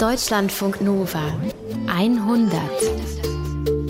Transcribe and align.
Deutschlandfunk 0.00 0.80
Nova 0.80 1.20
100. 1.86 2.58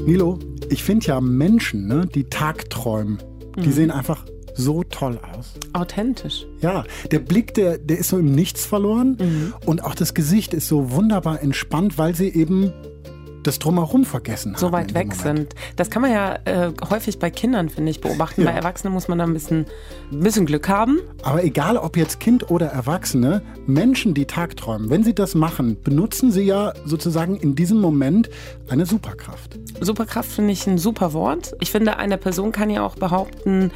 Nilo, 0.05 0.41
ich 0.69 0.83
finde 0.83 1.07
ja 1.07 1.21
Menschen, 1.21 1.87
ne, 1.87 2.09
die 2.13 2.25
tagträumen, 2.25 3.19
die 3.57 3.69
Mhm. 3.69 3.73
sehen 3.73 3.91
einfach 3.93 4.25
so 4.57 4.83
toll 4.83 5.21
aus. 5.33 5.53
Authentisch. 5.73 6.47
Ja, 6.61 6.83
der 7.13 7.21
Blick, 7.21 7.55
der, 7.55 7.79
der 7.79 7.99
ist 7.99 8.09
so 8.09 8.19
im 8.19 8.33
Nichts 8.35 8.67
verloren 8.67 9.19
Mhm. 9.21 9.55
und 9.67 9.85
auch 9.85 9.95
das 9.95 10.13
Gesicht 10.15 10.53
ist 10.53 10.67
so 10.67 10.91
wunderbar 10.91 11.43
entspannt, 11.43 11.97
weil 11.97 12.17
sie 12.17 12.29
eben 12.29 12.73
das 13.43 13.59
Drumherum 13.59 14.05
vergessen 14.05 14.55
So 14.57 14.67
haben. 14.67 14.73
weit 14.75 14.89
in 14.89 14.95
dem 14.95 14.97
weg 14.97 15.15
sind. 15.15 15.55
Das 15.77 15.91
kann 15.91 16.03
man 16.03 16.13
ja 16.13 16.39
äh, 16.45 16.73
häufig 16.91 17.19
bei 17.19 17.31
Kindern, 17.31 17.69
finde 17.69 17.91
ich, 17.91 18.01
beobachten. 18.01 18.43
Ja. 18.43 18.51
Bei 18.51 18.57
Erwachsenen 18.57 18.93
muss 18.93 19.09
man 19.09 19.19
da 19.19 19.25
ein 19.25 19.33
bisschen, 19.33 19.67
ein 20.13 20.21
bisschen 20.21 20.47
Glück 20.47 20.69
haben. 20.69 20.99
Aber 21.23 21.43
egal, 21.45 21.77
ob 21.77 21.97
jetzt 21.97 22.21
Kind 22.21 22.51
oder 22.51 22.67
Erwachsene, 22.67 23.43
Menschen, 23.67 24.15
die 24.15 24.27
tagträumen, 24.27 24.91
wenn 24.91 25.05
sie 25.05 25.15
das 25.15 25.35
machen, 25.35 25.77
benutzen 25.83 26.31
sie 26.33 26.43
ja 26.43 26.73
sozusagen 26.85 27.37
in 27.37 27.55
diesem 27.55 27.81
Moment 27.81 28.29
eine 28.69 28.87
Superkraft. 28.87 29.59
Superkraft 29.81 30.31
finde 30.31 30.53
ich 30.53 30.67
ein 30.67 30.79
super 30.79 31.13
Wort. 31.13 31.55
Ich 31.61 31.71
finde, 31.71 31.97
eine 31.97 32.19
Person 32.19 32.53
kann 32.53 32.71
ja 32.71 32.83
auch 32.85 32.97
behaupten, 32.97 33.71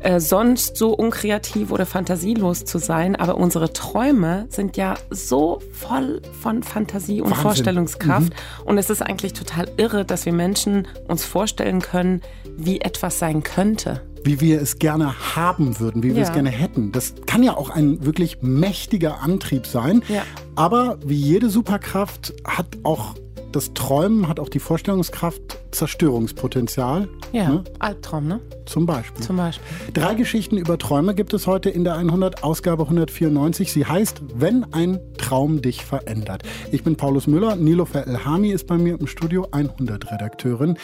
äh, 0.00 0.20
sonst 0.20 0.76
so 0.76 0.92
unkreativ 0.94 1.70
oder 1.72 1.86
fantasielos 1.86 2.64
zu 2.64 2.78
sein, 2.78 3.16
aber 3.16 3.36
unsere 3.36 3.72
Träume 3.72 4.46
sind 4.48 4.76
ja 4.76 4.94
so 5.10 5.60
voll 5.72 6.20
von 6.40 6.62
Fantasie 6.62 7.20
und 7.20 7.30
Wahnsinn. 7.30 7.42
Vorstellungskraft. 7.42 8.32
Und 8.64 8.78
es 8.78 8.90
ist 8.90 9.02
eigentlich 9.02 9.32
total 9.32 9.68
irre, 9.76 10.04
dass 10.04 10.24
wir 10.26 10.32
Menschen 10.32 10.86
uns 11.08 11.24
vorstellen 11.24 11.80
können, 11.80 12.22
wie 12.56 12.80
etwas 12.80 13.18
sein 13.18 13.42
könnte. 13.42 14.02
wie 14.24 14.40
wir 14.40 14.60
es 14.60 14.78
gerne 14.80 15.14
haben 15.36 15.78
würden, 15.78 16.02
wie 16.02 16.08
wir 16.10 16.22
Ja. 16.22 16.28
es 16.28 16.32
gerne 16.32 16.50
hätten. 16.50 16.90
Das 16.92 17.14
kann 17.26 17.42
ja 17.44 17.56
auch 17.56 17.70
ein 17.70 18.04
wirklich 18.04 18.42
mächtiger 18.42 19.22
Antrieb 19.22 19.64
sein. 19.66 20.02
Ja. 20.08 20.22
Aber 20.56 20.98
wie 21.06 21.14
jede 21.14 21.48
Superkraft 21.48 22.34
hat 22.44 22.66
auch 22.82 23.14
das 23.52 23.72
Träumen, 23.74 24.28
hat 24.28 24.40
auch 24.40 24.48
die 24.48 24.58
Vorstellungskraft 24.58 25.58
Zerstörungspotenzial. 25.70 27.08
Ja, 27.32 27.48
Ne? 27.48 27.64
Albtraum, 27.78 28.26
ne? 28.26 28.40
Zum 28.66 28.86
Beispiel. 28.86 29.22
Zum 29.24 29.36
Beispiel. 29.36 29.66
Drei 29.92 30.14
Geschichten 30.14 30.56
über 30.56 30.78
Träume 30.78 31.14
gibt 31.14 31.32
es 31.32 31.46
heute 31.46 31.70
in 31.70 31.84
der 31.84 31.94
100 31.94 32.44
Ausgabe 32.44 32.84
194. 32.84 33.72
Sie 33.72 33.86
heißt 33.86 34.22
Wenn 34.34 34.72
ein 34.72 34.98
Traum 35.16 35.62
dich 35.62 35.84
verändert. 35.84 36.42
Ich 36.72 36.84
bin 36.84 36.96
Paulus 36.96 37.26
Müller, 37.26 37.56
Nilofer 37.56 38.06
Elhami 38.06 38.50
ist 38.50 38.66
bei 38.66 38.76
mir 38.76 38.98
im 38.98 39.06
Studio, 39.06 39.48
100 39.50 40.10
Redakteurin. 40.10 40.76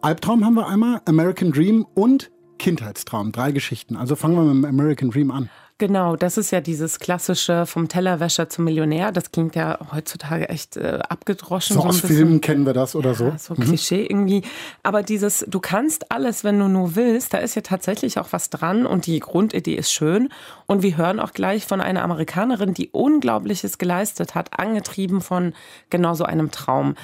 Albtraum 0.00 0.44
haben 0.44 0.54
wir 0.54 0.66
einmal, 0.66 1.00
American 1.04 1.52
Dream 1.52 1.86
und 1.94 2.30
Kindheitstraum. 2.58 3.32
Drei 3.32 3.52
Geschichten. 3.52 3.96
Also 3.96 4.16
fangen 4.16 4.36
wir 4.36 4.42
mit 4.42 4.54
dem 4.54 4.64
American 4.64 5.10
Dream 5.10 5.30
an. 5.30 5.50
Genau, 5.80 6.14
das 6.14 6.36
ist 6.36 6.50
ja 6.50 6.60
dieses 6.60 6.98
klassische 6.98 7.64
vom 7.64 7.88
Tellerwäscher 7.88 8.50
zum 8.50 8.66
Millionär. 8.66 9.12
Das 9.12 9.32
klingt 9.32 9.56
ja 9.56 9.78
heutzutage 9.90 10.50
echt 10.50 10.76
äh, 10.76 10.98
abgedroschen. 11.08 11.72
So 11.72 11.80
ein 11.80 11.88
aus 11.88 12.02
bisschen. 12.02 12.16
Filmen 12.18 12.40
kennen 12.42 12.66
wir 12.66 12.74
das 12.74 12.94
oder 12.94 13.14
so. 13.14 13.28
Ja, 13.28 13.38
so 13.38 13.54
Klischee 13.54 14.04
irgendwie. 14.04 14.42
Aber 14.82 15.02
dieses, 15.02 15.42
du 15.48 15.58
kannst 15.58 16.12
alles, 16.12 16.44
wenn 16.44 16.58
du 16.58 16.68
nur 16.68 16.96
willst, 16.96 17.32
da 17.32 17.38
ist 17.38 17.54
ja 17.54 17.62
tatsächlich 17.62 18.18
auch 18.18 18.28
was 18.32 18.50
dran 18.50 18.84
und 18.84 19.06
die 19.06 19.20
Grundidee 19.20 19.74
ist 19.74 19.90
schön. 19.90 20.28
Und 20.66 20.82
wir 20.82 20.98
hören 20.98 21.18
auch 21.18 21.32
gleich 21.32 21.64
von 21.64 21.80
einer 21.80 22.02
Amerikanerin, 22.02 22.74
die 22.74 22.90
Unglaubliches 22.90 23.78
geleistet 23.78 24.34
hat, 24.34 24.58
angetrieben 24.58 25.22
von 25.22 25.54
genau 25.88 26.12
so 26.12 26.24
einem 26.24 26.50
Traum. 26.50 26.94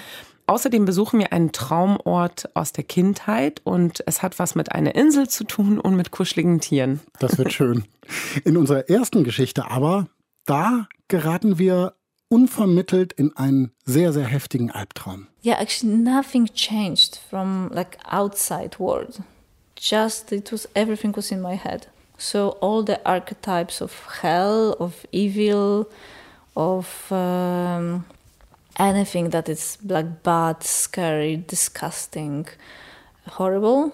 Außerdem 0.49 0.85
besuchen 0.85 1.19
wir 1.19 1.33
einen 1.33 1.51
Traumort 1.51 2.49
aus 2.55 2.73
der 2.73 2.85
Kindheit 2.85 3.61
und 3.65 4.05
es 4.07 4.23
hat 4.23 4.39
was 4.39 4.55
mit 4.55 4.71
einer 4.73 4.95
Insel 4.95 5.29
zu 5.29 5.45
tun 5.45 5.81
und 5.81 5.97
mit 5.97 6.13
kuscheligen 6.13 6.61
Tieren. 6.61 7.01
Das 7.19 7.37
wird 7.37 7.53
schön. 7.53 7.85
In 8.45 8.57
unserer 8.57 8.89
ersten 8.89 9.25
Geschichte 9.25 9.69
aber, 9.71 10.07
da 10.45 10.87
geraten 11.09 11.59
wir 11.59 11.95
unvermittelt 12.29 13.13
in 13.13 13.37
einen 13.37 13.73
sehr, 13.85 14.13
sehr 14.13 14.27
heftigen 14.27 14.71
Albtraum. 14.71 15.27
Yeah, 15.45 15.61
actually, 15.61 15.97
nothing 15.97 16.47
changed 16.55 17.19
from 17.29 17.71
like 17.73 17.99
outside 18.09 18.79
world. 18.79 19.21
Just 19.77 20.33
it 20.33 20.53
was 20.53 20.69
everything 20.75 21.15
was 21.17 21.31
in 21.31 21.41
my 21.41 21.57
head. 21.57 21.89
So 22.19 22.57
all 22.61 22.85
the 22.85 23.05
archetypes 23.05 23.83
of 23.83 23.93
hell, 24.23 24.75
of 24.79 25.07
evil, 25.13 25.87
of 26.55 26.87
um, 27.11 28.05
anything 28.79 29.31
that 29.31 29.49
is 29.49 29.79
like 29.85 30.23
bad, 30.23 30.63
scary, 30.63 31.37
disgusting, 31.37 32.47
horrible, 33.27 33.93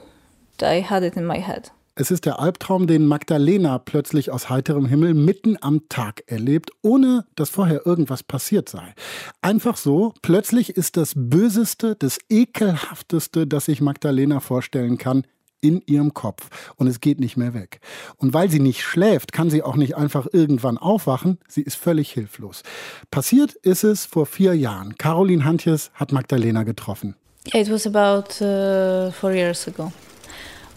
I 0.60 0.81
had 0.81 1.03
it 1.03 1.16
in 1.16 1.26
my 1.26 1.41
head. 1.41 1.70
Es 1.94 2.10
ist 2.10 2.25
der 2.25 2.41
Albtraum, 2.41 2.87
den 2.87 3.04
Magdalena 3.04 3.78
plötzlich 3.78 4.31
aus 4.31 4.48
heiterem 4.48 4.87
Himmel 4.87 5.12
mitten 5.12 5.59
am 5.60 5.91
Tag 5.91 6.22
erlebt, 6.26 6.71
ohne 6.81 7.26
dass 7.34 7.50
vorher 7.50 7.84
irgendwas 7.84 8.22
passiert 8.22 8.71
sei. 8.71 8.94
Einfach 9.42 9.76
so, 9.76 10.15
plötzlich 10.22 10.71
ist 10.71 10.97
das 10.97 11.12
Böseste, 11.15 11.94
das 11.94 12.19
Ekelhafteste, 12.31 13.47
das 13.47 13.66
sich 13.66 13.82
Magdalena 13.82 14.41
vorstellen 14.41 14.97
kann, 14.97 15.26
in 15.62 15.82
ihrem 15.86 16.12
Kopf. 16.12 16.50
Und 16.76 16.88
es 16.88 17.00
geht 17.00 17.20
nicht 17.20 17.38
mehr 17.38 17.54
weg. 17.54 17.80
Und 18.18 18.34
weil 18.34 18.50
sie 18.50 18.60
nicht 18.60 18.82
schläft, 18.82 19.32
kann 19.32 19.48
sie 19.48 19.62
auch 19.62 19.76
nicht 19.76 19.96
einfach 19.96 20.26
irgendwann 20.30 20.76
aufwachen. 20.76 21.38
Sie 21.48 21.62
ist 21.62 21.76
völlig 21.76 22.12
hilflos. 22.12 22.62
Passiert 23.10 23.54
ist 23.54 23.84
es 23.84 24.04
vor 24.04 24.26
vier 24.26 24.54
Jahren. 24.54 24.98
Caroline 24.98 25.44
Hantjes 25.44 25.90
hat 25.94 26.12
Magdalena 26.12 26.64
getroffen. 26.64 27.14
It 27.54 27.70
was 27.70 27.86
about 27.86 28.40
uh, 28.44 29.10
four 29.10 29.32
years 29.32 29.66
ago. 29.66 29.92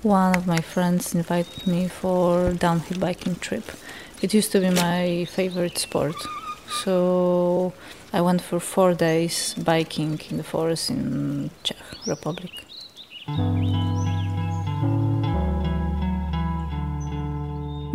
One 0.03 0.35
of 0.37 0.45
my 0.45 0.61
friends 0.61 1.13
invited 1.13 1.67
me 1.67 1.89
for 1.89 2.53
downhill 2.53 2.99
biking 2.99 3.39
trip. 3.39 3.63
It 4.21 4.33
used 4.33 4.51
to 4.51 4.59
be 4.59 4.69
my 4.69 5.25
favorite 5.25 5.77
sport. 5.77 6.15
So 6.83 7.73
I 8.13 8.21
went 8.21 8.41
for 8.41 8.59
four 8.59 8.93
days 8.93 9.55
biking 9.57 10.19
in 10.29 10.37
the 10.37 10.43
forest 10.43 10.89
in 10.89 11.49
Czech 11.63 11.77
Republic. 12.05 12.51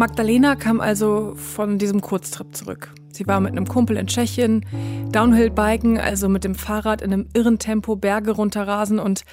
Magdalena 0.00 0.56
kam 0.56 0.81
also 0.81 1.34
von 1.34 1.77
diesem 1.77 2.00
Kurztrip 2.00 2.56
zurück. 2.56 2.91
Sie 3.12 3.27
war 3.27 3.38
mit 3.38 3.53
einem 3.53 3.69
Kumpel 3.69 3.99
in 3.99 4.06
Tschechien, 4.06 4.65
Downhill-Biken, 5.12 5.99
also 5.99 6.31
mit 6.31 6.43
dem 6.43 6.55
Fahrrad 6.55 7.03
in 7.03 7.12
einem 7.12 7.28
irren 7.34 7.59
Tempo 7.59 7.97
Berge 7.97 8.31
runterrasen 8.31 8.99
und 8.99 9.25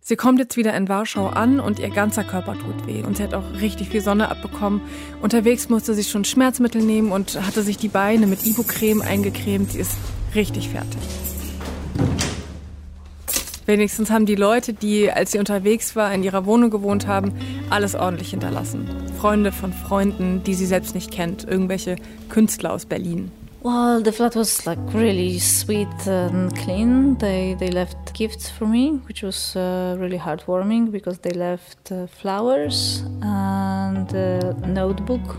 sie 0.00 0.16
kommt 0.16 0.40
jetzt 0.40 0.56
wieder 0.56 0.74
in 0.74 0.88
Warschau 0.88 1.28
an 1.28 1.60
und 1.60 1.78
ihr 1.78 1.90
ganzer 1.90 2.24
Körper 2.24 2.54
tut 2.54 2.84
weh 2.84 3.04
und 3.04 3.16
sie 3.16 3.22
hat 3.22 3.32
auch 3.32 3.44
richtig 3.60 3.90
viel 3.90 4.00
Sonne 4.00 4.28
abbekommen. 4.28 4.80
Unterwegs 5.20 5.68
musste 5.68 5.94
sie 5.94 6.02
schon 6.02 6.24
Schmerzmittel 6.24 6.82
nehmen 6.82 7.12
und 7.12 7.40
hatte 7.40 7.62
sich 7.62 7.76
die 7.76 7.86
Beine 7.86 8.26
mit 8.26 8.44
Ibucreme 8.44 9.02
eingecremt. 9.02 9.70
Sie 9.70 9.78
ist 9.78 9.96
richtig 10.34 10.70
fertig. 10.70 10.98
Wenigstens 13.66 14.10
haben 14.10 14.26
die 14.26 14.34
Leute, 14.34 14.72
die, 14.72 15.10
als 15.10 15.32
sie 15.32 15.38
unterwegs 15.38 15.94
war, 15.94 16.12
in 16.12 16.24
ihrer 16.24 16.46
Wohnung 16.46 16.70
gewohnt 16.70 17.06
haben, 17.06 17.32
alles 17.70 17.94
ordentlich 17.94 18.30
hinterlassen. 18.30 18.88
Freunde 19.18 19.52
von 19.52 19.72
Freunden, 19.72 20.42
die 20.44 20.54
sie 20.54 20.66
selbst 20.66 20.94
nicht 20.94 21.10
kennt, 21.10 21.44
irgendwelche 21.44 21.96
Künstler 22.28 22.72
aus 22.72 22.86
Berlin. 22.86 23.30
Well, 23.64 24.02
the 24.02 24.10
flat 24.10 24.34
was 24.34 24.66
like 24.66 24.80
really 24.92 25.38
sweet 25.38 26.08
and 26.08 26.52
clean. 26.56 27.16
They 27.18 27.54
they 27.56 27.70
left 27.70 28.12
gifts 28.12 28.50
for 28.50 28.66
me, 28.66 29.00
which 29.06 29.22
was 29.22 29.54
uh, 29.54 29.96
really 30.00 30.18
heartwarming 30.18 30.90
because 30.90 31.20
they 31.20 31.30
left 31.30 31.92
uh, 31.92 32.08
flowers 32.08 33.04
and 33.22 34.12
a 34.12 34.52
notebook. 34.66 35.36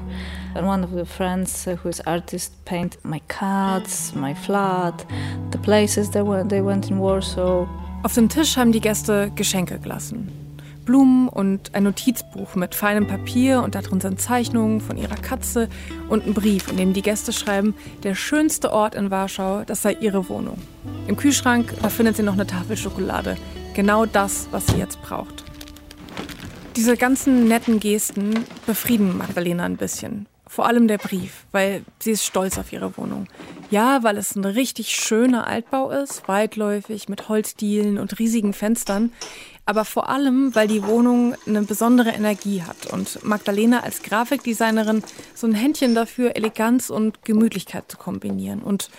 And 0.56 0.66
one 0.66 0.86
of 0.86 0.92
the 0.92 1.04
friends 1.04 1.68
uh, 1.68 1.76
who 1.76 1.90
is 1.90 2.00
artist 2.06 2.54
painted 2.64 3.04
my 3.04 3.20
cats, 3.28 4.16
my 4.16 4.34
flat, 4.34 5.06
the 5.52 5.58
places 5.58 6.12
they 6.12 6.22
went 6.22 6.48
they 6.48 6.62
went 6.62 6.90
in 6.90 7.00
Warsaw. 7.00 7.68
Auf 8.04 8.16
dem 8.16 8.28
Tisch 8.28 8.58
haben 8.58 8.74
die 8.74 8.82
Gäste 8.82 9.32
Geschenke 9.34 9.80
gelassen. 9.80 10.30
Blumen 10.84 11.30
und 11.30 11.74
ein 11.74 11.84
Notizbuch 11.84 12.56
mit 12.56 12.76
feinem 12.76 13.08
Papier 13.08 13.64
und 13.64 13.76
darin 13.76 14.02
sind 14.02 14.20
Zeichnungen 14.20 14.82
von 14.82 14.98
ihrer 14.98 15.16
Katze 15.16 15.70
und 16.10 16.28
ein 16.28 16.34
Brief, 16.34 16.68
in 16.70 16.76
dem 16.76 16.92
die 16.92 17.02
Gäste 17.02 17.32
schreiben, 17.32 17.74
der 18.04 18.14
schönste 18.14 18.74
Ort 18.74 18.94
in 18.94 19.10
Warschau, 19.10 19.64
das 19.64 19.82
sei 19.82 19.94
ihre 19.94 20.28
Wohnung. 20.28 20.58
Im 21.08 21.16
Kühlschrank, 21.16 21.74
da 21.82 21.88
findet 21.88 22.18
sie 22.18 22.24
noch 22.24 22.34
eine 22.34 22.46
Tafel 22.46 22.76
Schokolade. 22.76 23.38
Genau 23.74 24.06
das, 24.06 24.50
was 24.52 24.68
sie 24.68 24.78
jetzt 24.78 25.02
braucht. 25.02 25.46
Diese 26.76 26.98
ganzen 26.98 27.48
netten 27.48 27.80
Gesten 27.80 28.44
befrieden 28.66 29.18
Magdalena 29.18 29.64
ein 29.64 29.78
bisschen. 29.78 30.26
Vor 30.54 30.68
allem 30.68 30.88
der 30.88 31.00
Brief, 31.00 31.48
weil 31.52 31.84
sie 31.98 32.12
ist 32.12 32.26
stolz 32.26 32.60
auf 32.60 32.72
ihre 32.72 32.96
Wohnung. 32.96 33.26
Ja, 33.72 34.04
weil 34.04 34.20
es 34.20 34.36
ein 34.36 34.46
richtig 34.46 34.90
schöner 34.90 35.48
Altbau 35.48 35.90
ist, 35.90 36.28
weitläufig 36.28 37.10
mit 37.10 37.28
Holzdielen 37.28 37.98
und 37.98 38.20
riesigen 38.20 38.54
Fenstern. 38.54 39.12
Aber 39.66 39.84
vor 39.84 40.10
allem, 40.10 40.54
weil 40.54 40.68
die 40.68 40.86
Wohnung 40.86 41.34
eine 41.48 41.64
besondere 41.64 42.12
Energie 42.12 42.62
hat 42.62 42.86
und 42.94 43.24
Magdalena 43.26 43.80
als 43.80 44.04
Grafikdesignerin 44.04 45.02
so 45.34 45.48
ein 45.48 45.56
Händchen 45.56 45.96
dafür, 45.96 46.36
Eleganz 46.36 46.92
und 46.92 47.26
Gemütlichkeit 47.26 47.86
zu 47.88 47.98
kombinieren 47.98 48.62
und 48.62 48.92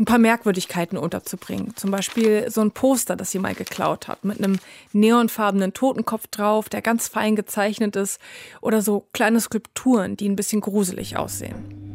ein 0.00 0.06
paar 0.06 0.18
Merkwürdigkeiten 0.18 0.96
unterzubringen. 0.96 1.76
Zum 1.76 1.90
Beispiel 1.90 2.50
so 2.50 2.62
ein 2.62 2.70
Poster, 2.70 3.16
das 3.16 3.30
sie 3.30 3.38
mal 3.38 3.54
geklaut 3.54 4.08
hat, 4.08 4.24
mit 4.24 4.38
einem 4.38 4.58
neonfarbenen 4.94 5.74
Totenkopf 5.74 6.26
drauf, 6.28 6.70
der 6.70 6.80
ganz 6.80 7.06
fein 7.06 7.36
gezeichnet 7.36 7.96
ist, 7.96 8.18
oder 8.62 8.80
so 8.80 9.04
kleine 9.12 9.40
Skulpturen, 9.40 10.16
die 10.16 10.28
ein 10.28 10.36
bisschen 10.36 10.62
gruselig 10.62 11.18
aussehen. 11.18 11.90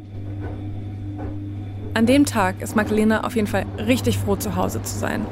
An 1.95 2.05
dem 2.05 2.25
Tag 2.25 2.61
ist 2.61 2.75
Magdalena 2.75 3.23
auf 3.23 3.35
jeden 3.35 3.47
Fall 3.47 3.65
richtig 3.79 4.19
froh, 4.19 4.35
zu 4.35 4.55
Hause 4.55 4.83
zu 4.83 4.99
sein. 4.99 5.25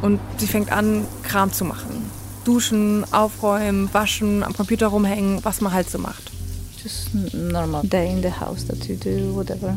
Und 0.00 0.18
sie 0.38 0.46
fängt 0.46 0.72
an, 0.72 1.06
Kram 1.24 1.52
zu 1.52 1.64
machen. 1.64 2.10
Duschen, 2.44 3.04
aufräumen, 3.12 3.92
waschen, 3.92 4.42
am 4.42 4.54
Computer 4.54 4.86
rumhängen, 4.86 5.44
was 5.44 5.60
man 5.60 5.72
halt 5.74 5.90
so 5.90 5.98
macht. 5.98 6.30
Just 6.82 7.14
normal 7.34 7.82
day 7.82 8.10
in 8.10 8.22
the 8.22 8.30
house 8.30 8.66
that 8.66 8.86
you 8.86 8.96
do, 8.96 9.34
whatever. 9.34 9.76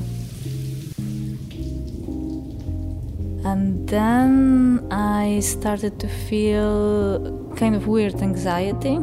And 3.44 3.88
then 3.88 4.88
I 4.92 5.40
started 5.42 6.00
to 6.00 6.08
feel 6.08 7.54
kind 7.56 7.76
of 7.76 7.88
weird 7.88 8.22
anxiety 8.22 9.00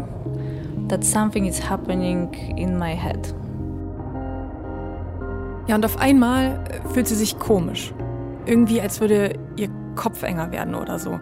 that 0.88 1.04
something 1.04 1.46
is 1.46 1.58
happening 1.58 2.34
in 2.56 2.78
my 2.78 2.94
head. 2.94 3.34
Ja, 5.66 5.76
und 5.76 5.84
auf 5.84 5.98
einmal 5.98 6.60
fühlt 6.92 7.08
sie 7.08 7.14
sich 7.14 7.38
komisch. 7.38 7.94
Irgendwie, 8.44 8.80
als 8.82 9.00
würde 9.00 9.38
ihr 9.56 9.70
Kopf 9.96 10.22
enger 10.22 10.50
werden 10.52 10.74
oder 10.74 10.98
so. 10.98 11.18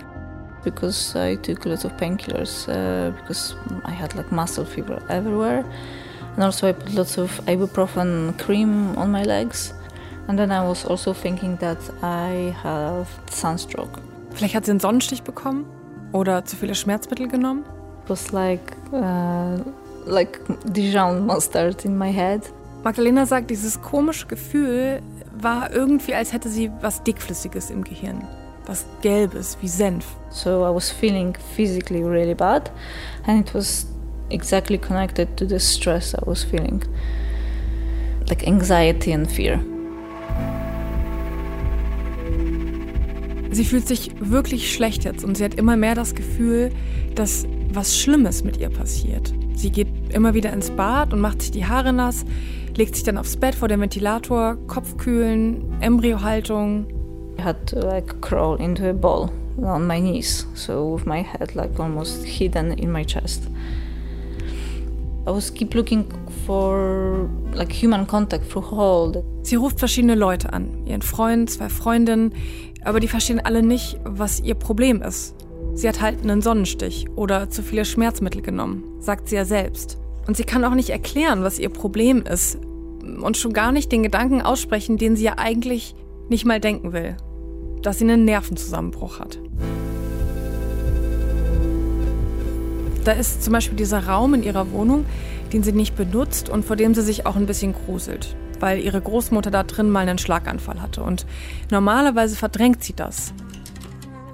Because 0.65 1.15
I 1.17 1.37
took 1.37 1.65
lots 1.65 1.85
of 1.85 1.97
painkillers, 1.97 2.69
uh, 2.69 3.13
because 3.21 3.55
I 3.85 3.93
had 3.93 4.15
like 4.15 4.33
muscle 4.33 4.65
fever 4.65 4.99
everywhere. 5.09 5.65
And 6.35 6.45
also 6.45 6.69
I 6.69 6.73
put 6.73 6.93
lots 6.95 7.19
of 7.19 7.41
ibuprofen 7.47 8.37
cream 8.39 8.97
on 8.97 9.13
my 9.13 9.23
legs. 9.23 9.75
And 10.29 10.39
then 10.39 10.51
I 10.51 10.67
was 10.67 10.87
also 10.87 11.13
thinking 11.13 11.59
that 11.59 11.79
I 12.03 12.55
have 12.63 13.07
sunstroke. 13.31 14.01
Vielleicht 14.35 14.55
hat 14.55 14.65
sie 14.65 14.71
einen 14.71 14.81
Sonnenstich 14.81 15.23
bekommen 15.23 15.67
oder 16.13 16.45
zu 16.45 16.57
viele 16.57 16.75
Schmerzmittel 16.75 17.29
genommen. 17.29 17.65
It 18.05 18.11
was 18.11 18.33
like 18.33 18.77
uh, 18.93 19.59
like 20.07 20.41
Dijon 20.65 21.27
mustard 21.27 21.85
in 21.85 21.97
my 21.97 22.13
head. 22.13 22.43
Magdalena 22.85 23.27
sagt, 23.27 23.51
dieses 23.51 23.81
komische 23.81 24.27
Gefühl 24.27 25.01
war 25.39 25.73
irgendwie, 25.73 26.15
als 26.15 26.33
hätte 26.33 26.49
sie 26.49 26.71
was 26.81 27.03
Dickflüssiges 27.03 27.71
im 27.71 27.85
Gehirn. 27.85 28.27
Was 28.67 28.85
Gelbes, 29.03 29.57
wie 29.61 29.69
Senf. 29.69 30.07
So 30.31 30.65
I 30.65 30.75
was 30.75 30.91
feeling 30.91 31.37
physically 31.55 32.03
really 32.03 32.35
bad, 32.35 32.71
and 33.27 33.41
it 33.41 33.55
was 33.55 33.87
exactly 34.31 34.79
connected 34.79 35.37
to 35.37 35.47
the 35.47 35.59
stress 35.59 36.15
I 36.15 36.27
was 36.27 36.43
feeling 36.45 36.83
like 38.29 38.47
anxiety 38.47 39.13
and 39.13 39.31
fear. 39.31 39.61
Sie 43.53 43.67
fühlt 43.67 43.87
sich 43.87 44.11
wirklich 44.19 44.73
schlecht 44.73 45.05
jetzt 45.05 45.25
und 45.25 45.37
sie 45.37 45.45
hat 45.45 45.55
immer 45.55 45.77
mehr 45.77 45.95
das 45.95 46.15
Gefühl, 46.15 46.71
dass 47.15 47.47
was 47.71 47.99
Schlimmes 47.99 48.45
mit 48.45 48.57
ihr 48.57 48.71
passiert. 48.71 49.33
Sie 49.55 49.71
geht 49.71 49.89
immer 50.09 50.33
wieder 50.33 50.53
ins 50.53 50.71
Bad 50.71 51.13
und 51.13 51.21
macht 51.21 51.43
sich 51.43 51.51
die 51.51 51.67
Haare 51.67 51.93
nass, 51.93 52.25
legt 52.75 52.95
sich 52.95 53.05
dann 53.05 53.19
aufs 53.19 53.37
Bett 53.37 53.55
vor 53.55 53.69
dem 53.69 53.81
Ventilator, 53.81 54.57
Kopfkühlen, 54.67 55.65
Embryohaltung. 55.81 56.87
I 57.39 57.43
had 57.43 57.67
to 57.67 57.79
like 57.79 58.21
crawl 58.23 58.57
into 58.57 58.89
a 58.89 58.93
ball 58.95 59.31
on 59.63 59.87
my 59.87 60.01
knees, 60.01 60.47
so 60.55 60.95
with 60.95 61.05
my 61.05 61.23
head 61.23 61.55
like 61.55 61.79
almost 61.79 62.25
hidden 62.25 62.73
in 62.73 62.91
my 62.91 63.05
chest. 63.05 63.43
I 65.27 65.31
was 65.31 65.53
keep 65.53 65.75
looking 65.75 66.07
for 66.47 67.29
like 67.55 67.71
human 67.71 68.07
contact 68.07 68.51
through 68.51 68.71
hall. 68.71 69.25
Sie 69.43 69.57
ruft 69.57 69.79
verschiedene 69.79 70.15
Leute 70.15 70.53
an, 70.53 70.87
ihren 70.87 71.03
Freund, 71.03 71.49
zwei 71.51 71.69
Freundinnen, 71.69 72.33
aber 72.85 73.01
die 73.01 73.09
verstehen 73.09 73.41
alle 73.41 73.63
nicht, 73.63 73.99
was 74.05 74.41
ihr 74.41 74.55
Problem 74.55 75.03
ist. 75.03 75.35
Sie 75.75 75.89
hat 75.89 76.01
halt 76.01 76.23
einen 76.23 76.43
Sonnenstich 76.43 77.07
oder 77.17 77.49
zu 77.49 77.63
viele 77.63 77.85
Schmerzmittel 77.85 78.43
genommen, 78.43 78.85
sagt 79.01 79.29
sie 79.29 79.37
ja 79.37 79.45
selbst. 79.45 79.99
Und 80.27 80.37
sie 80.37 80.45
kann 80.45 80.65
auch 80.65 80.75
nicht 80.75 80.91
erklären, 80.91 81.43
was 81.43 81.59
ihr 81.59 81.71
Problem 81.71 82.23
ist 82.23 82.59
und 83.23 83.37
schon 83.37 83.53
gar 83.53 83.73
nicht 83.73 83.91
den 83.91 84.03
Gedanken 84.03 84.43
aussprechen, 84.43 84.97
den 84.97 85.17
sie 85.17 85.25
ja 85.25 85.35
eigentlich 85.39 85.95
nicht 86.29 86.45
mal 86.45 86.61
denken 86.61 86.93
will, 86.93 87.17
dass 87.83 87.99
sie 87.99 88.05
einen 88.05 88.25
Nervenzusammenbruch 88.25 89.19
hat. 89.19 89.39
Da 93.05 93.13
ist 93.13 93.43
zum 93.43 93.53
Beispiel 93.53 93.77
dieser 93.77 94.07
Raum 94.07 94.35
in 94.35 94.45
ihrer 94.45 94.71
Wohnung, 94.71 95.05
den 95.53 95.65
sie 95.65 95.73
nicht 95.73 95.97
benutzt 95.97 96.49
und 96.49 96.65
vor 96.65 96.77
dem 96.77 96.95
sie 96.95 97.03
sich 97.03 97.27
auch 97.27 97.35
ein 97.35 97.47
bisschen 97.47 97.75
gruselt, 97.75 98.37
weil 98.63 98.81
ihre 98.81 99.01
Großmutter 99.01 99.51
da 99.51 99.65
drin 99.65 99.91
mal 99.91 100.09
einen 100.09 100.19
Schlaganfall 100.19 100.81
hatte. 100.81 101.03
Und 101.03 101.27
normalerweise 101.71 102.37
verdrängt 102.37 102.85
sie 102.85 102.95
das. 102.95 103.35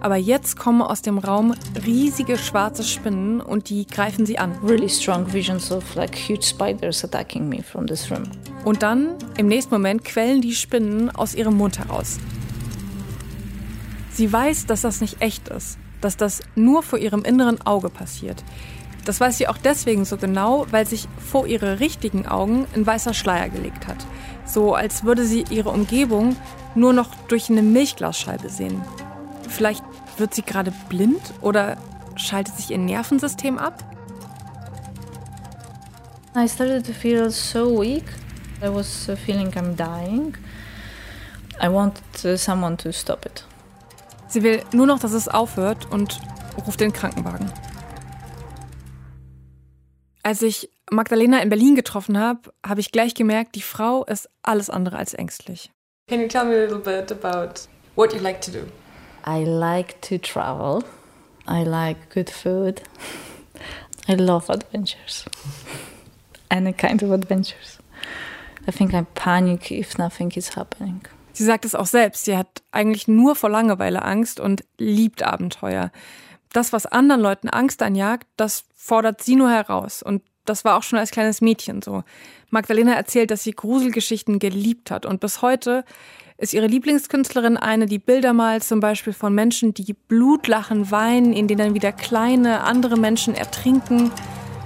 Aber 0.01 0.17
jetzt 0.17 0.57
kommen 0.57 0.83
aus 0.83 1.03
dem 1.03 1.19
Raum 1.19 1.55
riesige 1.85 2.37
schwarze 2.39 2.85
Spinnen 2.85 3.41
und 3.41 3.71
die 3.71 3.87
greifen 3.87 4.27
sie 4.27 4.39
an. 4.39 4.53
Really 4.63 4.89
strong 4.89 5.33
visions 5.33 5.73
of 5.73 5.95
like 5.95 6.15
huge 6.15 6.45
spiders 6.45 7.03
attacking 7.05 7.49
me 7.49 7.63
from 7.63 7.87
this 7.87 8.11
room. 8.11 8.25
Und 8.65 8.83
dann, 8.83 9.15
im 9.39 9.49
nächsten 9.49 9.75
Moment, 9.75 10.05
quellen 10.05 10.43
die 10.43 10.55
Spinnen 10.55 11.11
aus 11.11 11.35
ihrem 11.35 11.57
Mund 11.57 11.79
heraus. 11.79 12.19
Sie 14.13 14.31
weiß, 14.31 14.67
dass 14.67 14.83
das 14.83 15.01
nicht 15.01 15.23
echt 15.23 15.49
ist, 15.49 15.79
dass 16.01 16.17
das 16.17 16.43
nur 16.55 16.83
vor 16.83 16.99
ihrem 16.99 17.25
inneren 17.25 17.61
Auge 17.67 17.89
passiert. 17.89 18.45
Das 19.09 19.21
weiß 19.21 19.39
sie 19.39 19.49
auch 19.49 19.57
deswegen 19.57 20.05
so 20.05 20.19
genau, 20.19 20.67
weil 20.71 20.87
sich 20.87 21.09
vor 21.19 21.47
ihre 21.47 21.81
richtigen 21.81 22.27
Augen 22.27 22.67
ein 22.75 22.87
weißer 22.87 23.15
Schleier 23.15 23.49
gelegt 23.49 23.87
hat. 23.87 23.97
So 24.45 24.75
als 24.75 25.03
würde 25.03 25.25
sie 25.25 25.47
ihre 25.49 25.71
Umgebung 25.71 26.37
nur 26.75 26.93
noch 26.93 27.15
durch 27.27 27.49
eine 27.49 27.63
Milchglasscheibe 27.63 28.51
sehen. 28.51 28.83
Vielleicht 29.49 29.83
wird 30.19 30.35
sie 30.35 30.43
gerade 30.43 30.75
blind 30.91 31.23
oder 31.41 31.79
schaltet 32.17 32.55
sich 32.57 32.71
ihr 32.71 32.77
Nervensystem 32.77 33.57
ab? 33.57 33.83
I 36.37 36.47
started 36.47 36.85
to 36.85 36.93
feel 36.93 37.31
so 37.31 37.81
weak. 37.81 38.05
I 38.63 38.69
was 38.69 39.11
feeling 39.25 39.49
I'm 39.53 39.75
dying. 39.75 40.37
I 41.63 41.73
wanted 41.73 42.39
someone 42.39 42.77
to 42.77 42.93
stop 42.93 43.25
it. 43.25 43.47
Sie 44.29 44.43
will 44.43 44.63
nur 44.75 44.87
noch, 44.87 44.99
dass 44.99 45.13
es 45.13 45.29
aufhört 45.29 45.91
und 45.91 46.21
ruft 46.67 46.81
den 46.81 46.93
Krankenwagen. 46.93 47.51
Als 50.29 50.43
ich 50.43 50.69
Magdalena 50.91 51.41
in 51.41 51.49
Berlin 51.49 51.75
getroffen 51.75 52.19
habe, 52.19 52.53
habe 52.63 52.81
ich 52.81 52.93
gleich 52.93 53.15
gemerkt, 53.15 53.55
die 53.55 53.63
Frau 53.63 54.05
ist 54.05 54.29
alles 54.43 54.69
andere 54.69 54.99
als 54.99 55.15
ängstlich. 55.15 55.71
Can 56.07 56.21
you 56.21 56.29
tell 56.29 56.45
me 56.45 56.55
a 56.55 56.67
little 56.67 56.81
bit 56.81 57.11
about 57.11 57.63
what 57.97 58.13
you 58.13 58.21
like 58.21 58.43
to 58.43 58.51
do? 58.51 58.67
I 59.27 59.43
like 59.43 60.03
to 60.03 60.19
travel. 60.19 60.85
I 61.49 61.65
like 61.65 62.11
good 62.13 62.29
food. 62.29 62.83
I 64.07 64.17
love 64.17 64.53
adventures. 64.53 65.25
Any 66.51 66.75
kind 66.75 67.03
of 67.03 67.11
adventures. 67.11 67.79
I 68.67 68.71
think 68.71 68.93
I 68.93 69.07
panic 69.15 69.71
if 69.71 69.97
nothing 69.97 70.31
is 70.33 70.55
happening. 70.57 71.01
Sie 71.33 71.45
sagt 71.45 71.65
es 71.65 71.75
auch 71.75 71.87
selbst, 71.87 72.27
sie 72.27 72.37
hat 72.37 72.63
eigentlich 72.71 73.09
nur 73.09 73.35
vor 73.35 73.49
Langeweile 73.49 74.03
Angst 74.03 74.41
und 74.41 74.63
liebt 74.77 75.23
Abenteuer. 75.23 75.91
Das, 76.53 76.73
was 76.73 76.87
anderen 76.87 77.21
Leuten 77.21 77.49
Angst 77.49 77.83
einjagt, 77.83 78.27
das 78.37 78.65
fordert 78.75 79.23
sie 79.23 79.37
nur 79.37 79.51
heraus. 79.51 80.03
Und 80.03 80.23
das 80.45 80.65
war 80.65 80.77
auch 80.77 80.83
schon 80.83 80.99
als 80.99 81.11
kleines 81.11 81.41
Mädchen 81.41 81.83
so. 81.83 82.05
Magdalena 82.51 82.95
erzählt, 82.95 83.31
dass 83.31 83.43
sie 83.43 83.53
Gruselgeschichten 83.53 84.39
geliebt 84.39 84.91
hat 84.91 85.05
und 85.05 85.21
bis 85.21 85.43
heute 85.43 85.85
ist 86.39 86.55
ihre 86.55 86.69
Lieblingskünstlerin 86.69 87.57
eine, 87.57 87.87
die 87.87 87.99
Bilder 87.99 88.33
malt, 88.33 88.63
zum 88.63 88.79
Beispiel 88.79 89.13
von 89.13 89.35
Menschen, 89.35 89.75
die 89.75 89.93
Blutlachen 89.93 90.91
weinen, 90.93 91.33
in 91.33 91.49
denen 91.49 91.59
dann 91.59 91.75
wieder 91.75 91.91
kleine 91.91 92.63
andere 92.63 92.97
Menschen 92.97 93.35
ertrinken. 93.35 94.13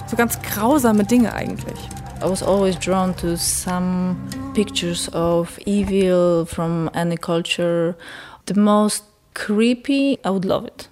So 0.06 0.16
ganz 0.16 0.38
grausame 0.42 1.04
Dinge 1.04 1.32
eigentlich. 1.32 1.78
I 2.22 2.28
was 2.28 2.42
always 2.42 2.78
drawn 2.78 3.16
to 3.16 3.36
some 3.36 4.16
pictures 4.54 5.12
of 5.14 5.58
evil 5.66 6.44
from 6.44 6.90
any 6.92 7.16
culture. 7.16 7.96
The 8.46 8.54
most 8.54 9.04
creepy, 9.34 10.18
I 10.24 10.28
would 10.28 10.44
love 10.44 10.66
it. 10.66 10.91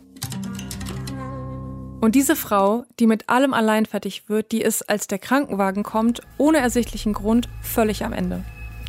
Und 2.01 2.15
diese 2.15 2.35
Frau, 2.35 2.85
die 2.99 3.07
mit 3.07 3.29
allem 3.29 3.53
allein 3.53 3.85
fertig 3.85 4.29
wird, 4.29 4.53
die 4.53 4.63
ist, 4.63 4.89
als 4.89 5.07
der 5.07 5.19
Krankenwagen 5.19 5.83
kommt, 5.83 6.23
ohne 6.39 6.59
ersichtlichen 6.59 7.13
Grund 7.13 7.49
völlig 7.61 8.05
am 8.05 8.15
Ende. 8.15 8.43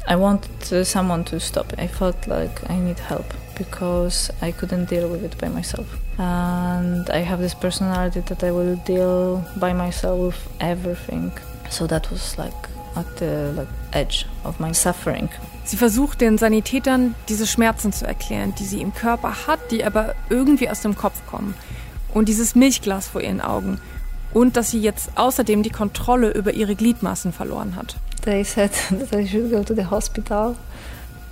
I 0.10 0.18
wanted 0.18 0.86
someone 0.86 1.26
to 1.26 1.38
stop. 1.40 1.74
I 1.78 1.88
felt 1.88 2.26
like 2.26 2.62
I 2.70 2.74
need 2.74 2.98
help 3.10 3.26
because 3.58 4.34
I 4.42 4.52
couldn't 4.52 4.90
deal 4.90 5.12
with 5.12 5.24
it 5.24 5.38
by 5.38 5.50
myself. 5.50 5.86
And 6.18 7.10
I 7.10 7.24
have 7.24 7.42
this 7.42 7.54
personality 7.54 8.22
that 8.28 8.44
I 8.44 8.52
will 8.52 8.78
deal 8.88 9.44
by 9.60 9.74
myself 9.74 10.20
with 10.20 10.36
everything. 10.60 11.32
So 11.70 11.86
that 11.88 12.10
was 12.12 12.38
like 12.38 12.54
at 12.96 13.06
the 13.20 13.54
like, 13.56 13.68
edge 13.92 14.26
of 14.44 14.60
my 14.60 14.74
suffering. 14.74 15.30
Sie 15.66 15.78
versucht 15.78 16.22
den 16.22 16.38
Sanitätern 16.38 17.14
diese 17.30 17.46
Schmerzen 17.46 17.94
zu 17.94 18.08
erklären, 18.08 18.56
die 18.58 18.66
sie 18.66 18.82
im 18.82 18.94
Körper 18.94 19.48
hat, 19.48 19.60
die 19.70 19.84
aber 19.84 20.16
irgendwie 20.30 20.70
aus 20.70 20.82
dem 20.82 20.96
Kopf 20.96 21.22
kommen. 21.30 21.54
Und 22.14 22.30
dieses 22.30 22.56
Milchglas 22.56 23.08
vor 23.08 23.22
ihren 23.22 23.42
Augen. 23.42 23.80
Und 24.34 24.58
dass 24.58 24.72
sie 24.72 24.80
jetzt 24.80 25.12
außerdem 25.16 25.64
die 25.64 25.70
Kontrolle 25.70 26.32
über 26.32 26.54
ihre 26.54 26.76
Gliedmaßen 26.76 27.34
verloren 27.34 27.76
hat. 27.76 27.98
They 28.24 28.44
said 28.44 28.72
that 28.90 29.14
I 29.14 29.28
should 29.28 29.52
go 29.52 29.64
to 29.64 29.74
the 29.74 29.86
hospital. 29.86 30.56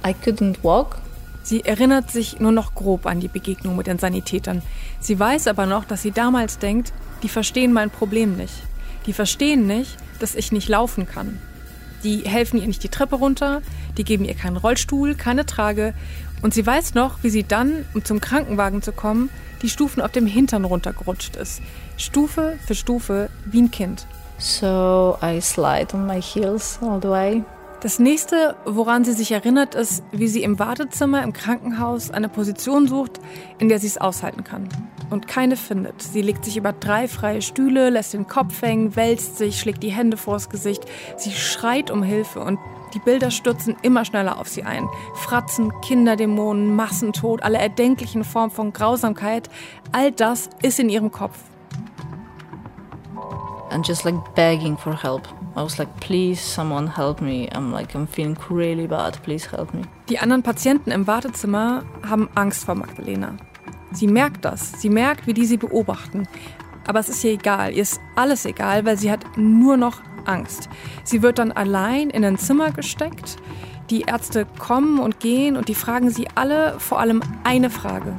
I 0.06 0.14
couldn't 0.26 0.58
walk. 0.64 0.98
Sie 1.44 1.66
erinnert 1.66 2.12
sich 2.12 2.40
nur 2.40 2.52
noch 2.52 2.76
grob 2.76 3.06
an 3.06 3.20
die 3.20 3.28
Begegnung 3.28 3.76
mit 3.76 3.88
den 3.88 4.00
Sanitätern. 4.00 4.62
Sie 5.00 5.20
weiß 5.20 5.48
aber 5.48 5.66
noch, 5.66 5.86
dass 5.86 6.02
sie 6.02 6.12
damals 6.12 6.60
denkt, 6.60 6.94
die 7.24 7.30
verstehen 7.30 7.74
mein 7.74 7.90
Problem 7.90 8.36
nicht. 8.36 8.54
Die 9.06 9.14
verstehen 9.14 9.66
nicht, 9.66 9.98
dass 10.20 10.36
ich 10.36 10.52
nicht 10.52 10.70
laufen 10.70 11.08
kann. 11.08 11.40
Die 12.04 12.20
helfen 12.20 12.60
ihr 12.60 12.68
nicht 12.68 12.84
die 12.84 12.90
Treppe 12.90 13.16
runter, 13.16 13.62
die 13.98 14.04
geben 14.04 14.26
ihr 14.26 14.36
keinen 14.36 14.58
Rollstuhl, 14.58 15.16
keine 15.16 15.46
Trage. 15.46 15.94
Und 16.42 16.54
sie 16.54 16.66
weiß 16.66 16.94
noch, 16.94 17.24
wie 17.24 17.30
sie 17.30 17.44
dann, 17.44 17.86
um 17.94 18.04
zum 18.06 18.22
Krankenwagen 18.22 18.82
zu 18.82 18.92
kommen, 18.92 19.30
die 19.62 19.70
Stufen 19.70 20.02
auf 20.02 20.12
dem 20.12 20.26
Hintern 20.26 20.66
runtergerutscht 20.66 21.36
ist. 21.36 21.62
Stufe 21.98 22.58
für 22.66 22.76
Stufe 22.76 23.30
wie 23.46 23.62
ein 23.62 23.72
Kind. 23.72 24.06
So 24.38 25.18
I 25.22 25.42
slide 25.42 25.94
on 25.94 26.08
my 26.08 26.22
heels 26.22 26.80
all 26.82 27.00
the 27.02 27.10
way. 27.10 27.44
Das 27.82 27.98
nächste, 27.98 28.56
woran 28.66 29.06
sie 29.06 29.14
sich 29.14 29.32
erinnert, 29.32 29.74
ist, 29.74 30.04
wie 30.12 30.28
sie 30.28 30.44
im 30.44 30.60
Wartezimmer 30.60 31.24
im 31.24 31.32
Krankenhaus 31.32 32.12
eine 32.12 32.28
Position 32.28 32.88
sucht, 32.88 33.22
in 33.58 33.70
der 33.70 33.80
sie 33.80 33.88
es 33.88 33.98
aushalten 33.98 34.44
kann. 34.44 34.68
Und 35.10 35.28
keine 35.28 35.56
findet. 35.56 36.02
Sie 36.02 36.22
legt 36.22 36.44
sich 36.44 36.58
über 36.58 36.74
drei 36.74 37.08
freie 37.08 37.42
Stühle, 37.42 37.90
lässt 37.90 38.14
den 38.14 38.28
Kopf 38.28 38.62
hängen, 38.62 38.98
wälzt 38.98 39.38
sich, 39.38 39.60
schlägt 39.60 39.82
die 39.82 39.92
Hände 39.92 40.18
vors 40.18 40.50
Gesicht. 40.50 40.84
Sie 41.18 41.32
schreit 41.32 41.90
um 41.90 42.04
Hilfe 42.04 42.42
und 42.42 42.60
die 42.94 43.00
Bilder 43.00 43.32
stürzen 43.32 43.76
immer 43.82 44.06
schneller 44.06 44.40
auf 44.40 44.48
sie 44.48 44.64
ein. 44.64 44.88
Fratzen, 45.16 45.72
Kinderdämonen, 45.82 46.76
Massentod, 46.76 47.44
alle 47.44 47.58
erdenklichen 47.58 48.24
Formen 48.24 48.52
von 48.52 48.74
Grausamkeit, 48.74 49.50
all 49.92 50.12
das 50.12 50.50
ist 50.62 50.80
in 50.80 50.90
ihrem 50.90 51.12
Kopf. 51.12 51.38
And 53.72 53.88
just 53.88 54.04
like 54.04 54.16
begging 54.36 54.78
for 54.78 54.96
help. 54.96 55.28
I 55.56 55.62
was 55.62 55.78
like, 55.78 55.90
please, 56.00 56.42
someone 56.42 56.88
help 56.88 57.22
me. 57.22 57.50
I'm 57.54 57.72
like, 57.72 57.94
I'm 57.94 58.08
feeling 58.08 58.38
really 58.50 58.88
bad. 58.88 59.22
Please 59.24 59.50
help 59.52 59.74
me. 59.74 59.82
Die 60.08 60.18
anderen 60.18 60.42
Patienten 60.42 60.92
im 60.92 61.06
Wartezimmer 61.06 61.84
haben 62.08 62.30
Angst 62.36 62.66
vor 62.66 62.76
Magdalena. 62.76 63.36
Sie 63.92 64.08
merkt 64.08 64.46
das. 64.46 64.80
Sie 64.82 64.90
merkt, 64.90 65.28
wie 65.28 65.34
die 65.34 65.46
sie 65.46 65.58
beobachten. 65.58 66.28
Aber 66.88 67.00
es 67.00 67.10
ist 67.10 67.24
ihr 67.24 67.34
egal. 67.34 67.74
Ihr 67.74 67.82
ist 67.84 68.00
alles 68.16 68.46
egal, 68.46 68.86
weil 68.86 68.98
sie 68.98 69.12
hat 69.12 69.26
nur 69.38 69.78
noch 69.78 70.02
Angst. 70.30 70.70
Sie 71.04 71.22
wird 71.22 71.40
dann 71.40 71.52
allein 71.52 72.10
in 72.10 72.24
ein 72.24 72.38
Zimmer 72.38 72.72
gesteckt. 72.72 73.38
Die 73.90 74.02
Ärzte 74.02 74.46
kommen 74.60 75.00
und 75.00 75.20
gehen 75.20 75.58
und 75.58 75.68
die 75.68 75.76
fragen 75.76 76.10
sie 76.10 76.28
alle 76.36 76.80
vor 76.80 77.00
allem 77.00 77.22
eine 77.44 77.70
Frage. 77.70 78.14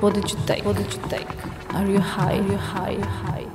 What 0.00 0.16
did 0.16 0.28
you 0.28 0.38
take? 0.46 0.64
What 0.64 0.78
did 0.78 0.92
you 0.92 1.00
take? 1.08 1.26
Are 1.74 1.86
you 1.86 2.00
high? 2.00 2.38
Are 2.38 2.46
you 2.46 2.58
high? 2.74 2.98
High? 3.26 3.46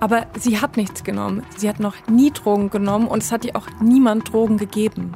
Aber 0.00 0.26
sie 0.38 0.60
hat 0.60 0.76
nichts 0.76 1.04
genommen. 1.04 1.44
Sie 1.56 1.68
hat 1.68 1.80
noch 1.80 1.94
nie 2.10 2.30
Drogen 2.30 2.70
genommen 2.70 3.06
und 3.06 3.22
es 3.22 3.32
hat 3.32 3.44
ihr 3.44 3.56
auch 3.56 3.68
niemand 3.80 4.32
Drogen 4.32 4.56
gegeben. 4.56 5.14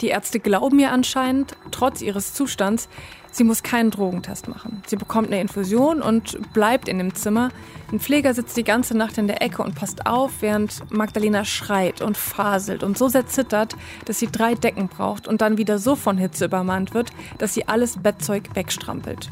Die 0.00 0.08
Ärzte 0.08 0.40
glauben 0.40 0.78
ihr 0.78 0.92
anscheinend, 0.92 1.56
trotz 1.70 2.02
ihres 2.02 2.34
Zustands, 2.34 2.88
sie 3.34 3.44
muss 3.44 3.62
keinen 3.62 3.90
Drogentest 3.90 4.48
machen. 4.48 4.82
Sie 4.86 4.96
bekommt 4.96 5.28
eine 5.28 5.40
Infusion 5.40 6.00
und 6.00 6.38
bleibt 6.52 6.88
in 6.88 6.98
dem 6.98 7.14
Zimmer. 7.14 7.50
Ein 7.92 8.00
Pfleger 8.00 8.32
sitzt 8.32 8.56
die 8.56 8.64
ganze 8.64 8.96
Nacht 8.96 9.18
in 9.18 9.26
der 9.26 9.42
Ecke 9.42 9.62
und 9.62 9.74
passt 9.74 10.06
auf, 10.06 10.40
während 10.40 10.90
Magdalena 10.92 11.44
schreit 11.44 12.00
und 12.00 12.16
faselt 12.16 12.82
und 12.82 12.96
so 12.96 13.08
sehr 13.08 13.26
zittert, 13.26 13.76
dass 14.04 14.18
sie 14.18 14.28
drei 14.28 14.54
Decken 14.54 14.88
braucht 14.88 15.26
und 15.28 15.40
dann 15.40 15.58
wieder 15.58 15.78
so 15.78 15.96
von 15.96 16.16
Hitze 16.16 16.46
übermannt 16.46 16.94
wird, 16.94 17.10
dass 17.38 17.54
sie 17.54 17.68
alles 17.68 17.98
Bettzeug 17.98 18.54
wegstrampelt. 18.54 19.28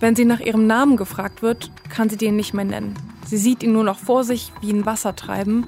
Wenn 0.00 0.16
sie 0.16 0.24
nach 0.24 0.40
ihrem 0.40 0.66
Namen 0.66 0.96
gefragt 0.96 1.42
wird, 1.42 1.70
kann 1.88 2.10
sie 2.10 2.16
den 2.16 2.36
nicht 2.36 2.54
mehr 2.54 2.64
nennen. 2.64 2.94
Sie 3.24 3.38
sieht 3.38 3.62
ihn 3.62 3.72
nur 3.72 3.84
noch 3.84 3.98
vor 3.98 4.24
sich 4.24 4.52
wie 4.60 4.72
ein 4.72 4.84
Wasser 4.84 5.16
treiben, 5.16 5.66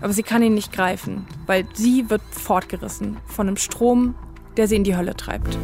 aber 0.00 0.12
sie 0.12 0.22
kann 0.22 0.42
ihn 0.42 0.54
nicht 0.54 0.72
greifen, 0.72 1.26
weil 1.46 1.66
sie 1.74 2.10
wird 2.10 2.22
fortgerissen 2.30 3.18
von 3.26 3.46
einem 3.46 3.56
Strom, 3.56 4.14
der 4.56 4.68
sie 4.68 4.76
in 4.76 4.84
die 4.84 4.96
Hölle 4.96 5.14
treibt. 5.14 5.56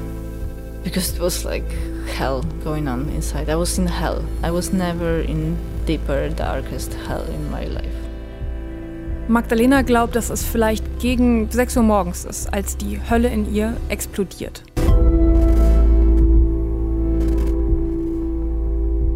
Because 0.83 1.15
it 1.15 1.21
was 1.21 1.45
like 1.45 1.65
hell 2.09 2.43
going 2.65 2.89
on 2.89 3.09
inside. 3.11 3.49
I 3.49 3.57
was 3.57 3.79
in 3.79 3.87
hell. 3.87 4.25
I 4.43 4.51
was 4.51 4.73
never 4.73 5.21
in 5.21 5.57
deeper, 5.87 6.29
darkest 6.29 6.93
hell 7.07 7.25
in 7.25 7.51
my 7.51 7.67
life. 7.67 7.95
Magdalena 9.29 9.83
glaubt, 9.83 10.17
dass 10.17 10.31
es 10.31 10.45
vielleicht 10.45 10.85
gegen 10.99 11.49
6 11.51 11.77
Uhr 11.77 11.83
morgens 11.85 12.25
ist, 12.25 12.53
als 12.53 12.77
die 12.77 12.99
Hölle 13.09 13.29
in 13.29 13.55
ihr 13.55 13.77
explodiert. 13.89 14.63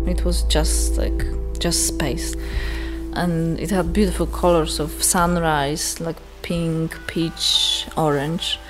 It 0.07 0.25
was 0.25 0.47
just 0.49 0.97
like 0.97 1.27
just 1.61 1.89
space, 1.89 2.37
and 3.15 3.59
it 3.59 3.73
had 3.73 3.93
beautiful 3.93 4.27
colors 4.27 4.79
of 4.79 4.91
sunrise, 5.03 5.99
like 5.99 6.17
pink, 6.43 6.97
peach, 7.09 7.87
orange. 7.97 8.61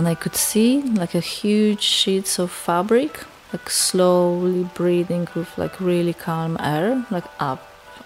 And 0.00 0.08
I 0.08 0.14
could 0.14 0.34
see 0.34 0.80
like 0.96 1.14
a 1.14 1.20
huge 1.20 1.82
sheets 1.82 2.38
of 2.38 2.50
fabric, 2.50 3.26
like 3.52 3.68
slowly 3.68 4.66
breathing 4.74 5.28
with 5.34 5.58
like 5.58 5.78
really 5.78 6.14
calm 6.14 6.56
air, 6.58 7.04
like 7.10 7.26
up 7.38 7.60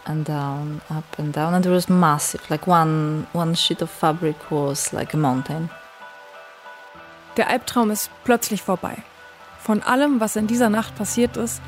and 0.05 0.25
down, 0.25 0.81
up 0.91 1.05
and 1.19 1.33
down. 1.33 1.55
And 1.55 1.65
it 1.65 1.71
was 1.71 1.89
massive. 1.89 2.41
Like 2.51 2.67
one 2.67 3.29
one 3.33 3.55
sheet 3.55 3.81
of 3.81 3.91
fabric 3.91 4.51
was 4.51 4.93
like 4.93 5.15
a 5.15 5.17
mountain. 5.17 5.71
Der 7.37 7.49
Albtraum 7.49 7.93
ist 7.93 8.11
plötzlich 8.25 8.63
vorbei. 8.63 8.97
Von 9.61 9.81
allem, 9.81 10.19
was 10.19 10.35
in 10.35 10.49
dieser 10.49 10.71
Nacht 10.71 10.97
passiert 10.97 11.37
ist, 11.37 11.63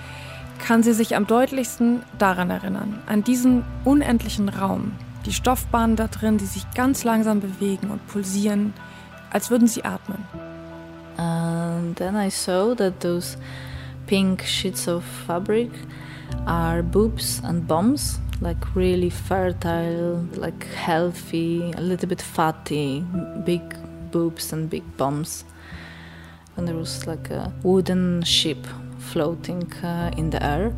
kann 0.58 0.82
sie 0.82 0.92
sich 0.92 1.14
am 1.14 1.28
deutlichsten 1.28 2.02
daran 2.18 2.50
erinnern, 2.50 3.00
an 3.06 3.22
diesen 3.22 3.64
unendlichen 3.84 4.48
Raum, 4.48 4.90
die 5.24 5.32
Stoffbahnen 5.32 5.94
da 5.94 6.08
drin, 6.08 6.36
die 6.36 6.46
sich 6.46 6.68
ganz 6.74 7.04
langsam 7.04 7.40
bewegen 7.40 7.92
und 7.92 8.04
pulsieren, 8.08 8.74
als 9.36 9.50
würden 9.50 9.68
sie 9.68 9.84
atmen. 9.84 10.24
And 11.18 11.94
then 11.98 12.16
I 12.16 12.30
saw 12.30 12.74
that 12.74 13.00
those 13.00 13.36
pink 14.06 14.42
sheets 14.46 14.88
of 14.88 15.04
fabric 15.26 15.70
are 16.46 16.82
boobs 16.82 17.42
and 17.44 17.66
bombs, 17.66 18.18
like 18.40 18.74
really 18.74 19.10
fertile, 19.10 20.26
like 20.36 20.66
healthy, 20.74 21.70
a 21.76 21.82
little 21.82 22.08
bit 22.08 22.22
fatty, 22.22 23.04
big 23.44 23.60
boobs 24.10 24.54
and 24.54 24.70
big 24.70 24.84
bombs. 24.96 25.44
And 26.56 26.66
there 26.66 26.76
was 26.76 27.06
like 27.06 27.30
a 27.30 27.52
wooden 27.62 28.22
ship 28.22 28.66
floating 28.98 29.70
uh, 29.84 30.12
in 30.16 30.30
the 30.30 30.42
air. 30.42 30.72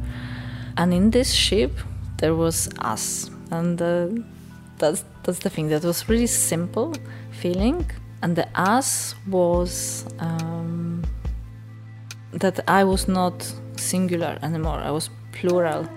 And 0.77 0.93
in 0.93 1.13
this 1.13 1.33
ship, 1.33 1.79
there 2.17 2.35
was 2.35 2.69
us. 2.81 3.31
And 3.53 3.81
uh, 3.81 4.09
that's, 4.79 5.05
that's 5.23 5.39
the 5.39 5.51
thing. 5.51 5.69
That 5.69 5.85
was 5.85 6.09
really 6.09 6.27
simple 6.27 6.95
feeling. 7.31 7.87
And 8.21 8.37
the 8.37 8.47
us 8.55 9.15
was 9.29 10.05
um, 10.19 11.03
that 12.33 12.61
I 12.69 12.85
was 12.85 13.07
not 13.07 13.47
singular 13.77 14.39
anymore. 14.43 14.79
I 14.79 14.91
was 14.91 15.11
plural. 15.33 15.89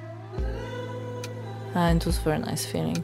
And 1.73 2.01
it 2.01 2.05
was 2.05 2.19
a 2.19 2.21
very 2.21 2.39
nice 2.39 2.65
feeling. 2.65 3.03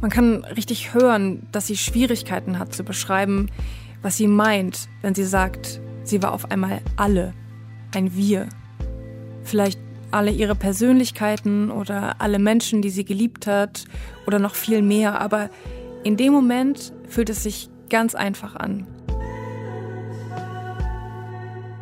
Man 0.00 0.10
kann 0.10 0.44
richtig 0.44 0.94
hören, 0.94 1.46
dass 1.52 1.66
sie 1.66 1.76
Schwierigkeiten 1.76 2.58
hat 2.58 2.74
zu 2.74 2.84
beschreiben, 2.84 3.50
was 4.00 4.16
sie 4.16 4.28
meint, 4.28 4.88
wenn 5.02 5.14
sie 5.14 5.24
sagt, 5.24 5.78
sie 6.04 6.22
war 6.22 6.32
auf 6.32 6.50
einmal 6.50 6.80
alle, 6.96 7.34
ein 7.94 8.14
Wir. 8.16 8.48
Vielleicht 9.44 9.78
alle 10.10 10.30
ihre 10.30 10.54
Persönlichkeiten 10.54 11.70
oder 11.70 12.20
alle 12.20 12.38
Menschen, 12.38 12.82
die 12.82 12.90
sie 12.90 13.04
geliebt 13.04 13.46
hat 13.46 13.84
oder 14.26 14.38
noch 14.38 14.54
viel 14.54 14.82
mehr, 14.82 15.20
aber 15.20 15.50
in 16.02 16.16
dem 16.16 16.32
Moment 16.32 16.92
fühlt 17.08 17.30
es 17.30 17.42
sich 17.42 17.68
ganz 17.88 18.14
einfach 18.14 18.56
an. 18.56 18.86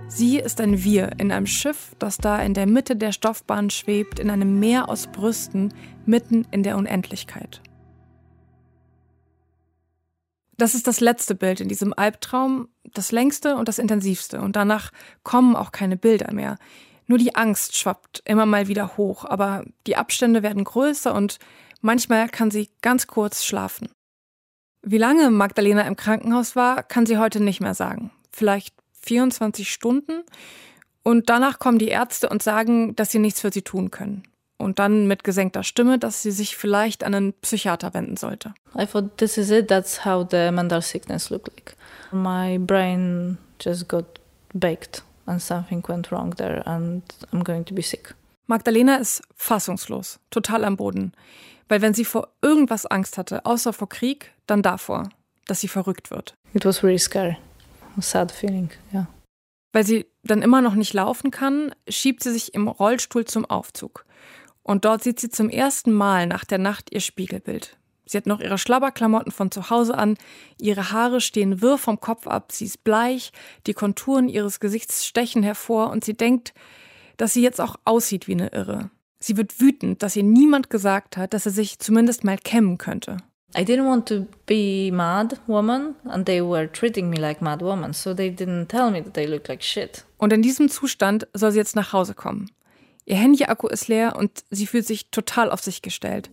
Sie 0.09 0.39
ist 0.39 0.61
ein 0.61 0.83
Wir 0.83 1.13
in 1.19 1.31
einem 1.31 1.47
Schiff, 1.47 1.95
das 1.99 2.17
da 2.17 2.41
in 2.43 2.55
der 2.55 2.67
Mitte 2.67 2.97
der 2.97 3.13
Stoffbahn 3.13 3.71
schwebt, 3.71 4.19
in 4.19 4.31
einem 4.31 4.59
Meer 4.59 4.89
aus 4.89 5.07
Brüsten, 5.07 5.73
mitten 6.07 6.47
in 6.51 6.63
der 6.63 6.77
Unendlichkeit. 6.77 7.61
Das 10.57 10.75
ist 10.75 10.89
das 10.89 10.99
letzte 10.99 11.37
Bild 11.37 11.61
in 11.61 11.69
diesem 11.69 11.95
Albtraum, 11.97 12.69
das 12.95 13.13
längste 13.13 13.55
und 13.55 13.69
das 13.69 13.79
intensivste. 13.79 14.41
Und 14.41 14.57
danach 14.57 14.91
kommen 15.23 15.55
auch 15.55 15.71
keine 15.71 15.97
Bilder 15.97 16.33
mehr. 16.33 16.59
Nur 17.09 17.19
die 17.19 17.35
Angst 17.35 17.77
schwappt 17.77 18.23
immer 18.25 18.47
mal 18.47 18.69
wieder 18.69 18.97
hoch, 18.97 19.25
aber 19.25 19.65
die 19.87 19.97
Abstände 19.97 20.45
werden 20.45 20.62
größer 20.62 21.12
und 21.12 21.38
manchmal 21.81 22.29
kann 22.29 22.53
sie 22.53 22.71
ganz 22.83 23.09
kurz 23.09 23.45
schlafen. 23.45 23.88
Wie 24.83 24.99
lange 24.99 25.31
Magdalena 25.31 25.83
im 25.83 25.97
Krankenhaus 25.97 26.55
war, 26.55 26.85
kann 26.85 27.07
sie 27.07 27.19
heute 27.19 27.41
nicht 27.41 27.61
mehr 27.61 27.75
sagen. 27.75 28.12
Vielleicht 28.31 28.75
24 29.03 29.71
Stunden. 29.71 30.23
Und 31.03 31.31
danach 31.31 31.59
kommen 31.59 31.79
die 31.79 31.88
Ärzte 31.88 32.29
und 32.29 32.43
sagen, 32.43 32.95
dass 32.95 33.11
sie 33.11 33.19
nichts 33.19 33.41
für 33.41 33.50
sie 33.50 33.62
tun 33.62 33.91
können 33.91 34.23
und 34.59 34.79
dann 34.79 35.07
mit 35.07 35.25
gesenkter 35.25 35.62
Stimme, 35.62 35.99
dass 35.99 36.23
sie 36.23 36.33
sich 36.33 36.57
vielleicht 36.57 37.05
an 37.05 37.15
einen 37.15 37.33
Psychiater 37.33 37.95
wenden 37.95 38.17
sollte. 38.17 38.53
I 38.77 38.85
thought 38.85 39.17
this 39.17 39.38
is 39.38 39.50
it. 39.50 39.69
That's 39.69 40.05
how 40.05 40.27
the 40.29 40.50
mental 40.50 40.83
sickness 40.83 41.31
looked 41.31 41.49
like. 41.49 41.77
My 42.12 42.59
brain 42.59 43.38
just 43.59 43.88
got 43.88 44.05
baked 44.53 45.03
and 45.29 45.41
something 45.41 45.87
went 45.89 46.11
wrong 46.11 46.35
there 46.37 46.67
and 46.67 47.03
I'm 47.33 47.45
going 47.45 47.65
to 47.67 47.75
be 47.75 47.83
sick. 47.83 48.15
Magdalena 48.47 48.97
ist 48.97 49.23
fassungslos, 49.37 50.19
total 50.31 50.65
am 50.65 50.77
Boden. 50.77 51.13
Weil 51.69 51.83
wenn 51.83 51.95
sie 51.95 52.05
vor 52.05 52.29
irgendwas 52.41 52.87
Angst 52.87 53.19
hatte, 53.19 53.45
außer 53.45 53.73
vor 53.73 53.89
Krieg, 53.89 54.33
dann 54.47 54.63
davor, 54.63 55.11
dass 55.47 55.61
sie 55.61 55.69
verrückt 55.69 56.11
wird. 56.11 56.35
It 56.55 56.65
was 56.65 56.83
really 56.83 56.99
scary. 56.99 57.37
A 57.97 58.03
sad 58.03 58.33
feeling, 58.33 58.71
yeah. 58.93 59.07
Weil 59.73 59.85
sie 59.85 60.07
dann 60.23 60.43
immer 60.43 60.63
noch 60.63 60.75
nicht 60.75 60.95
laufen 60.95 61.31
kann, 61.31 61.75
schiebt 61.89 62.23
sie 62.23 62.33
sich 62.33 62.55
im 62.55 62.69
Rollstuhl 62.69 63.27
zum 63.27 63.45
Aufzug. 63.45 64.07
Und 64.63 64.85
dort 64.85 65.03
sieht 65.03 65.21
sie 65.21 65.31
zum 65.31 65.51
ersten 65.51 65.93
Mal 65.93 66.27
nach 66.27 66.45
der 66.45 66.59
Nacht 66.59 66.93
ihr 66.93 67.01
Spiegelbild. 67.01 67.78
Sie 68.09 68.17
hat 68.17 68.27
noch 68.27 68.41
ihre 68.41 68.57
Schlabberklamotten 68.57 69.31
von 69.31 69.50
zu 69.50 69.69
Hause 69.69 69.97
an, 69.97 70.17
ihre 70.59 70.93
Haare 70.93 71.21
stehen 71.21 71.61
wirr 71.61 71.77
vom 71.77 72.00
Kopf 72.00 72.27
ab, 72.27 72.53
sie 72.53 72.65
ist 72.65 72.83
bleich, 72.83 73.33
die 73.67 73.75
Konturen 73.75 74.29
ihres 74.29 74.61
Gesichts 74.61 75.05
stechen 75.05 75.43
hervor 75.43 75.91
und 75.91 76.05
sie 76.05 76.15
denkt, 76.15 76.55
dass 77.19 77.35
sie 77.35 77.43
jetzt 77.43 77.61
auch 77.61 77.77
aussieht 77.85 78.27
wie 78.27 78.33
eine 78.33 78.49
Irre. 78.49 78.91
Sie 79.21 79.37
wird 79.37 79.61
wütend, 79.61 80.03
dass 80.03 80.17
ihr 80.17 80.23
niemand 80.23 80.71
gesagt 80.71 81.19
hat, 81.19 81.35
dass 81.35 81.45
er 81.45 81.53
sich 81.53 81.79
zumindest 81.81 82.25
mal 82.25 82.38
kämmen 82.38 82.79
könnte. 82.79 83.19
I 83.57 83.62
didn't 83.62 83.87
want 83.87 84.07
to 84.09 84.27
be 84.47 84.91
mad 84.93 85.41
woman 85.47 85.95
and 86.05 86.27
they 86.27 86.43
were 86.43 86.71
treating 86.71 87.11
me 87.11 87.17
like 87.17 87.43
mad 87.43 87.61
woman, 87.62 87.93
so 87.93 88.15
they 88.15 88.31
didn't 88.31 88.69
tell 88.69 88.91
me 88.91 89.03
that 89.03 89.19
I 89.19 89.27
look 89.27 89.49
like 89.49 89.62
shit. 89.62 90.05
Und 90.17 90.33
in 90.33 90.43
diesem 90.43 90.69
Zustand 90.69 91.27
soll 91.35 91.53
sie 91.53 91.59
jetzt 91.59 91.77
nach 91.77 91.93
Hause 91.93 92.15
kommen. 92.15 92.50
Ihr 93.07 93.17
Handy-Akku 93.17 93.69
ist 93.69 93.88
leer 93.88 94.17
und 94.17 94.45
sie 94.50 94.67
fühlt 94.67 94.87
sich 94.87 95.11
total 95.11 95.50
auf 95.50 95.62
sich 95.62 95.81
gestellt. 95.81 96.29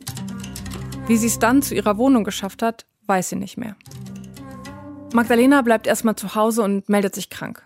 Wie 1.07 1.17
sie 1.17 1.27
es 1.27 1.38
dann 1.38 1.62
zu 1.62 1.75
ihrer 1.75 2.00
Wohnung 2.00 2.24
geschafft 2.24 2.63
hat, 2.63 2.88
weiß 3.05 3.29
sie 3.29 3.35
nicht 3.35 3.57
mehr. 3.57 3.75
Magdalena 5.13 5.62
bleibt 5.62 5.85
erstmal 5.85 6.15
zu 6.15 6.33
Hause 6.33 6.63
und 6.63 6.89
meldet 6.89 7.13
sich 7.13 7.29
krank. 7.29 7.63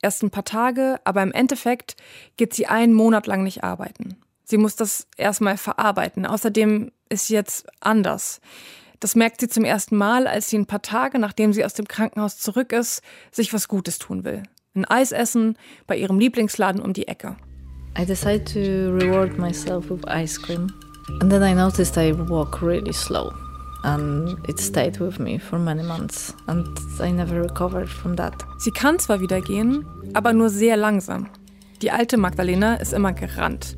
Erst 0.00 0.22
ein 0.22 0.30
paar 0.30 0.46
Tage, 0.46 0.98
aber 1.04 1.22
im 1.22 1.32
Endeffekt 1.32 1.96
geht 2.38 2.54
sie 2.54 2.66
einen 2.66 2.94
Monat 2.94 3.26
lang 3.26 3.42
nicht 3.42 3.62
arbeiten. 3.62 4.16
Sie 4.44 4.56
muss 4.56 4.74
das 4.74 5.06
erstmal 5.18 5.58
verarbeiten. 5.58 6.24
Außerdem 6.24 6.90
ist 7.10 7.26
sie 7.26 7.34
jetzt 7.34 7.66
anders. 7.80 8.40
Das 9.00 9.16
merkt 9.16 9.40
sie 9.40 9.48
zum 9.48 9.64
ersten 9.64 9.96
Mal, 9.96 10.26
als 10.26 10.48
sie 10.48 10.56
ein 10.56 10.66
paar 10.66 10.82
Tage, 10.82 11.18
nachdem 11.18 11.52
sie 11.52 11.66
aus 11.66 11.74
dem 11.74 11.86
Krankenhaus 11.86 12.38
zurück 12.38 12.72
ist, 12.72 13.02
sich 13.30 13.52
was 13.52 13.68
Gutes 13.68 13.98
tun 13.98 14.24
will. 14.24 14.44
Ein 14.74 14.86
Eis 14.86 15.12
essen 15.12 15.58
bei 15.86 15.98
ihrem 15.98 16.18
Lieblingsladen 16.18 16.80
um 16.80 16.94
die 16.94 17.06
Ecke. 17.06 17.36
I 17.98 18.06
decided 18.06 18.50
to 18.50 18.94
reward 18.94 19.38
myself 19.38 19.90
with 19.90 20.06
ice 20.08 20.40
cream. 20.40 20.72
And 21.20 21.30
then 21.30 21.42
I 21.42 21.54
noticed 21.54 21.96
I 21.98 22.12
walk 22.12 22.62
really 22.62 22.92
slow. 22.92 23.32
And 23.84 24.36
it 24.48 24.60
stayed 24.60 25.00
with 25.00 25.18
me 25.18 25.38
for 25.38 25.58
many 25.58 25.82
months. 25.82 26.34
And 26.46 26.66
I 27.00 27.10
never 27.10 27.42
recovered 27.42 27.88
from 27.88 28.16
that. 28.16 28.34
Sie 28.58 28.70
kann 28.70 28.98
zwar 28.98 29.20
wieder 29.20 29.40
gehen, 29.40 29.84
aber 30.14 30.32
nur 30.32 30.50
sehr 30.50 30.76
langsam. 30.76 31.28
Die 31.82 31.90
alte 31.90 32.16
Magdalena 32.16 32.76
ist 32.76 32.92
immer 32.92 33.12
gerannt. 33.12 33.76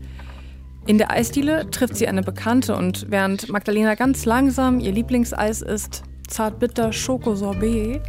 In 0.87 0.99
der 0.99 1.11
Eisdiele 1.11 1.71
trifft 1.71 1.97
sie 1.97 2.07
eine 2.07 2.23
Bekannte 2.23 2.76
und 2.76 3.11
während 3.11 3.49
Magdalena 3.49 3.95
ganz 3.95 4.26
langsam 4.26 4.81
ihr 4.81 4.93
Lieblingseis 4.93 5.62
isst, 5.62 6.03
zartbitter 6.29 6.93
Schokosorbet, 6.93 8.03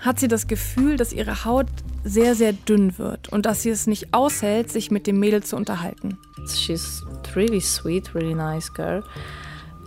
hat 0.00 0.20
sie 0.20 0.28
das 0.28 0.46
Gefühl, 0.46 0.96
dass 0.96 1.12
ihre 1.12 1.44
Haut 1.44 1.66
sehr, 2.04 2.34
sehr 2.34 2.52
dünn 2.52 2.98
wird 2.98 3.28
und 3.28 3.46
dass 3.46 3.62
sie 3.62 3.70
es 3.70 3.86
nicht 3.86 4.14
aushält, 4.14 4.70
sich 4.70 4.90
mit 4.90 5.06
dem 5.06 5.18
Mädel 5.18 5.42
zu 5.42 5.56
unterhalten. 5.56 6.18
She's 6.48 7.04
really 7.34 7.60
sweet, 7.60 8.14
really 8.14 8.34
nice 8.34 8.72
girl. 8.72 9.02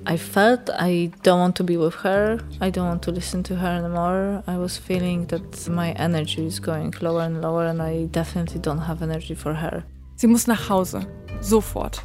I 0.07 0.17
felt 0.17 0.69
I 0.69 1.11
don't 1.23 1.39
want 1.39 1.55
to 1.57 1.63
be 1.63 1.79
with 1.79 2.03
her. 2.03 2.39
I 2.59 2.71
don't 2.71 2.87
want 2.87 3.03
to 3.03 3.11
listen 3.11 3.43
to 3.43 3.55
her 3.55 3.77
anymore. 3.77 4.43
I 4.47 4.57
was 4.57 4.77
feeling 4.77 5.27
that 5.27 5.69
my 5.69 5.91
energy 5.91 6.45
is 6.45 6.59
going 6.59 6.95
lower 7.01 7.21
and 7.21 7.39
lower 7.41 7.67
and 7.67 7.81
I 7.81 8.07
definitely 8.11 8.59
don't 8.59 8.87
have 8.87 9.03
energy 9.03 9.35
for 9.35 9.53
her. 9.53 9.83
Sie 10.15 10.27
muss 10.27 10.47
nach 10.47 10.69
Hause. 10.69 11.05
Sofort. 11.39 12.01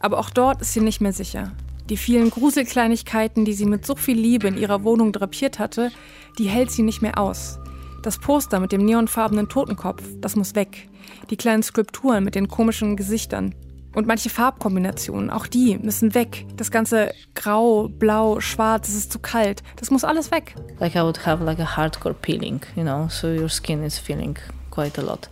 Aber 0.00 0.18
auch 0.18 0.30
dort 0.30 0.60
ist 0.60 0.74
sie 0.74 0.80
nicht 0.80 1.00
mehr 1.00 1.12
sicher. 1.12 1.52
Die 1.90 1.96
vielen 1.96 2.30
Gruselkleinigkeiten, 2.30 3.44
die 3.44 3.52
sie 3.52 3.66
mit 3.66 3.84
so 3.84 3.96
viel 3.96 4.16
Liebe 4.16 4.46
in 4.46 4.56
ihrer 4.56 4.84
Wohnung 4.84 5.12
drapiert 5.12 5.58
hatte, 5.58 5.90
die 6.38 6.48
hält 6.48 6.70
sie 6.70 6.84
nicht 6.84 7.02
mehr 7.02 7.18
aus. 7.18 7.58
Das 8.04 8.18
Poster 8.18 8.60
mit 8.60 8.70
dem 8.70 8.84
neonfarbenen 8.84 9.48
Totenkopf, 9.48 10.04
das 10.20 10.36
muss 10.36 10.54
weg. 10.54 10.88
Die 11.30 11.36
kleinen 11.36 11.64
Skulpturen 11.64 12.22
mit 12.22 12.36
den 12.36 12.46
komischen 12.46 12.96
Gesichtern. 12.96 13.56
Und 13.92 14.06
manche 14.06 14.30
Farbkombinationen, 14.30 15.30
auch 15.30 15.48
die 15.48 15.78
müssen 15.78 16.14
weg. 16.14 16.46
Das 16.56 16.70
ganze 16.70 17.10
Grau, 17.34 17.88
Blau, 17.88 18.38
Schwarz, 18.38 18.88
es 18.88 18.94
ist 18.94 19.12
zu 19.12 19.18
kalt. 19.18 19.64
Das 19.74 19.90
muss 19.90 20.04
alles 20.04 20.30
weg. 20.30 20.54
Like 20.78 20.94
I 20.94 21.00
would 21.00 21.26
have 21.26 21.44
like 21.44 21.58
a 21.58 21.76
hardcore 21.76 22.14
peeling, 22.14 22.60
you 22.76 22.84
know, 22.84 23.08
so 23.08 23.26
your 23.26 23.48
skin 23.48 23.82
is 23.82 23.98
feeling 23.98 24.38
quite 24.70 24.96
a 24.96 25.02
lot. 25.02 25.28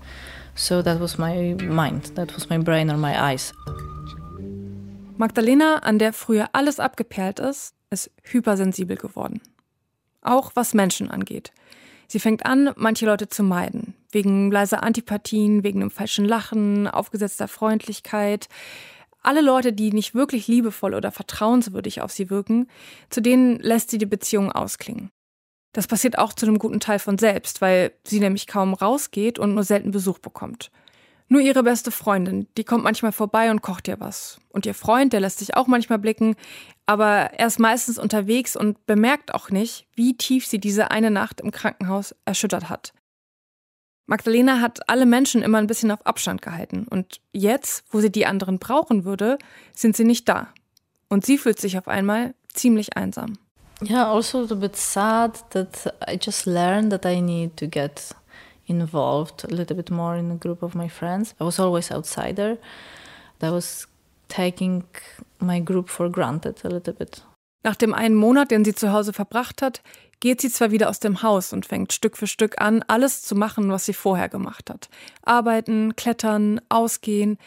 So 0.57 0.83
that 0.83 1.01
was 1.01 1.19
my 1.19 1.55
mind, 1.63 2.17
that 2.17 2.35
was 2.35 2.51
my 2.51 2.59
brain 2.59 2.91
or 2.91 2.97
my 2.97 3.17
eyes. 3.17 3.55
Magdalena, 5.19 5.79
an 5.79 5.99
der 5.99 6.13
früher 6.13 6.51
alles 6.53 6.79
abgeperlt 6.79 7.41
ist, 7.41 7.75
ist 7.91 8.11
hypersensibel 8.23 8.97
geworden. 8.97 9.41
Auch 10.23 10.53
was 10.55 10.75
Menschen 10.75 11.11
angeht. 11.11 11.53
Sie 12.07 12.21
fängt 12.21 12.47
an, 12.47 12.71
manche 12.77 13.05
Leute 13.05 13.29
zu 13.29 13.43
meiden. 13.43 13.95
Wegen 14.13 14.53
leiser 14.53 14.85
Antipathien, 14.85 15.65
wegen 15.65 15.81
einem 15.81 15.91
falschen 15.91 16.25
Lachen, 16.25 16.87
aufgesetzter 16.87 17.49
Freundlichkeit. 17.49 18.49
Alle 19.21 19.41
Leute, 19.41 19.73
die 19.73 19.93
nicht 19.93 20.15
wirklich 20.15 20.47
liebevoll 20.47 20.95
oder 20.95 21.11
vertrauenswürdig 21.11 22.01
auf 22.01 22.13
sie 22.13 22.31
wirken, 22.31 22.69
zu 23.11 23.21
denen 23.21 23.59
lässt 23.59 23.91
sie 23.91 23.99
die 23.99 24.07
Beziehung 24.07 24.53
ausklingen. 24.53 25.11
Das 25.73 25.89
passiert 25.89 26.17
auch 26.17 26.33
zu 26.33 26.47
einem 26.47 26.61
guten 26.61 26.79
Teil 26.79 27.01
von 27.01 27.19
selbst, 27.19 27.61
weil 27.61 27.93
sie 28.05 28.21
nämlich 28.21 28.47
kaum 28.47 28.73
rausgeht 28.73 29.41
und 29.41 29.55
nur 29.55 29.65
selten 29.65 29.91
Besuch 29.91 30.21
bekommt. 30.21 30.71
Nur 31.29 31.43
ihre 31.43 31.63
beste 31.63 31.91
Freundin, 31.91 32.49
die 32.57 32.65
kommt 32.65 32.85
manchmal 32.85 33.13
vorbei 33.13 33.51
und 33.51 33.61
kocht 33.61 33.87
ihr 33.87 34.01
was. 34.01 34.39
Und 34.49 34.65
ihr 34.65 34.75
Freund, 34.75 35.13
der 35.13 35.21
lässt 35.21 35.41
sich 35.41 35.57
auch 35.57 35.67
manchmal 35.67 35.99
blicken, 35.99 36.37
aber 36.87 37.35
er 37.35 37.47
ist 37.47 37.59
meistens 37.59 37.99
unterwegs 37.99 38.57
und 38.57 38.87
bemerkt 38.87 39.35
auch 39.35 39.51
nicht, 39.51 39.87
wie 39.95 40.17
tief 40.17 40.47
sie 40.47 40.59
diese 40.59 40.91
eine 40.91 41.11
Nacht 41.11 41.43
im 41.43 41.51
Krankenhaus 41.51 42.15
erschüttert 42.25 42.71
hat. 42.71 42.95
Magdalena 44.07 44.63
hat 44.63 44.89
alle 44.89 45.05
Menschen 45.05 45.43
immer 45.43 45.59
ein 45.59 45.67
bisschen 45.67 45.91
auf 45.91 46.07
Abstand 46.07 46.41
gehalten 46.41 46.87
und 46.89 47.21
jetzt, 47.33 47.85
wo 47.91 48.01
sie 48.01 48.11
die 48.11 48.25
anderen 48.25 48.59
brauchen 48.59 49.05
würde, 49.05 49.37
sind 49.75 49.97
sie 49.97 50.05
nicht 50.05 50.27
da. 50.31 50.49
Und 51.11 51.27
sie 51.27 51.37
fühlt 51.37 51.61
sich 51.61 51.77
auf 51.77 51.89
einmal 51.89 52.35
ziemlich 52.55 52.97
einsam. 52.97 53.35
Yeah, 53.83 54.11
also 54.11 54.39
a 54.39 54.41
little 54.43 54.57
bit 54.57 54.77
sad 54.77 55.39
that 55.51 55.95
I 56.09 56.19
just 56.21 56.47
learned 56.47 56.91
that 56.91 57.05
I 57.05 57.21
need 57.21 57.59
to 57.59 57.69
get 57.69 58.15
involved 58.69 59.45
a 59.45 59.55
little 59.55 59.77
bit 59.77 59.91
more 59.91 60.17
in 60.17 60.31
a 60.31 60.37
group 60.37 60.63
of 60.63 60.75
my 60.75 60.89
friends. 60.89 61.35
I 61.41 61.45
was 61.45 61.59
always 61.59 61.91
outsider. 61.91 62.59
I 63.43 63.51
was 63.51 63.87
taking 64.29 64.85
my 65.41 65.61
group 65.61 65.89
for 65.89 66.11
granted 66.11 66.65
a 66.65 66.69
little 66.69 66.93
bit. 66.93 67.23
Nach 67.65 67.77
dem 67.77 67.93
einen 67.93 68.15
Monat, 68.15 68.51
den 68.51 68.65
sie 68.65 68.75
zu 68.75 68.93
Hause 68.93 69.13
verbracht 69.13 69.63
hat, 69.63 69.83
geht 70.21 70.41
sie 70.41 70.51
zwar 70.51 70.71
wieder 70.71 70.89
aus 70.89 71.01
dem 71.01 71.23
Haus 71.23 71.53
und 71.53 71.67
fängt 71.67 71.93
Stück 71.93 72.17
für 72.17 72.27
Stück 72.27 72.61
an, 72.61 72.85
alles 72.87 73.23
zu 73.23 73.35
machen, 73.35 73.71
was 73.71 73.87
sie 73.87 73.95
vorher 73.95 74.29
gemacht 74.29 74.71
hat. 74.71 74.89
Arbeiten, 75.23 75.95
klettern, 75.97 76.61
ausgehen. 76.69 77.39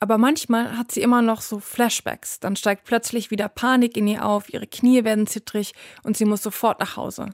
Aber 0.00 0.16
manchmal 0.16 0.76
hat 0.76 0.92
sie 0.92 1.02
immer 1.02 1.22
noch 1.22 1.40
so 1.40 1.58
Flashbacks. 1.58 2.38
Dann 2.40 2.56
steigt 2.56 2.84
plötzlich 2.84 3.30
wieder 3.30 3.48
Panik 3.48 3.96
in 3.96 4.06
ihr 4.06 4.24
auf, 4.24 4.52
ihre 4.52 4.66
Knie 4.66 5.04
werden 5.04 5.26
zittrig 5.26 5.72
und 6.02 6.16
sie 6.16 6.24
muss 6.24 6.42
sofort 6.42 6.80
nach 6.80 6.96
Hause. 6.96 7.30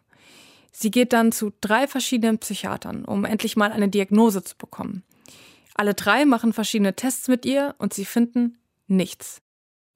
Sie 0.77 0.91
geht 0.91 1.13
dann 1.13 1.31
zu 1.31 1.53
drei 1.61 1.87
verschiedenen 1.87 2.39
Psychiatern, 2.39 3.05
um 3.05 3.25
endlich 3.25 3.57
mal 3.57 3.71
eine 3.71 3.89
Diagnose 3.89 4.43
zu 4.43 4.57
bekommen. 4.57 5.05
Alle 5.77 5.95
drei 5.95 6.25
machen 6.25 6.53
verschiedene 6.53 6.95
Tests 6.95 7.29
mit 7.29 7.47
ihr 7.47 7.77
und 7.79 7.95
sie 7.95 8.05
finden 8.05 8.59
nichts. 8.89 9.41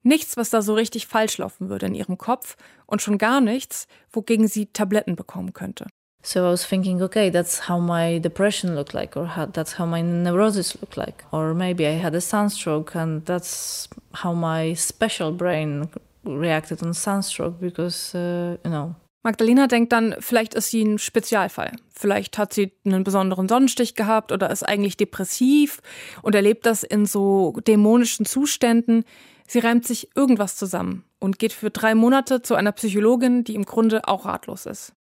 Nichts, 0.03 0.37
was 0.37 0.49
da 0.49 0.61
so 0.61 0.73
richtig 0.73 1.05
falsch 1.05 1.37
laufen 1.37 1.69
würde 1.69 1.87
in 1.87 1.95
ihrem 1.95 2.17
Kopf 2.17 2.55
und 2.85 3.01
schon 3.01 3.17
gar 3.17 3.41
nichts, 3.41 3.87
wogegen 4.09 4.47
sie 4.47 4.67
Tabletten 4.67 5.17
bekommen 5.17 5.51
könnte. 5.51 5.87
So 6.23 6.39
I 6.39 6.51
was 6.51 6.65
thinking, 6.65 7.01
okay, 7.01 7.29
that's 7.29 7.67
how 7.67 7.79
my 7.79 8.19
depression 8.19 8.75
looked 8.75 8.93
like, 8.93 9.17
or 9.17 9.35
how, 9.35 9.47
that's 9.51 9.77
how 9.77 9.85
my 9.85 10.01
neurosis 10.01 10.79
looked 10.79 10.95
like, 10.95 11.25
or 11.31 11.53
maybe 11.53 11.85
I 11.85 12.01
had 12.01 12.15
a 12.15 12.21
sunstroke 12.21 12.95
and 12.95 13.25
that's 13.25 13.89
how 14.23 14.33
my 14.33 14.73
special 14.75 15.33
brain 15.33 15.89
reacted 16.23 16.81
on 16.83 16.93
sunstroke 16.93 17.59
because, 17.59 18.15
uh, 18.15 18.57
you 18.63 18.71
know, 18.71 18.95
Magdalena 19.21 19.67
denkt 19.67 19.91
dann, 19.91 20.15
vielleicht 20.19 20.53
ist 20.53 20.69
sie 20.69 20.81
ein 20.81 20.97
Spezialfall. 20.97 21.73
Vielleicht 21.93 22.37
hat 22.37 22.53
sie 22.53 22.71
einen 22.85 23.03
besonderen 23.03 23.49
Sonnenstich 23.49 23.95
gehabt 23.95 24.31
oder 24.31 24.49
ist 24.49 24.63
eigentlich 24.63 24.95
depressiv 24.95 25.81
und 26.21 26.35
erlebt 26.35 26.65
das 26.65 26.83
in 26.83 27.05
so 27.05 27.51
dämonischen 27.67 28.25
Zuständen. 28.25 29.03
Sie 29.45 29.59
reimt 29.59 29.85
sich 29.85 30.15
irgendwas 30.15 30.55
zusammen 30.55 31.03
und 31.19 31.37
geht 31.37 31.51
für 31.51 31.69
drei 31.69 31.95
Monate 31.95 32.41
zu 32.41 32.55
einer 32.55 32.71
Psychologin, 32.71 33.43
die 33.43 33.55
im 33.55 33.65
Grunde 33.65 34.07
auch 34.07 34.25
ratlos 34.25 34.65
ist. 34.65 34.93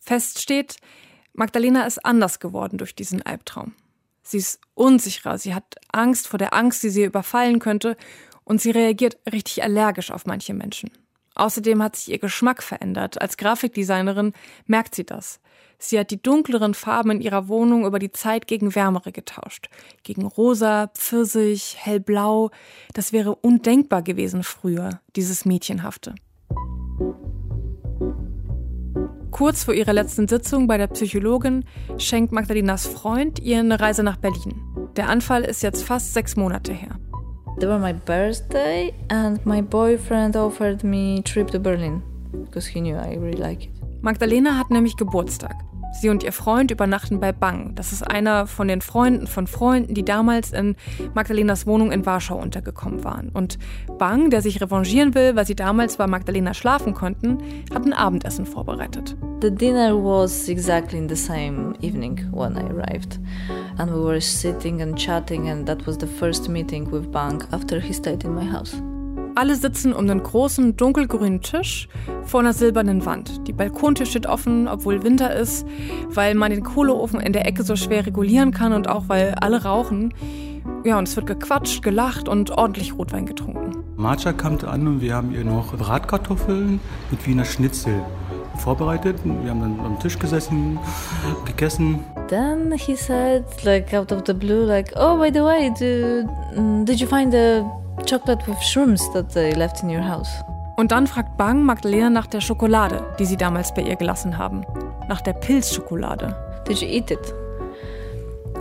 Fest 0.00 0.40
steht, 0.40 0.76
Magdalena 1.32 1.84
ist 1.86 2.04
anders 2.04 2.40
geworden 2.40 2.78
durch 2.78 2.96
diesen 2.96 3.22
Albtraum. 3.22 3.74
Sie 4.24 4.38
ist 4.38 4.60
unsicherer, 4.74 5.38
sie 5.38 5.54
hat 5.54 5.76
Angst 5.92 6.26
vor 6.26 6.38
der 6.38 6.52
Angst, 6.52 6.82
die 6.82 6.90
sie 6.90 7.04
überfallen 7.04 7.60
könnte 7.60 7.96
und 8.44 8.60
sie 8.60 8.72
reagiert 8.72 9.18
richtig 9.32 9.62
allergisch 9.62 10.10
auf 10.10 10.26
manche 10.26 10.54
Menschen. 10.54 10.90
Außerdem 11.34 11.82
hat 11.82 11.96
sich 11.96 12.10
ihr 12.10 12.18
Geschmack 12.18 12.62
verändert. 12.62 13.20
Als 13.20 13.36
Grafikdesignerin 13.36 14.32
merkt 14.66 14.94
sie 14.94 15.04
das. 15.04 15.40
Sie 15.78 15.98
hat 15.98 16.10
die 16.10 16.22
dunkleren 16.22 16.74
Farben 16.74 17.10
in 17.10 17.20
ihrer 17.20 17.48
Wohnung 17.48 17.86
über 17.86 17.98
die 17.98 18.12
Zeit 18.12 18.46
gegen 18.46 18.74
wärmere 18.74 19.10
getauscht. 19.10 19.68
Gegen 20.04 20.24
rosa, 20.24 20.88
pfirsich, 20.94 21.76
hellblau. 21.78 22.50
Das 22.94 23.12
wäre 23.12 23.34
undenkbar 23.34 24.02
gewesen 24.02 24.44
früher, 24.44 25.00
dieses 25.16 25.44
Mädchenhafte. 25.44 26.14
Kurz 29.32 29.64
vor 29.64 29.74
ihrer 29.74 29.92
letzten 29.92 30.28
Sitzung 30.28 30.68
bei 30.68 30.76
der 30.76 30.86
Psychologin 30.88 31.64
schenkt 31.98 32.32
Magdalenas 32.32 32.86
Freund 32.86 33.40
ihr 33.40 33.58
eine 33.58 33.80
Reise 33.80 34.02
nach 34.02 34.18
Berlin. 34.18 34.62
Der 34.96 35.08
Anfall 35.08 35.42
ist 35.42 35.62
jetzt 35.62 35.82
fast 35.82 36.12
sechs 36.12 36.36
Monate 36.36 36.72
her. 36.72 37.00
They 37.58 37.66
were 37.66 37.78
my 37.78 37.92
birthday 37.92 38.94
and 39.10 39.44
my 39.44 39.60
boyfriend 39.60 40.36
offered 40.36 40.82
me 40.82 41.22
trip 41.22 41.50
to 41.50 41.58
Berlin 41.58 42.02
because 42.44 42.66
he 42.66 42.80
knew 42.80 42.96
I 42.96 43.14
really 43.14 43.38
like 43.38 43.66
it. 43.66 43.70
Magdalena 44.02 44.58
hat 44.58 44.70
nämlich 44.70 44.96
Geburtstag. 44.96 45.54
Sie 45.92 46.08
und 46.08 46.22
ihr 46.22 46.32
Freund 46.32 46.70
übernachten 46.70 47.20
bei 47.20 47.32
Bang. 47.32 47.74
Das 47.74 47.92
ist 47.92 48.02
einer 48.02 48.46
von 48.46 48.66
den 48.66 48.80
Freunden 48.80 49.26
von 49.26 49.46
Freunden, 49.46 49.94
die 49.94 50.04
damals 50.04 50.52
in 50.52 50.74
Magdalenas 51.14 51.66
Wohnung 51.66 51.92
in 51.92 52.06
Warschau 52.06 52.36
untergekommen 52.36 53.04
waren. 53.04 53.28
Und 53.28 53.58
Bang, 53.98 54.30
der 54.30 54.42
sich 54.42 54.60
revanchieren 54.60 55.14
will, 55.14 55.36
weil 55.36 55.46
sie 55.46 55.54
damals 55.54 55.96
bei 55.96 56.06
Magdalena 56.06 56.54
schlafen 56.54 56.94
konnten, 56.94 57.38
hat 57.72 57.84
ein 57.84 57.92
Abendessen 57.92 58.46
vorbereitet. 58.46 59.16
The 59.42 59.50
dinner 59.50 59.92
was 59.94 60.48
exactly 60.48 60.98
in 60.98 61.08
the 61.08 61.16
same 61.16 61.74
evening 61.82 62.18
when 62.32 62.56
I 62.56 62.70
arrived. 62.70 63.18
And 63.78 63.90
we 63.90 64.00
were 64.00 64.20
sitting 64.20 64.80
and 64.82 64.96
chatting, 64.96 65.48
and 65.48 65.66
that 65.66 65.86
was 65.86 65.98
the 65.98 66.06
first 66.06 66.48
meeting 66.48 66.90
with 66.90 67.10
Bang 67.10 67.42
after 67.50 67.80
he 67.80 67.92
stayed 67.92 68.24
in 68.24 68.34
my 68.34 68.44
house. 68.44 68.74
Alle 69.34 69.56
sitzen 69.56 69.94
um 69.94 70.00
einen 70.00 70.22
großen 70.22 70.76
dunkelgrünen 70.76 71.40
Tisch 71.40 71.88
vor 72.24 72.40
einer 72.40 72.52
silbernen 72.52 73.06
Wand. 73.06 73.46
Die 73.48 73.52
Balkontür 73.52 74.04
steht 74.04 74.26
offen, 74.26 74.68
obwohl 74.68 75.02
Winter 75.04 75.34
ist, 75.34 75.66
weil 76.08 76.34
man 76.34 76.50
den 76.50 76.62
Kohleofen 76.62 77.18
in 77.18 77.32
der 77.32 77.46
Ecke 77.46 77.62
so 77.62 77.74
schwer 77.74 78.04
regulieren 78.04 78.50
kann 78.50 78.74
und 78.74 78.88
auch 78.88 79.04
weil 79.08 79.34
alle 79.40 79.64
rauchen. 79.64 80.12
Ja, 80.84 80.98
und 80.98 81.08
es 81.08 81.16
wird 81.16 81.26
gequatscht, 81.26 81.82
gelacht 81.82 82.28
und 82.28 82.50
ordentlich 82.50 82.94
Rotwein 82.96 83.24
getrunken. 83.24 83.82
Marcia 83.96 84.32
kam 84.32 84.58
an 84.66 84.86
und 84.86 85.00
wir 85.00 85.14
haben 85.14 85.32
ihr 85.32 85.44
noch 85.44 85.74
Bratkartoffeln 85.76 86.78
mit 87.10 87.26
Wiener 87.26 87.44
Schnitzel 87.44 88.02
vorbereitet. 88.58 89.16
Wir 89.24 89.50
haben 89.50 89.60
dann 89.60 89.80
am 89.80 89.98
Tisch 89.98 90.18
gesessen, 90.18 90.78
gegessen. 91.46 92.00
Then 92.28 92.72
he 92.72 92.94
said, 92.96 93.44
like 93.64 93.94
out 93.94 94.12
of 94.12 94.22
the 94.26 94.34
blue, 94.34 94.64
like, 94.64 94.92
oh, 94.96 95.16
by 95.16 95.30
the 95.32 95.40
way, 95.40 95.70
do, 95.70 96.84
did 96.84 97.00
you 97.00 97.06
find 97.06 97.32
the 97.32 97.64
chocolate 98.06 98.46
with 98.46 98.58
shrooms 98.58 99.00
that 99.12 99.32
they 99.32 99.52
left 99.52 99.82
in 99.82 99.90
your 99.90 100.06
house? 100.06 100.30
Und 100.76 100.90
dann 100.92 101.06
fragt 101.06 101.36
Bang 101.36 101.64
Magdalena 101.64 102.10
nach 102.10 102.26
der 102.26 102.40
Schokolade, 102.40 103.04
die 103.18 103.26
sie 103.26 103.36
damals 103.36 103.74
bei 103.74 103.82
ihr 103.82 103.96
gelassen 103.96 104.38
haben. 104.38 104.64
Nach 105.08 105.20
der 105.20 105.34
Pilzschokolade. 105.34 106.34
Did 106.66 106.80
you 106.80 106.88
eat 106.88 107.10
it? 107.10 107.34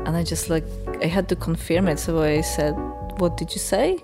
And 0.05 0.17
I 0.17 0.23
just 0.27 0.49
like, 0.49 0.65
I 1.01 1.07
had 1.07 1.27
to 1.29 1.35
confirm 1.35 1.87
it, 1.87 1.99
so 1.99 2.21
I 2.23 2.41
said, 2.41 2.75
what 3.19 3.39
did 3.39 3.51
you 3.51 3.59
say? 3.59 3.97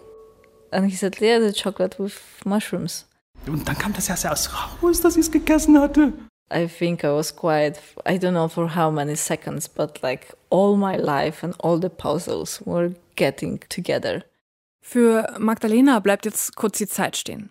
And 0.71 0.85
he 0.85 0.95
said, 0.95 1.19
yeah, 1.19 1.39
the 1.39 1.51
chocolate 1.51 1.97
with 1.99 2.19
mushrooms. 2.45 3.05
Und 3.45 3.67
dann 3.67 3.77
kam 3.77 3.93
das 3.93 4.09
erst 4.09 4.25
erst 4.25 4.51
raus, 4.53 5.01
dass 5.01 5.15
sie 5.15 5.21
es 5.21 5.31
gegessen 5.31 5.79
hatte. 5.79 6.13
I 6.53 6.67
think 6.67 7.03
I 7.03 7.07
was 7.07 7.35
quiet, 7.35 7.79
I 8.05 8.17
don't 8.17 8.31
know 8.31 8.47
for 8.47 8.73
how 8.75 8.89
many 8.89 9.15
seconds, 9.15 9.67
but 9.67 10.01
like 10.01 10.33
all 10.49 10.77
my 10.77 10.95
life 10.95 11.43
and 11.43 11.53
all 11.59 11.79
the 11.79 11.89
puzzles 11.89 12.61
were 12.65 12.93
getting 13.15 13.59
together. 13.69 14.23
Für 14.89 15.35
Magdalena 15.37 15.99
bleibt 15.99 16.23
jetzt 16.23 16.55
kurz 16.55 16.77
die 16.77 16.87
Zeit 16.87 17.17
stehen. 17.17 17.49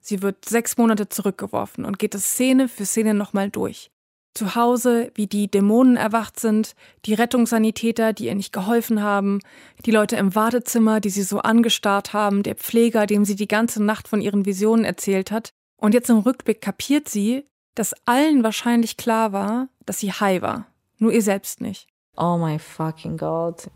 Sie 0.00 0.22
wird 0.22 0.46
sechs 0.46 0.78
Monate 0.78 1.10
zurückgeworfen 1.10 1.84
und 1.84 1.98
geht 1.98 2.14
es 2.14 2.24
Szene 2.24 2.66
für 2.66 2.86
Szene 2.86 3.12
nochmal 3.12 3.50
durch. 3.50 3.90
Zu 4.32 4.54
Hause, 4.54 5.12
wie 5.14 5.26
die 5.26 5.50
Dämonen 5.50 5.98
erwacht 5.98 6.40
sind, 6.40 6.74
die 7.04 7.12
Rettungssanitäter, 7.12 8.14
die 8.14 8.24
ihr 8.24 8.34
nicht 8.34 8.54
geholfen 8.54 9.02
haben, 9.02 9.40
die 9.84 9.90
Leute 9.90 10.16
im 10.16 10.34
Wartezimmer, 10.34 11.00
die 11.00 11.10
sie 11.10 11.24
so 11.24 11.40
angestarrt 11.40 12.14
haben, 12.14 12.42
der 12.42 12.54
Pfleger, 12.54 13.04
dem 13.04 13.26
sie 13.26 13.36
die 13.36 13.48
ganze 13.48 13.82
Nacht 13.82 14.08
von 14.08 14.22
ihren 14.22 14.46
Visionen 14.46 14.86
erzählt 14.86 15.30
hat. 15.30 15.50
Und 15.76 15.92
jetzt 15.92 16.08
im 16.08 16.20
Rückblick 16.20 16.62
kapiert 16.62 17.10
sie, 17.10 17.44
dass 17.74 17.94
allen 18.06 18.42
wahrscheinlich 18.42 18.96
klar 18.96 19.34
war, 19.34 19.68
dass 19.84 20.00
sie 20.00 20.10
high 20.10 20.40
war. 20.40 20.64
Nur 20.96 21.12
ihr 21.12 21.22
selbst 21.22 21.60
nicht. 21.60 21.86
Oh 22.16 22.38
my 22.38 22.58
fucking 22.58 23.18
God. 23.18 23.68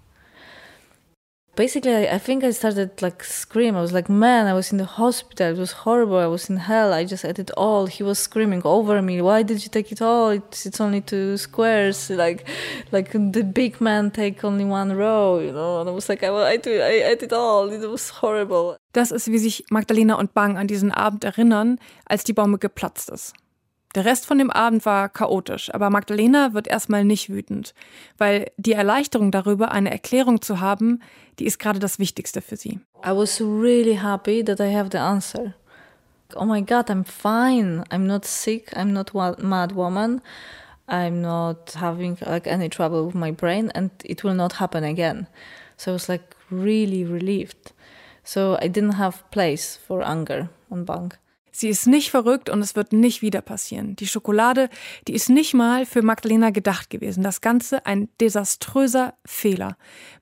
Basically, 1.54 2.08
I, 2.08 2.16
think 2.16 2.44
I 2.44 2.50
started 2.50 3.02
like 3.02 3.22
scream. 3.22 3.76
I 3.76 3.82
was 3.82 3.92
like, 3.92 4.08
man, 4.08 4.46
I 4.46 4.54
was 4.54 4.72
in 4.72 4.78
the 4.78 4.86
hospital. 4.86 5.48
It 5.48 5.58
was 5.58 5.72
horrible. 5.72 6.16
I 6.16 6.26
was 6.26 6.48
in 6.48 6.56
hell. 6.56 6.94
I 6.94 7.04
just 7.04 7.26
ate 7.26 7.38
it 7.38 7.50
all. 7.58 7.84
He 7.84 8.02
was 8.02 8.18
screaming 8.18 8.62
over 8.64 9.02
me. 9.02 9.20
Why 9.20 9.42
did 9.42 9.62
you 9.62 9.68
take 9.68 9.92
it 9.92 10.00
all? 10.00 10.30
It's, 10.30 10.64
it's 10.64 10.80
only 10.80 11.02
two 11.02 11.36
squares. 11.36 12.08
Like, 12.08 12.48
like 12.90 13.12
the 13.12 13.44
big 13.44 13.82
man 13.82 14.10
take 14.10 14.42
only 14.44 14.64
one 14.64 14.96
row, 14.96 15.40
you 15.40 15.52
know. 15.52 15.80
And 15.80 15.90
I 15.90 15.92
was 15.92 16.08
like, 16.08 16.22
I, 16.22 16.28
I, 16.28 16.54
I 16.54 17.10
ate 17.10 17.22
it 17.22 17.34
all. 17.34 17.70
It 17.70 17.86
was 17.86 18.22
horrible. 18.22 18.78
Das 18.94 19.10
ist, 19.10 19.30
wie 19.30 19.38
sich 19.38 19.64
Magdalena 19.68 20.14
und 20.14 20.32
Bang 20.32 20.56
an 20.56 20.66
diesen 20.66 20.90
Abend 20.90 21.24
erinnern, 21.24 21.78
als 22.06 22.24
die 22.24 22.32
Bombe 22.32 22.58
geplatzt 22.58 23.10
ist. 23.10 23.34
Der 23.94 24.04
Rest 24.06 24.24
von 24.26 24.38
dem 24.38 24.50
Abend 24.50 24.86
war 24.86 25.08
chaotisch, 25.10 25.72
aber 25.74 25.90
Magdalena 25.90 26.54
wird 26.54 26.66
erstmal 26.66 27.04
nicht 27.04 27.28
wütend, 27.28 27.74
weil 28.16 28.50
die 28.56 28.72
Erleichterung 28.72 29.30
darüber, 29.30 29.70
eine 29.70 29.90
Erklärung 29.90 30.40
zu 30.40 30.60
haben, 30.60 31.02
die 31.38 31.44
ist 31.44 31.58
gerade 31.58 31.78
das 31.78 31.98
Wichtigste 31.98 32.40
für 32.40 32.56
sie. 32.56 32.80
I 33.04 33.10
was 33.10 33.40
really 33.40 33.96
happy 33.96 34.42
that 34.44 34.60
I 34.60 34.74
have 34.74 34.88
the 34.90 34.98
answer. 34.98 35.54
Oh 36.34 36.46
my 36.46 36.62
God, 36.62 36.88
I'm 36.88 37.04
fine. 37.04 37.84
I'm 37.90 38.06
not 38.06 38.24
sick. 38.24 38.74
I'm 38.74 38.92
not 38.92 39.12
mad 39.42 39.74
woman. 39.74 40.22
I'm 40.88 41.20
not 41.20 41.74
having 41.74 42.16
like 42.26 42.46
any 42.46 42.68
trouble 42.68 43.06
with 43.06 43.14
my 43.14 43.30
brain, 43.30 43.70
and 43.74 43.90
it 44.02 44.24
will 44.24 44.34
not 44.34 44.54
happen 44.54 44.84
again. 44.84 45.26
So 45.76 45.92
I 45.92 45.94
was 45.94 46.08
like 46.08 46.34
really 46.50 47.04
relieved. 47.04 47.72
So 48.24 48.56
I 48.60 48.68
didn't 48.68 48.94
have 48.94 49.30
place 49.30 49.76
for 49.76 50.02
anger 50.02 50.48
on 50.70 50.84
Bang. 50.84 51.12
Sie 51.52 51.68
ist 51.68 51.86
nicht 51.86 52.10
verrückt 52.10 52.48
und 52.48 52.60
es 52.60 52.74
wird 52.74 52.92
nicht 52.94 53.20
wieder 53.20 53.42
passieren. 53.42 53.94
Die 53.96 54.06
Schokolade, 54.06 54.70
die 55.06 55.14
ist 55.14 55.28
nicht 55.28 55.52
mal 55.52 55.84
für 55.84 56.02
Magdalena 56.02 56.50
gedacht 56.50 56.88
gewesen. 56.88 57.22
Das 57.22 57.42
Ganze 57.42 57.84
ein 57.84 58.08
desaströser 58.20 59.14
Fehler. 59.26 59.76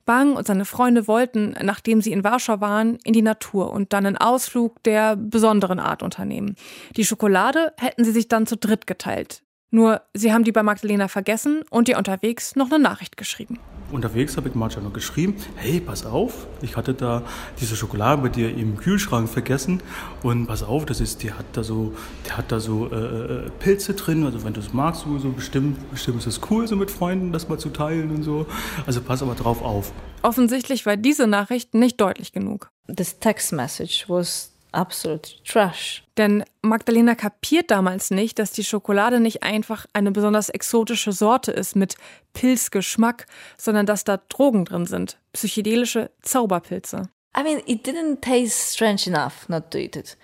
Bang 0.05 0.35
und 0.35 0.45
seine 0.45 0.65
Freunde 0.65 1.07
wollten, 1.07 1.55
nachdem 1.61 2.01
sie 2.01 2.11
in 2.11 2.25
Warschau 2.25 2.59
waren, 2.59 2.97
in 3.05 3.13
die 3.13 3.21
Natur 3.21 3.71
und 3.71 3.93
dann 3.93 4.05
einen 4.05 4.17
Ausflug 4.17 4.83
der 4.83 5.15
besonderen 5.15 5.79
Art 5.79 6.03
unternehmen. 6.03 6.55
Die 6.97 7.05
Schokolade 7.05 7.73
hätten 7.77 8.03
sie 8.03 8.11
sich 8.11 8.27
dann 8.27 8.45
zu 8.45 8.57
dritt 8.57 8.85
geteilt. 8.85 9.41
Nur 9.73 10.01
sie 10.13 10.33
haben 10.33 10.43
die 10.43 10.51
bei 10.51 10.63
Magdalena 10.63 11.07
vergessen 11.07 11.63
und 11.69 11.87
ihr 11.87 11.97
unterwegs 11.97 12.57
noch 12.57 12.69
eine 12.69 12.83
Nachricht 12.83 13.15
geschrieben. 13.15 13.57
Unterwegs 13.89 14.35
habe 14.35 14.49
ich 14.49 14.55
Marcia 14.55 14.81
noch 14.81 14.91
geschrieben, 14.91 15.35
hey, 15.55 15.79
pass 15.79 16.05
auf, 16.05 16.47
ich 16.61 16.75
hatte 16.75 16.93
da 16.93 17.23
diese 17.59 17.77
Schokolade 17.77 18.21
bei 18.21 18.29
dir 18.29 18.53
im 18.53 18.77
Kühlschrank 18.77 19.29
vergessen 19.29 19.81
und 20.23 20.47
pass 20.47 20.63
auf, 20.63 20.85
das 20.85 20.99
ist, 20.99 21.23
die 21.23 21.31
hat 21.31 21.45
da 21.53 21.63
so, 21.63 21.93
der 22.25 22.37
hat 22.37 22.51
da 22.51 22.59
so 22.59 22.89
äh, 22.91 22.95
äh 22.95 23.49
Pilze 23.59 23.93
drin, 23.93 24.25
also 24.25 24.43
wenn 24.43 24.53
du 24.53 24.59
es 24.59 24.73
magst, 24.73 25.03
so, 25.03 25.17
so 25.19 25.31
bestimmt, 25.31 25.89
bestimmt 25.89 26.17
ist 26.17 26.27
es 26.27 26.41
cool, 26.49 26.67
so 26.67 26.75
mit 26.75 26.91
Freunden 26.91 27.31
das 27.31 27.47
mal 27.47 27.57
zu 27.57 27.69
teilen 27.69 28.11
und 28.11 28.23
so. 28.23 28.45
Also 28.85 29.01
pass 29.01 29.21
aber 29.21 29.35
drauf 29.35 29.61
auf. 29.61 29.93
Offensichtlich 30.21 30.85
war 30.85 30.97
diese 30.97 31.27
Nachricht 31.27 31.73
nicht 31.73 31.99
deutlich 31.99 32.33
genug. 32.33 32.71
This 32.93 33.19
text 33.19 33.53
message 33.53 34.05
was 34.07 34.50
absolut 34.71 35.43
trash. 35.45 36.03
Denn 36.17 36.43
Magdalena 36.61 37.15
kapiert 37.15 37.71
damals 37.71 38.11
nicht, 38.11 38.39
dass 38.39 38.51
die 38.51 38.63
Schokolade 38.63 39.19
nicht 39.19 39.43
einfach 39.43 39.85
eine 39.93 40.11
besonders 40.11 40.49
exotische 40.49 41.11
Sorte 41.11 41.51
ist 41.51 41.75
mit 41.75 41.95
Pilzgeschmack, 42.33 43.25
sondern 43.57 43.85
dass 43.85 44.03
da 44.03 44.17
Drogen 44.29 44.65
drin 44.65 44.85
sind, 44.85 45.17
psychedelische 45.33 46.11
Zauberpilze. 46.21 47.09
I 47.37 47.43
mean, 47.43 47.61
it 47.65 47.87
didn't 47.87 48.21
taste 48.21 48.73
strange 48.73 49.07
enough 49.07 49.47
not 49.47 49.71
to 49.71 49.77
eat 49.77 49.95
it. 49.95 50.17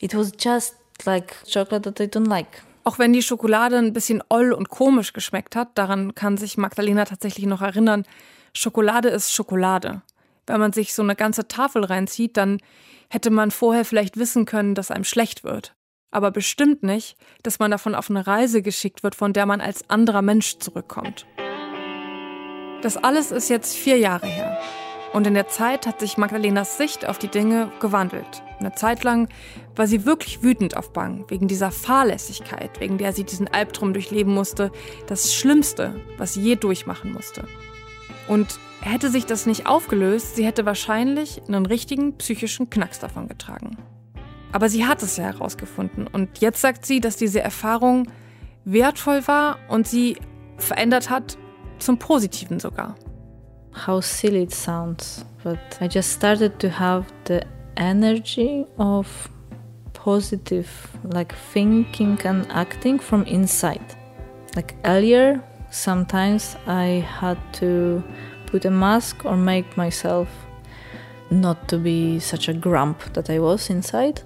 It 0.00 0.14
was 0.14 0.32
just 0.38 0.76
like 1.04 1.34
chocolate 1.44 1.82
that 1.82 2.00
I 2.00 2.04
don't 2.04 2.28
like. 2.28 2.62
Auch 2.84 2.98
wenn 2.98 3.12
die 3.12 3.22
Schokolade 3.22 3.76
ein 3.78 3.92
bisschen 3.92 4.22
oll 4.28 4.52
und 4.52 4.68
komisch 4.68 5.12
geschmeckt 5.12 5.54
hat, 5.54 5.78
daran 5.78 6.14
kann 6.14 6.36
sich 6.36 6.56
Magdalena 6.56 7.04
tatsächlich 7.04 7.46
noch 7.46 7.62
erinnern, 7.62 8.04
Schokolade 8.54 9.08
ist 9.08 9.32
Schokolade. 9.32 10.02
Wenn 10.46 10.60
man 10.60 10.72
sich 10.72 10.94
so 10.94 11.02
eine 11.02 11.14
ganze 11.14 11.46
Tafel 11.48 11.84
reinzieht, 11.84 12.36
dann 12.36 12.58
hätte 13.08 13.30
man 13.30 13.50
vorher 13.50 13.84
vielleicht 13.84 14.16
wissen 14.16 14.44
können, 14.44 14.74
dass 14.74 14.90
einem 14.90 15.04
schlecht 15.04 15.44
wird. 15.44 15.74
Aber 16.10 16.30
bestimmt 16.30 16.82
nicht, 16.82 17.16
dass 17.42 17.58
man 17.58 17.70
davon 17.70 17.94
auf 17.94 18.10
eine 18.10 18.26
Reise 18.26 18.60
geschickt 18.62 19.02
wird, 19.02 19.14
von 19.14 19.32
der 19.32 19.46
man 19.46 19.60
als 19.60 19.88
anderer 19.88 20.22
Mensch 20.22 20.58
zurückkommt. 20.58 21.26
Das 22.82 22.96
alles 22.96 23.30
ist 23.30 23.48
jetzt 23.48 23.76
vier 23.76 23.96
Jahre 23.98 24.26
her. 24.26 24.58
Und 25.12 25.26
in 25.26 25.34
der 25.34 25.46
Zeit 25.46 25.86
hat 25.86 26.00
sich 26.00 26.16
Magdalenas 26.16 26.78
Sicht 26.78 27.06
auf 27.06 27.18
die 27.18 27.28
Dinge 27.28 27.70
gewandelt. 27.80 28.42
Eine 28.58 28.72
Zeit 28.72 29.04
lang 29.04 29.28
war 29.76 29.86
sie 29.86 30.06
wirklich 30.06 30.42
wütend 30.42 30.76
auf 30.76 30.92
Bang, 30.92 31.26
wegen 31.28 31.48
dieser 31.48 31.70
Fahrlässigkeit, 31.70 32.80
wegen 32.80 32.96
der 32.96 33.12
sie 33.12 33.24
diesen 33.24 33.46
Albtraum 33.46 33.92
durchleben 33.92 34.32
musste, 34.32 34.72
das 35.06 35.34
Schlimmste, 35.34 36.00
was 36.16 36.34
sie 36.34 36.40
je 36.40 36.56
durchmachen 36.56 37.12
musste. 37.12 37.46
Und 38.26 38.58
Hätte 38.84 39.10
sich 39.10 39.26
das 39.26 39.46
nicht 39.46 39.66
aufgelöst, 39.66 40.34
sie 40.34 40.44
hätte 40.44 40.66
wahrscheinlich 40.66 41.40
einen 41.46 41.66
richtigen 41.66 42.18
psychischen 42.18 42.68
Knacks 42.68 42.98
davon 42.98 43.28
getragen. 43.28 43.76
Aber 44.50 44.68
sie 44.68 44.84
hat 44.84 45.02
es 45.04 45.16
ja 45.16 45.24
herausgefunden 45.24 46.08
und 46.08 46.40
jetzt 46.40 46.60
sagt 46.60 46.84
sie, 46.84 47.00
dass 47.00 47.16
diese 47.16 47.40
Erfahrung 47.40 48.10
wertvoll 48.64 49.26
war 49.28 49.58
und 49.68 49.86
sie 49.86 50.16
verändert 50.56 51.10
hat 51.10 51.38
zum 51.78 51.98
Positiven 51.98 52.58
sogar. 52.58 52.96
How 53.86 54.04
silly 54.04 54.42
it 54.42 54.54
sounds, 54.54 55.24
but 55.44 55.58
I 55.80 55.86
just 55.86 56.12
started 56.12 56.58
to 56.58 56.68
have 56.68 57.06
the 57.28 57.40
energy 57.76 58.66
of 58.78 59.06
positive, 59.92 60.68
like 61.04 61.32
thinking 61.52 62.18
and 62.24 62.46
acting 62.52 63.00
from 63.00 63.22
inside. 63.26 63.80
Like 64.56 64.74
earlier, 64.84 65.40
sometimes 65.70 66.56
I 66.66 67.06
had 67.20 67.38
to 67.60 68.02
put 68.52 68.66
a 68.66 68.70
mask 68.70 69.24
or 69.24 69.36
make 69.36 69.76
myself 69.76 70.28
not 71.30 71.66
to 71.68 71.78
be 71.78 72.20
such 72.20 72.48
a 72.48 72.52
grump 72.52 73.00
that 73.14 73.30
I 73.30 73.40
was 73.40 73.70
inside. 73.70 74.20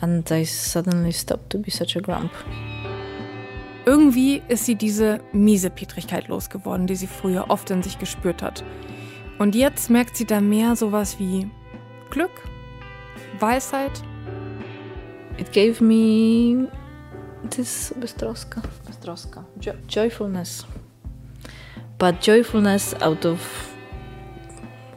And 0.00 0.30
I 0.32 0.44
suddenly 0.44 1.12
stopped 1.12 1.50
to 1.50 1.58
be 1.58 1.70
such 1.70 1.94
a 1.94 2.00
grump. 2.00 2.32
Irgendwie 3.84 4.42
ist 4.48 4.64
sie 4.64 4.76
diese 4.76 5.20
Miesepietrigkeit 5.32 6.28
losgeworden, 6.28 6.86
die 6.86 6.96
sie 6.96 7.06
früher 7.06 7.50
oft 7.50 7.70
in 7.70 7.82
sich 7.82 7.98
gespürt 7.98 8.42
hat. 8.42 8.64
Und 9.38 9.54
jetzt 9.54 9.90
merkt 9.90 10.16
sie 10.16 10.24
da 10.24 10.40
mehr 10.40 10.74
sowas 10.74 11.18
wie 11.18 11.50
Glück, 12.08 12.30
Weisheit. 13.38 14.02
It 15.38 15.52
gave 15.52 15.82
me 15.84 16.68
this 17.50 17.94
Bestroska, 17.98 18.62
Bestroska, 18.86 19.44
jo 19.60 19.72
joyfulness. 19.88 20.66
But 22.00 22.20
joyfulness 22.20 22.94
out 23.00 23.24
of 23.24 23.40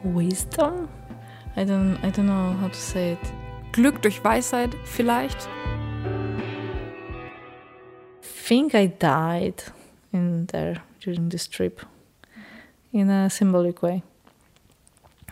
wisdom? 0.02 0.88
I 1.56 1.64
don't, 1.64 1.96
I 2.02 2.10
don't 2.10 2.26
know 2.26 2.56
how 2.60 2.68
to 2.68 2.74
say 2.74 3.12
it. 3.12 3.18
Glück 3.70 4.02
durch 4.02 4.24
Weisheit 4.24 4.74
vielleicht? 4.84 5.48
think 8.44 8.74
I 8.74 8.88
died 8.88 9.64
in 10.12 10.46
there 10.48 10.82
during 11.00 11.30
this 11.30 11.48
trip 11.48 11.80
in 12.92 13.08
a 13.08 13.30
symbolic 13.30 13.82
way. 13.82 14.02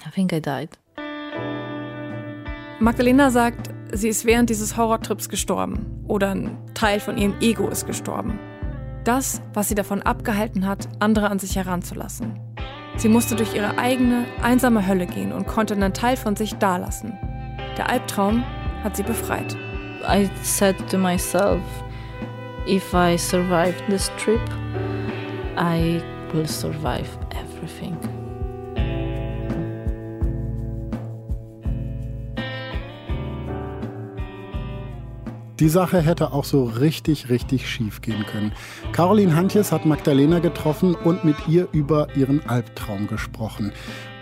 I 0.07 0.11
think 0.11 0.33
I 0.33 0.41
died. 0.41 0.71
Magdalena 2.81 3.31
sagt, 3.31 3.69
sie 3.93 4.09
ist 4.09 4.25
während 4.25 4.49
dieses 4.49 4.77
Horrortrips 4.77 5.29
gestorben 5.29 6.05
oder 6.09 6.31
ein 6.31 6.57
Teil 6.75 7.01
von 7.01 7.19
ihrem 7.19 7.35
Ego 7.41 7.69
ist 7.69 7.87
gestorben. 7.87 8.39
Das, 9.05 9.43
was 9.53 9.69
sie 9.69 9.75
davon 9.75 10.03
abgehalten 10.03 10.67
hat, 10.67 10.89
andere 11.01 11.29
an 11.29 11.39
sich 11.39 11.57
heranzulassen. 11.57 12.39
Sie 12.97 13.09
musste 13.09 13.35
durch 13.35 13.55
ihre 13.55 13.79
eigene, 13.79 14.27
einsame 14.43 14.87
Hölle 14.87 15.07
gehen 15.07 15.33
und 15.33 15.47
konnte 15.47 15.75
einen 15.75 15.95
Teil 15.95 16.17
von 16.17 16.37
sich 16.37 16.55
dalassen. 16.55 17.19
Der 17.77 17.89
Albtraum 17.89 18.45
hat 18.85 18.97
sie 18.97 19.03
befreit. 19.03 19.57
I 20.07 20.29
said 20.43 20.77
to 20.91 20.99
myself, 20.99 21.61
if 22.67 22.93
I 22.93 23.17
survive 23.17 23.75
this 23.89 24.11
trip, 24.19 24.41
I 25.57 26.03
will 26.33 26.47
survive 26.47 27.09
everything. 27.31 27.97
Die 35.61 35.69
Sache 35.69 36.01
hätte 36.01 36.33
auch 36.33 36.45
so 36.45 36.65
richtig, 36.65 37.29
richtig 37.29 37.69
schief 37.69 38.01
gehen 38.01 38.25
können. 38.27 38.53
Caroline 38.93 39.37
Hantjes 39.37 39.71
hat 39.71 39.85
Magdalena 39.85 40.39
getroffen 40.39 40.95
und 40.95 41.25
mit 41.25 41.37
ihr 41.47 41.69
über 41.73 42.09
ihren 42.17 42.45
Albtraum 42.47 43.07
gesprochen. 43.07 43.73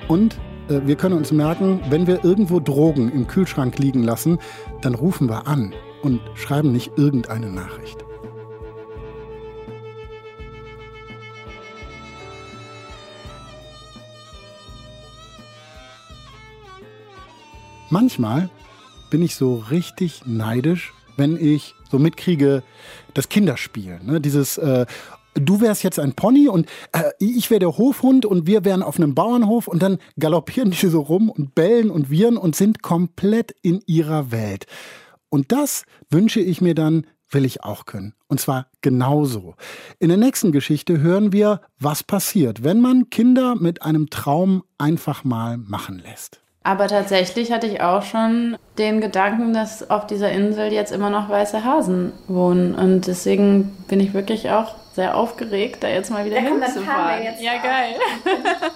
Und 0.08 0.38
äh, 0.68 0.80
wir 0.84 0.96
können 0.96 1.16
uns 1.16 1.30
merken, 1.30 1.80
wenn 1.88 2.06
wir 2.06 2.24
irgendwo 2.24 2.58
Drogen 2.58 3.12
im 3.12 3.28
Kühlschrank 3.28 3.78
liegen 3.78 4.02
lassen, 4.02 4.38
dann 4.82 4.94
rufen 4.94 5.28
wir 5.28 5.46
an 5.46 5.72
und 6.02 6.20
schreiben 6.34 6.72
nicht 6.72 6.92
irgendeine 6.96 7.50
Nachricht. 7.50 8.04
Manchmal 17.88 18.50
bin 19.10 19.22
ich 19.22 19.34
so 19.34 19.56
richtig 19.70 20.22
neidisch, 20.24 20.92
wenn 21.20 21.36
ich 21.36 21.74
so 21.90 21.98
mitkriege, 21.98 22.64
das 23.14 23.28
Kinderspiel. 23.28 24.00
Ne? 24.02 24.20
Dieses, 24.20 24.58
äh, 24.58 24.86
du 25.34 25.60
wärst 25.60 25.84
jetzt 25.84 26.00
ein 26.00 26.14
Pony 26.14 26.48
und 26.48 26.66
äh, 26.92 27.10
ich 27.20 27.50
wäre 27.50 27.60
der 27.60 27.76
Hofhund 27.76 28.26
und 28.26 28.46
wir 28.46 28.64
wären 28.64 28.82
auf 28.82 28.96
einem 28.96 29.14
Bauernhof 29.14 29.68
und 29.68 29.82
dann 29.82 29.98
galoppieren 30.18 30.70
die 30.70 30.88
so 30.88 31.00
rum 31.00 31.30
und 31.30 31.54
bellen 31.54 31.90
und 31.90 32.10
wiehern 32.10 32.36
und 32.36 32.56
sind 32.56 32.82
komplett 32.82 33.54
in 33.62 33.82
ihrer 33.86 34.32
Welt. 34.32 34.66
Und 35.28 35.52
das 35.52 35.84
wünsche 36.10 36.40
ich 36.40 36.60
mir 36.60 36.74
dann, 36.74 37.06
will 37.30 37.44
ich 37.44 37.62
auch 37.62 37.84
können. 37.84 38.14
Und 38.26 38.40
zwar 38.40 38.66
genauso. 38.80 39.54
In 40.00 40.08
der 40.08 40.18
nächsten 40.18 40.50
Geschichte 40.50 41.00
hören 41.00 41.32
wir, 41.32 41.60
was 41.78 42.02
passiert, 42.02 42.64
wenn 42.64 42.80
man 42.80 43.10
Kinder 43.10 43.54
mit 43.54 43.82
einem 43.82 44.10
Traum 44.10 44.64
einfach 44.78 45.22
mal 45.22 45.56
machen 45.58 45.98
lässt. 46.00 46.39
Aber 46.62 46.88
tatsächlich 46.88 47.52
hatte 47.52 47.66
ich 47.66 47.80
auch 47.80 48.02
schon 48.02 48.56
den 48.76 49.00
Gedanken, 49.00 49.54
dass 49.54 49.88
auf 49.88 50.06
dieser 50.06 50.30
Insel 50.30 50.72
jetzt 50.72 50.92
immer 50.92 51.08
noch 51.08 51.28
weiße 51.28 51.64
Hasen 51.64 52.12
wohnen. 52.28 52.74
Und 52.74 53.06
deswegen 53.06 53.70
bin 53.88 53.98
ich 53.98 54.12
wirklich 54.12 54.50
auch 54.50 54.74
sehr 54.94 55.16
aufgeregt, 55.16 55.82
da 55.82 55.88
jetzt 55.88 56.10
mal 56.10 56.24
wieder 56.24 56.36
da 56.36 56.42
hinzufahren. 56.42 57.22
Ja, 57.40 57.52
geil. 57.62 57.94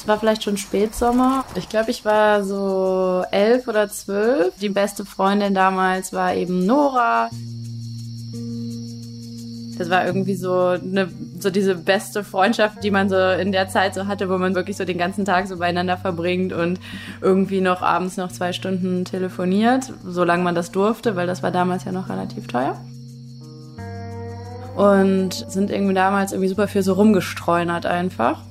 Es 0.00 0.08
war 0.08 0.18
vielleicht 0.18 0.42
schon 0.42 0.56
Spätsommer. 0.56 1.44
Ich 1.56 1.68
glaube, 1.68 1.90
ich 1.90 2.06
war 2.06 2.42
so 2.42 3.22
elf 3.30 3.68
oder 3.68 3.90
zwölf. 3.90 4.54
Die 4.58 4.70
beste 4.70 5.04
Freundin 5.04 5.52
damals 5.52 6.14
war 6.14 6.34
eben 6.34 6.64
Nora. 6.64 7.28
Das 9.80 9.88
war 9.88 10.04
irgendwie 10.04 10.34
so 10.34 10.52
eine, 10.52 11.08
so 11.38 11.48
diese 11.48 11.74
beste 11.74 12.22
Freundschaft, 12.22 12.84
die 12.84 12.90
man 12.90 13.08
so 13.08 13.16
in 13.16 13.50
der 13.50 13.66
Zeit 13.68 13.94
so 13.94 14.06
hatte, 14.06 14.28
wo 14.28 14.36
man 14.36 14.54
wirklich 14.54 14.76
so 14.76 14.84
den 14.84 14.98
ganzen 14.98 15.24
Tag 15.24 15.46
so 15.46 15.56
beieinander 15.56 15.96
verbringt 15.96 16.52
und 16.52 16.78
irgendwie 17.22 17.62
noch 17.62 17.80
abends 17.80 18.18
noch 18.18 18.30
zwei 18.30 18.52
Stunden 18.52 19.06
telefoniert, 19.06 19.90
solange 20.04 20.42
man 20.42 20.54
das 20.54 20.70
durfte, 20.70 21.16
weil 21.16 21.26
das 21.26 21.42
war 21.42 21.50
damals 21.50 21.86
ja 21.86 21.92
noch 21.92 22.10
relativ 22.10 22.46
teuer. 22.46 22.78
Und 24.76 25.46
sind 25.48 25.70
irgendwie 25.70 25.94
damals 25.94 26.32
irgendwie 26.32 26.50
super 26.50 26.68
viel 26.68 26.82
so 26.82 26.92
rumgestreunert 26.92 27.86
einfach. 27.86 28.42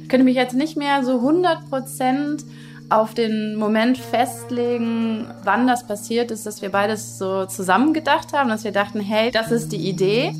Ich 0.00 0.08
könnte 0.08 0.22
mich 0.22 0.36
jetzt 0.36 0.54
nicht 0.54 0.76
mehr 0.76 1.02
so 1.02 1.16
100 1.16 1.68
Prozent 1.68 2.44
auf 2.92 3.14
den 3.14 3.56
Moment 3.56 3.96
festlegen, 3.96 5.26
wann 5.44 5.66
das 5.66 5.86
passiert 5.86 6.30
ist, 6.30 6.44
dass 6.44 6.60
wir 6.60 6.70
beides 6.70 7.18
so 7.18 7.46
zusammen 7.46 7.94
gedacht 7.94 8.32
haben, 8.32 8.50
dass 8.50 8.64
wir 8.64 8.72
dachten, 8.72 9.00
hey, 9.00 9.30
das 9.30 9.50
ist 9.50 9.72
die 9.72 9.88
Idee. 9.88 10.34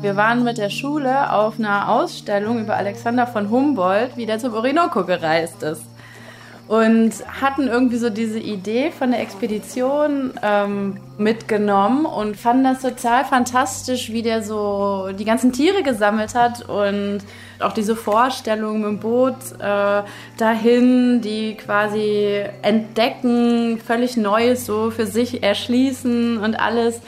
Wir 0.00 0.16
waren 0.16 0.42
mit 0.44 0.56
der 0.56 0.70
Schule 0.70 1.30
auf 1.32 1.58
einer 1.58 1.90
Ausstellung 1.90 2.58
über 2.58 2.76
Alexander 2.76 3.26
von 3.26 3.50
Humboldt, 3.50 4.16
wie 4.16 4.24
der 4.24 4.38
zum 4.38 4.54
Orinoco 4.54 5.04
gereist 5.04 5.62
ist. 5.62 5.82
Und 6.70 7.10
hatten 7.40 7.66
irgendwie 7.66 7.96
so 7.96 8.10
diese 8.10 8.38
Idee 8.38 8.92
von 8.92 9.10
der 9.10 9.18
Expedition 9.22 10.34
ähm, 10.40 10.98
mitgenommen 11.18 12.06
und 12.06 12.36
fanden 12.36 12.62
das 12.62 12.80
total 12.80 13.24
fantastisch, 13.24 14.12
wie 14.12 14.22
der 14.22 14.44
so 14.44 15.08
die 15.18 15.24
ganzen 15.24 15.50
Tiere 15.50 15.82
gesammelt 15.82 16.36
hat 16.36 16.68
und 16.68 17.22
auch 17.58 17.72
diese 17.72 17.96
Vorstellung 17.96 18.82
mit 18.82 18.86
dem 18.86 19.00
Boot 19.00 19.34
äh, 19.58 20.02
dahin, 20.36 21.20
die 21.20 21.56
quasi 21.56 22.44
entdecken, 22.62 23.80
völlig 23.84 24.16
Neues 24.16 24.64
so 24.64 24.92
für 24.92 25.06
sich 25.06 25.42
erschließen 25.42 26.38
und 26.38 26.54
alles. 26.54 27.00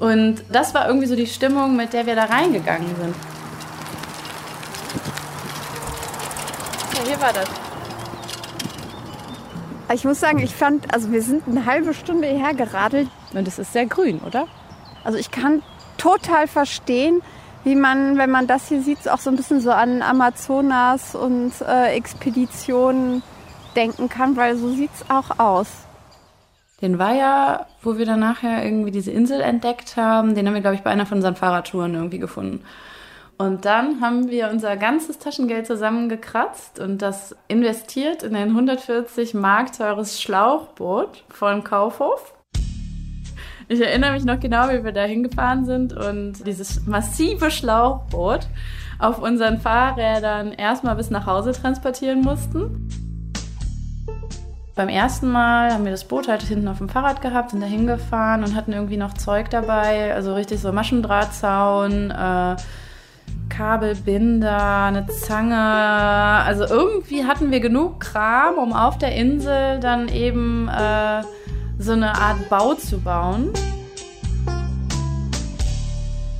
Und 0.00 0.42
das 0.50 0.74
war 0.74 0.88
irgendwie 0.88 1.06
so 1.06 1.14
die 1.14 1.28
Stimmung, 1.28 1.76
mit 1.76 1.92
der 1.92 2.06
wir 2.06 2.16
da 2.16 2.24
reingegangen 2.24 2.88
sind. 2.96 3.14
Ja, 6.92 7.06
hier 7.06 7.20
war 7.20 7.32
das. 7.32 7.65
Ich 9.92 10.04
muss 10.04 10.18
sagen, 10.18 10.38
ich 10.40 10.54
fand, 10.54 10.92
also 10.92 11.12
wir 11.12 11.22
sind 11.22 11.46
eine 11.46 11.64
halbe 11.64 11.94
Stunde 11.94 12.26
hierher 12.26 12.54
geradelt. 12.54 13.08
Und 13.32 13.46
es 13.46 13.58
ist 13.58 13.72
sehr 13.72 13.86
grün, 13.86 14.20
oder? 14.26 14.46
Also 15.04 15.18
ich 15.18 15.30
kann 15.30 15.62
total 15.96 16.48
verstehen, 16.48 17.22
wie 17.62 17.76
man, 17.76 18.18
wenn 18.18 18.30
man 18.30 18.46
das 18.46 18.68
hier 18.68 18.82
sieht, 18.82 19.08
auch 19.08 19.18
so 19.18 19.30
ein 19.30 19.36
bisschen 19.36 19.60
so 19.60 19.70
an 19.70 20.02
Amazonas 20.02 21.14
und 21.14 21.52
äh, 21.60 21.94
Expeditionen 21.94 23.22
denken 23.76 24.08
kann, 24.08 24.36
weil 24.36 24.56
so 24.56 24.70
sieht 24.70 24.90
es 24.94 25.08
auch 25.08 25.38
aus. 25.38 25.68
Den 26.82 26.98
Weiher, 26.98 27.66
wo 27.82 27.96
wir 27.96 28.06
dann 28.06 28.20
nachher 28.20 28.64
irgendwie 28.64 28.90
diese 28.90 29.10
Insel 29.10 29.40
entdeckt 29.40 29.96
haben, 29.96 30.34
den 30.34 30.46
haben 30.46 30.54
wir, 30.54 30.60
glaube 30.60 30.76
ich, 30.76 30.82
bei 30.82 30.90
einer 30.90 31.06
von 31.06 31.18
unseren 31.18 31.36
Fahrradtouren 31.36 31.94
irgendwie 31.94 32.18
gefunden. 32.18 32.62
Und 33.38 33.66
dann 33.66 34.00
haben 34.00 34.30
wir 34.30 34.48
unser 34.50 34.76
ganzes 34.76 35.18
Taschengeld 35.18 35.66
zusammengekratzt 35.66 36.80
und 36.80 37.02
das 37.02 37.36
investiert 37.48 38.22
in 38.22 38.34
ein 38.34 38.48
140 38.48 39.34
Mark 39.34 39.72
teures 39.76 40.22
Schlauchboot 40.22 41.24
von 41.28 41.62
Kaufhof. 41.62 42.32
Ich 43.68 43.80
erinnere 43.80 44.12
mich 44.12 44.24
noch 44.24 44.40
genau, 44.40 44.68
wie 44.70 44.84
wir 44.84 44.92
da 44.92 45.02
hingefahren 45.02 45.66
sind 45.66 45.92
und 45.92 46.46
dieses 46.46 46.86
massive 46.86 47.50
Schlauchboot 47.50 48.46
auf 48.98 49.20
unseren 49.20 49.58
Fahrrädern 49.60 50.52
erstmal 50.52 50.96
bis 50.96 51.10
nach 51.10 51.26
Hause 51.26 51.52
transportieren 51.52 52.22
mussten. 52.22 52.88
Beim 54.76 54.88
ersten 54.88 55.30
Mal 55.30 55.72
haben 55.72 55.84
wir 55.84 55.90
das 55.90 56.04
Boot 56.04 56.28
halt 56.28 56.42
hinten 56.42 56.68
auf 56.68 56.78
dem 56.78 56.88
Fahrrad 56.88 57.22
gehabt, 57.22 57.50
sind 57.50 57.60
da 57.60 57.66
hingefahren 57.66 58.44
und 58.44 58.54
hatten 58.54 58.72
irgendwie 58.72 58.98
noch 58.98 59.14
Zeug 59.14 59.50
dabei, 59.50 60.14
also 60.14 60.34
richtig 60.34 60.60
so 60.60 60.70
Maschendrahtzaun, 60.70 62.10
äh, 62.10 62.56
Kabelbinder, 63.48 64.84
eine 64.84 65.06
Zange. 65.06 65.56
Also 65.56 66.64
irgendwie 66.64 67.24
hatten 67.24 67.50
wir 67.50 67.60
genug 67.60 68.00
Kram, 68.00 68.58
um 68.58 68.72
auf 68.72 68.98
der 68.98 69.14
Insel 69.14 69.80
dann 69.80 70.08
eben 70.08 70.68
äh, 70.68 71.22
so 71.78 71.92
eine 71.92 72.14
Art 72.14 72.48
Bau 72.48 72.74
zu 72.74 73.00
bauen. 73.00 73.52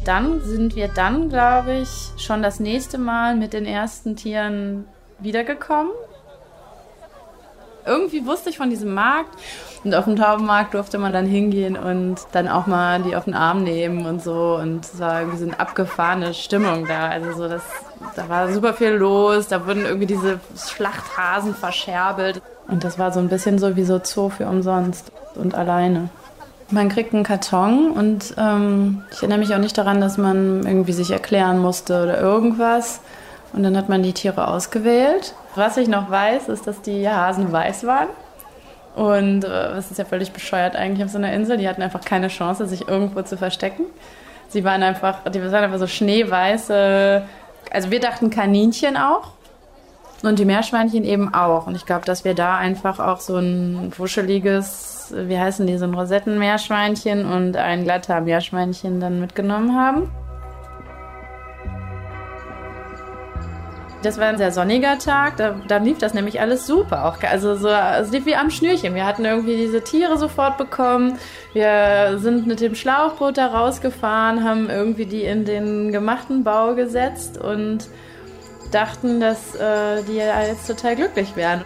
dann 0.07 0.41
sind 0.41 0.77
wir 0.77 0.87
dann, 0.89 1.29
glaube 1.29 1.79
ich, 1.79 1.89
schon 2.17 2.41
das 2.43 2.61
nächste 2.61 2.97
Mal 2.97 3.35
mit 3.35 3.53
den 3.53 3.67
ersten 3.67 4.15
Tieren 4.15 4.85
wiedergekommen. 5.19 5.91
Irgendwie 7.85 8.25
wusste 8.25 8.51
ich 8.51 8.57
von 8.57 8.71
diesem 8.71 8.95
Markt 8.95 9.37
und 9.87 9.95
auf 9.95 10.05
dem 10.05 10.17
Taubenmarkt 10.17 10.75
durfte 10.75 10.99
man 10.99 11.13
dann 11.13 11.27
hingehen 11.27 11.77
und 11.77 12.17
dann 12.33 12.49
auch 12.49 12.67
mal 12.67 13.01
die 13.03 13.15
auf 13.15 13.25
den 13.25 13.35
Arm 13.35 13.63
nehmen 13.63 14.05
und 14.05 14.21
so 14.21 14.59
und 14.61 14.85
es 14.85 14.99
war 14.99 15.21
irgendwie 15.21 15.39
so 15.39 15.47
eine 15.47 15.61
abgefahrene 15.61 16.35
Stimmung 16.35 16.87
da. 16.89 17.07
Also 17.09 17.33
so 17.35 17.49
das, 17.49 17.63
da 18.17 18.29
war 18.29 18.53
super 18.53 18.75
viel 18.75 18.91
los, 18.91 19.47
da 19.47 19.65
wurden 19.65 19.85
irgendwie 19.87 20.07
diese 20.07 20.41
Schlachthasen 20.57 21.55
verscherbelt 21.55 22.43
und 22.67 22.83
das 22.83 22.99
war 22.99 23.13
so 23.13 23.21
ein 23.21 23.29
bisschen 23.29 23.61
so 23.61 23.77
wie 23.77 23.85
so 23.85 24.01
Zoo 24.03 24.29
für 24.29 24.47
umsonst 24.47 25.13
und 25.37 25.55
alleine. 25.55 26.09
Man 26.73 26.89
kriegt 26.89 27.15
einen 27.15 27.23
Karton 27.23 27.93
und 27.93 28.35
ähm, 28.39 29.05
ich 29.13 29.19
erinnere 29.19 29.39
mich 29.39 29.55
auch 29.55 29.61
nicht 29.61 29.79
daran, 29.79 30.01
dass 30.01 30.19
man 30.19 30.67
irgendwie 30.67 30.95
sich 30.95 31.13
erklären 31.13 31.61
musste 31.61 32.03
oder 32.03 32.21
irgendwas. 32.21 32.99
Und 33.53 33.63
dann 33.63 33.77
hat 33.77 33.89
man 33.89 34.03
die 34.03 34.13
Tiere 34.13 34.49
ausgewählt. 34.49 35.33
Was 35.55 35.77
ich 35.77 35.87
noch 35.87 36.11
weiß, 36.11 36.49
ist, 36.49 36.67
dass 36.67 36.83
die 36.83 37.09
Hasen 37.09 37.53
weiß 37.53 37.87
waren. 37.87 38.09
Und 38.97 39.45
äh, 39.45 39.49
das 39.49 39.91
ist 39.93 39.99
ja 39.99 40.05
völlig 40.05 40.33
bescheuert 40.33 40.75
eigentlich 40.75 41.05
auf 41.05 41.11
so 41.11 41.19
einer 41.19 41.33
Insel. 41.33 41.59
Die 41.59 41.69
hatten 41.69 41.83
einfach 41.83 42.01
keine 42.01 42.29
Chance, 42.29 42.67
sich 42.67 42.89
irgendwo 42.89 43.23
zu 43.23 43.37
verstecken. 43.37 43.85
Sie 44.49 44.65
waren 44.65 44.83
einfach, 44.83 45.23
die 45.31 45.41
waren 45.41 45.55
einfach 45.55 45.79
so 45.79 45.87
schneeweiße. 45.87 47.23
Also 47.71 47.91
wir 47.91 48.01
dachten 48.01 48.31
Kaninchen 48.31 48.97
auch. 48.97 49.33
Und 50.23 50.39
die 50.39 50.45
Meerschweinchen 50.45 51.05
eben 51.05 51.33
auch. 51.35 51.67
Und 51.67 51.77
ich 51.77 51.87
glaube, 51.87 52.07
dass 52.07 52.25
wir 52.25 52.35
da 52.35 52.57
einfach 52.57 52.99
auch 52.99 53.21
so 53.21 53.37
ein 53.37 53.93
wuscheliges 53.97 54.97
wie 55.11 55.39
heißen 55.39 55.67
die, 55.67 55.79
so 55.79 55.85
ein 55.85 55.95
Rosettenmeerschweinchen 55.95 57.27
und 57.27 57.57
ein 57.57 57.85
glatter 57.85 58.21
Meerschweinchen 58.21 59.01
dann 59.01 59.21
mitgenommen 59.21 59.75
haben. 59.75 60.11
Das 64.07 64.19
war 64.19 64.29
ein 64.29 64.39
sehr 64.39 64.53
sonniger 64.53 65.01
Tag, 65.01 65.37
da, 65.37 65.57
da, 65.67 65.79
lief 65.79 65.99
das 65.99 66.15
nämlich 66.15 66.41
alles 66.41 66.65
super. 66.65 67.07
Auch, 67.07 67.21
also 67.29 67.57
so, 67.57 67.69
es 67.69 68.13
lief 68.13 68.25
wie 68.25 68.37
am 68.37 68.51
Schnürchen. 68.51 68.95
Wir 68.95 69.05
hatten 69.05 69.25
irgendwie 69.25 69.57
diese 69.57 69.83
Tiere 69.83 70.17
sofort 70.17 70.59
bekommen. 70.59 71.19
Wir 71.55 72.17
sind 72.19 72.47
mit 72.47 72.61
dem 72.61 72.77
Schlauchboot 72.77 73.37
da 73.37 73.49
rausgefahren, 73.49 74.45
haben 74.45 74.71
irgendwie 74.71 75.07
die 75.07 75.25
in 75.25 75.45
den 75.45 75.91
gemachten 75.91 76.45
Bau 76.45 76.77
gesetzt 76.77 77.37
und 77.37 77.89
dachten, 78.71 79.19
dass 79.19 79.57
äh, 79.57 80.05
die 80.05 80.19
jetzt 80.19 80.69
total 80.69 80.95
glücklich 80.95 81.35
wären. 81.35 81.65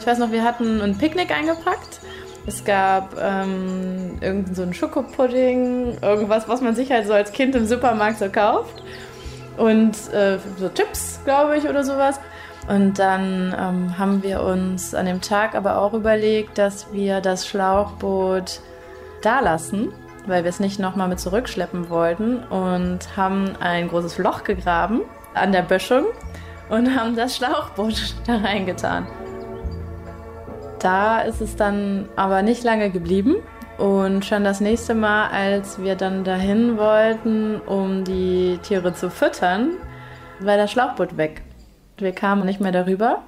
Ich 0.00 0.06
weiß 0.08 0.18
noch, 0.18 0.32
wir 0.32 0.42
hatten 0.42 0.80
ein 0.80 0.98
Picknick 0.98 1.30
eingepackt. 1.30 2.00
Es 2.48 2.64
gab 2.64 3.14
ähm, 3.22 4.18
irgendeinen 4.20 4.54
so 4.56 4.62
einen 4.62 4.74
Schokopudding, 4.74 5.98
irgendwas, 6.02 6.48
was 6.48 6.60
man 6.62 6.74
sich 6.74 6.90
halt 6.90 7.06
so 7.06 7.12
als 7.12 7.30
Kind 7.30 7.54
im 7.54 7.64
Supermarkt 7.64 8.18
so 8.18 8.28
kauft. 8.28 8.82
Und 9.56 10.12
äh, 10.12 10.38
so 10.58 10.68
Chips, 10.68 11.20
glaube 11.24 11.56
ich, 11.56 11.68
oder 11.68 11.84
sowas. 11.84 12.20
Und 12.68 12.98
dann 12.98 13.54
ähm, 13.58 13.98
haben 13.98 14.22
wir 14.22 14.42
uns 14.42 14.94
an 14.94 15.06
dem 15.06 15.20
Tag 15.20 15.54
aber 15.54 15.78
auch 15.78 15.94
überlegt, 15.94 16.58
dass 16.58 16.92
wir 16.92 17.20
das 17.20 17.46
Schlauchboot 17.46 18.60
da 19.22 19.40
lassen, 19.40 19.92
weil 20.26 20.42
wir 20.42 20.48
es 20.48 20.58
nicht 20.58 20.80
nochmal 20.80 21.08
mit 21.08 21.20
zurückschleppen 21.20 21.88
wollten 21.88 22.42
und 22.44 23.16
haben 23.16 23.54
ein 23.60 23.88
großes 23.88 24.18
Loch 24.18 24.42
gegraben 24.42 25.02
an 25.34 25.52
der 25.52 25.62
Böschung 25.62 26.06
und 26.68 26.96
haben 26.96 27.14
das 27.14 27.36
Schlauchboot 27.36 28.14
da 28.26 28.38
reingetan. 28.38 29.06
Da 30.80 31.20
ist 31.20 31.40
es 31.40 31.56
dann 31.56 32.08
aber 32.16 32.42
nicht 32.42 32.64
lange 32.64 32.90
geblieben. 32.90 33.36
Und 33.78 34.24
schon 34.24 34.42
das 34.42 34.60
nächste 34.60 34.94
Mal, 34.94 35.28
als 35.28 35.82
wir 35.82 35.96
dann 35.96 36.24
dahin 36.24 36.78
wollten, 36.78 37.60
um 37.60 38.04
die 38.04 38.58
Tiere 38.62 38.94
zu 38.94 39.10
füttern, 39.10 39.72
war 40.40 40.56
das 40.56 40.72
Schlauchboot 40.72 41.16
weg. 41.16 41.42
Wir 41.98 42.12
kamen 42.12 42.46
nicht 42.46 42.60
mehr 42.60 42.72
darüber. 42.72 43.24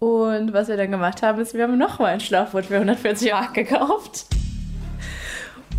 Und 0.00 0.52
was 0.52 0.68
wir 0.68 0.76
dann 0.76 0.90
gemacht 0.90 1.22
haben, 1.22 1.40
ist, 1.40 1.54
wir 1.54 1.62
haben 1.62 1.78
nochmal 1.78 2.14
ein 2.14 2.20
Schlauchboot 2.20 2.66
für 2.66 2.74
140 2.74 3.32
Mark 3.32 3.54
gekauft. 3.54 4.26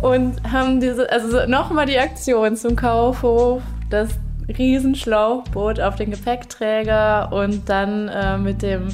Und 0.02 0.42
haben 0.50 0.80
diese, 0.80 1.10
also 1.10 1.46
nochmal 1.46 1.86
die 1.86 1.98
Aktion 1.98 2.56
zum 2.56 2.74
Kaufhof, 2.74 3.62
das 3.88 4.10
Riesenschlauchboot 4.48 5.80
auf 5.80 5.96
den 5.96 6.10
Gepäckträger 6.10 7.32
und 7.32 7.68
dann 7.68 8.08
äh, 8.08 8.36
mit 8.36 8.62
dem 8.62 8.88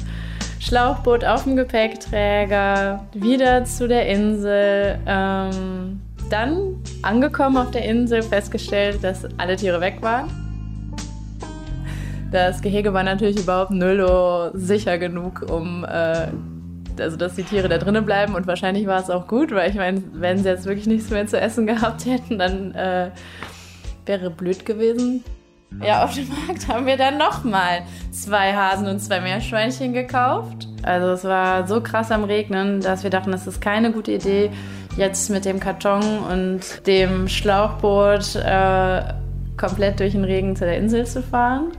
Schlauchboot 0.63 1.25
auf 1.25 1.43
dem 1.43 1.57
Gepäckträger, 1.57 3.05
wieder 3.13 3.65
zu 3.65 3.85
der 3.85 4.07
Insel. 4.07 4.97
Ähm, 5.05 5.99
dann 6.29 6.81
angekommen 7.01 7.57
auf 7.57 7.71
der 7.71 7.83
Insel, 7.83 8.21
festgestellt, 8.23 9.03
dass 9.03 9.27
alle 9.37 9.57
Tiere 9.57 9.81
weg 9.81 9.97
waren. 10.01 10.29
Das 12.31 12.61
Gehege 12.61 12.93
war 12.93 13.03
natürlich 13.03 13.37
überhaupt 13.39 13.71
nullo 13.71 14.51
sicher 14.53 14.97
genug, 14.97 15.45
um 15.51 15.83
äh, 15.83 16.27
also 16.97 17.17
dass 17.17 17.35
die 17.35 17.43
Tiere 17.43 17.67
da 17.67 17.77
drinnen 17.77 18.05
bleiben 18.05 18.33
und 18.33 18.47
wahrscheinlich 18.47 18.87
war 18.87 19.01
es 19.01 19.09
auch 19.09 19.27
gut, 19.27 19.51
weil 19.51 19.69
ich 19.69 19.75
meine, 19.75 20.01
wenn 20.13 20.37
sie 20.37 20.47
jetzt 20.47 20.65
wirklich 20.65 20.87
nichts 20.87 21.09
mehr 21.09 21.27
zu 21.27 21.39
essen 21.39 21.67
gehabt 21.67 22.05
hätten, 22.05 22.39
dann 22.39 22.73
äh, 22.73 23.11
wäre 24.05 24.29
blöd 24.29 24.65
gewesen. 24.65 25.25
Ja, 25.81 26.03
auf 26.03 26.13
dem 26.13 26.27
Markt 26.29 26.67
haben 26.67 26.85
wir 26.85 26.97
dann 26.97 27.17
nochmal 27.17 27.81
zwei 28.11 28.53
Hasen 28.53 28.87
und 28.87 28.99
zwei 28.99 29.19
Meerschweinchen 29.19 29.93
gekauft. 29.93 30.67
Also 30.83 31.07
es 31.07 31.23
war 31.23 31.67
so 31.67 31.81
krass 31.81 32.11
am 32.11 32.23
Regnen, 32.23 32.81
dass 32.81 33.03
wir 33.03 33.09
dachten, 33.09 33.33
es 33.33 33.47
ist 33.47 33.61
keine 33.61 33.91
gute 33.91 34.11
Idee, 34.13 34.51
jetzt 34.97 35.29
mit 35.29 35.45
dem 35.45 35.59
Karton 35.59 36.19
und 36.19 36.85
dem 36.87 37.27
Schlauchboot 37.27 38.35
äh, 38.35 39.01
komplett 39.57 39.99
durch 39.99 40.13
den 40.13 40.23
Regen 40.23 40.55
zu 40.55 40.65
der 40.65 40.77
Insel 40.77 41.05
zu 41.05 41.21
fahren. 41.21 41.71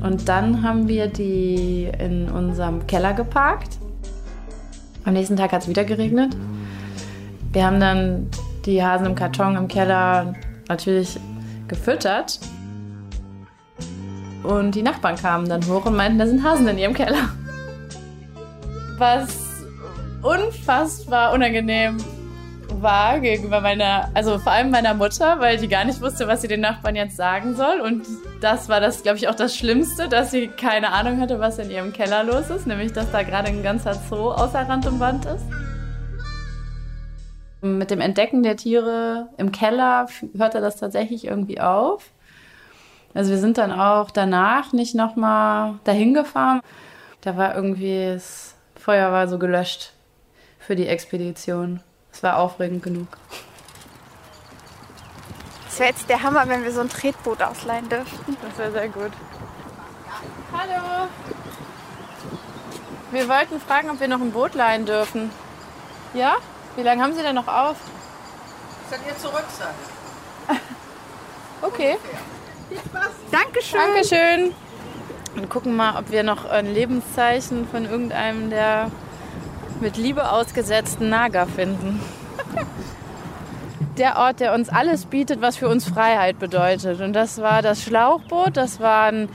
Und 0.00 0.28
dann 0.28 0.62
haben 0.62 0.88
wir 0.88 1.06
die 1.06 1.90
in 1.98 2.28
unserem 2.30 2.86
Keller 2.86 3.12
geparkt. 3.12 3.78
Am 5.04 5.12
nächsten 5.12 5.36
Tag 5.36 5.52
hat 5.52 5.62
es 5.62 5.68
wieder 5.68 5.84
geregnet. 5.84 6.36
Wir 7.52 7.66
haben 7.66 7.80
dann 7.80 8.28
die 8.64 8.82
Hasen 8.82 9.06
im 9.06 9.14
Karton 9.14 9.56
im 9.56 9.68
Keller 9.68 10.34
natürlich 10.68 11.18
gefüttert 11.68 12.40
und 14.42 14.74
die 14.74 14.82
Nachbarn 14.82 15.16
kamen 15.16 15.48
dann 15.48 15.66
hoch 15.66 15.86
und 15.86 15.96
meinten, 15.96 16.18
da 16.18 16.26
sind 16.26 16.42
Hasen 16.44 16.68
in 16.68 16.78
ihrem 16.78 16.94
Keller. 16.94 17.28
Was 18.98 19.38
unfassbar 20.22 21.32
unangenehm 21.32 21.96
war 22.80 23.20
gegenüber 23.20 23.60
meiner, 23.60 24.10
also 24.14 24.38
vor 24.38 24.52
allem 24.52 24.70
meiner 24.70 24.94
Mutter, 24.94 25.40
weil 25.40 25.58
die 25.58 25.68
gar 25.68 25.84
nicht 25.84 26.00
wusste, 26.00 26.26
was 26.26 26.42
sie 26.42 26.48
den 26.48 26.60
Nachbarn 26.60 26.96
jetzt 26.96 27.16
sagen 27.16 27.54
soll. 27.54 27.80
Und 27.80 28.06
das 28.40 28.68
war 28.68 28.80
das, 28.80 29.02
glaube 29.02 29.18
ich, 29.18 29.28
auch 29.28 29.34
das 29.34 29.56
Schlimmste, 29.56 30.08
dass 30.08 30.30
sie 30.30 30.48
keine 30.48 30.90
Ahnung 30.90 31.20
hatte, 31.20 31.38
was 31.38 31.58
in 31.58 31.70
ihrem 31.70 31.92
Keller 31.92 32.24
los 32.24 32.50
ist, 32.50 32.66
nämlich 32.66 32.92
dass 32.92 33.10
da 33.10 33.22
gerade 33.22 33.48
ein 33.48 33.62
ganzer 33.62 33.94
Zoo 33.94 34.30
außer 34.30 34.68
Rand 34.68 34.86
und 34.86 34.98
Band 34.98 35.26
ist. 35.26 35.44
Mit 37.60 37.90
dem 37.90 38.00
Entdecken 38.00 38.42
der 38.42 38.56
Tiere 38.56 39.28
im 39.36 39.52
Keller 39.52 40.06
hörte 40.36 40.60
das 40.60 40.76
tatsächlich 40.76 41.26
irgendwie 41.26 41.60
auf. 41.60 42.10
Also 43.14 43.30
wir 43.30 43.38
sind 43.38 43.58
dann 43.58 43.72
auch 43.72 44.10
danach 44.10 44.72
nicht 44.72 44.94
nochmal 44.94 45.74
dahin 45.84 46.14
gefahren. 46.14 46.60
Da 47.20 47.36
war 47.36 47.54
irgendwie, 47.54 48.12
das 48.14 48.54
Feuer 48.74 49.12
war 49.12 49.28
so 49.28 49.38
gelöscht 49.38 49.92
für 50.58 50.76
die 50.76 50.86
Expedition. 50.86 51.80
Es 52.12 52.22
war 52.22 52.38
aufregend 52.38 52.82
genug. 52.82 53.08
Es 55.68 55.78
wäre 55.78 55.90
jetzt 55.90 56.08
der 56.08 56.22
Hammer, 56.22 56.48
wenn 56.48 56.64
wir 56.64 56.72
so 56.72 56.80
ein 56.80 56.88
Tretboot 56.88 57.42
ausleihen 57.42 57.88
dürften. 57.88 58.36
Das 58.42 58.58
wäre 58.58 58.72
sehr 58.72 58.88
gut. 58.88 59.12
Hallo. 60.52 61.08
Wir 63.10 63.28
wollten 63.28 63.60
fragen, 63.60 63.90
ob 63.90 64.00
wir 64.00 64.08
noch 64.08 64.20
ein 64.20 64.32
Boot 64.32 64.54
leihen 64.54 64.86
dürfen. 64.86 65.30
Ja? 66.14 66.36
Wie 66.76 66.82
lange 66.82 67.02
haben 67.02 67.14
Sie 67.14 67.22
denn 67.22 67.34
noch 67.34 67.48
auf? 67.48 67.76
Bis 68.90 68.98
ihr 69.06 69.18
zurück 69.18 69.44
seid. 69.50 70.58
okay. 71.62 71.96
Ungefähr. 71.96 72.31
Dankeschön. 73.30 73.80
Dankeschön. 73.80 74.52
Und 75.36 75.48
gucken 75.48 75.76
mal, 75.76 75.98
ob 75.98 76.10
wir 76.10 76.22
noch 76.22 76.44
ein 76.44 76.72
Lebenszeichen 76.72 77.66
von 77.66 77.84
irgendeinem 77.84 78.50
der 78.50 78.90
mit 79.80 79.96
Liebe 79.96 80.30
ausgesetzten 80.30 81.08
Naga 81.08 81.46
finden. 81.46 82.00
Der 83.98 84.16
Ort, 84.16 84.40
der 84.40 84.54
uns 84.54 84.68
alles 84.68 85.06
bietet, 85.06 85.42
was 85.42 85.56
für 85.56 85.68
uns 85.68 85.86
Freiheit 85.86 86.38
bedeutet. 86.38 87.00
Und 87.00 87.12
das 87.12 87.42
war 87.42 87.62
das 87.62 87.82
Schlauchboot, 87.82 88.56
das 88.56 88.80
waren 88.80 89.28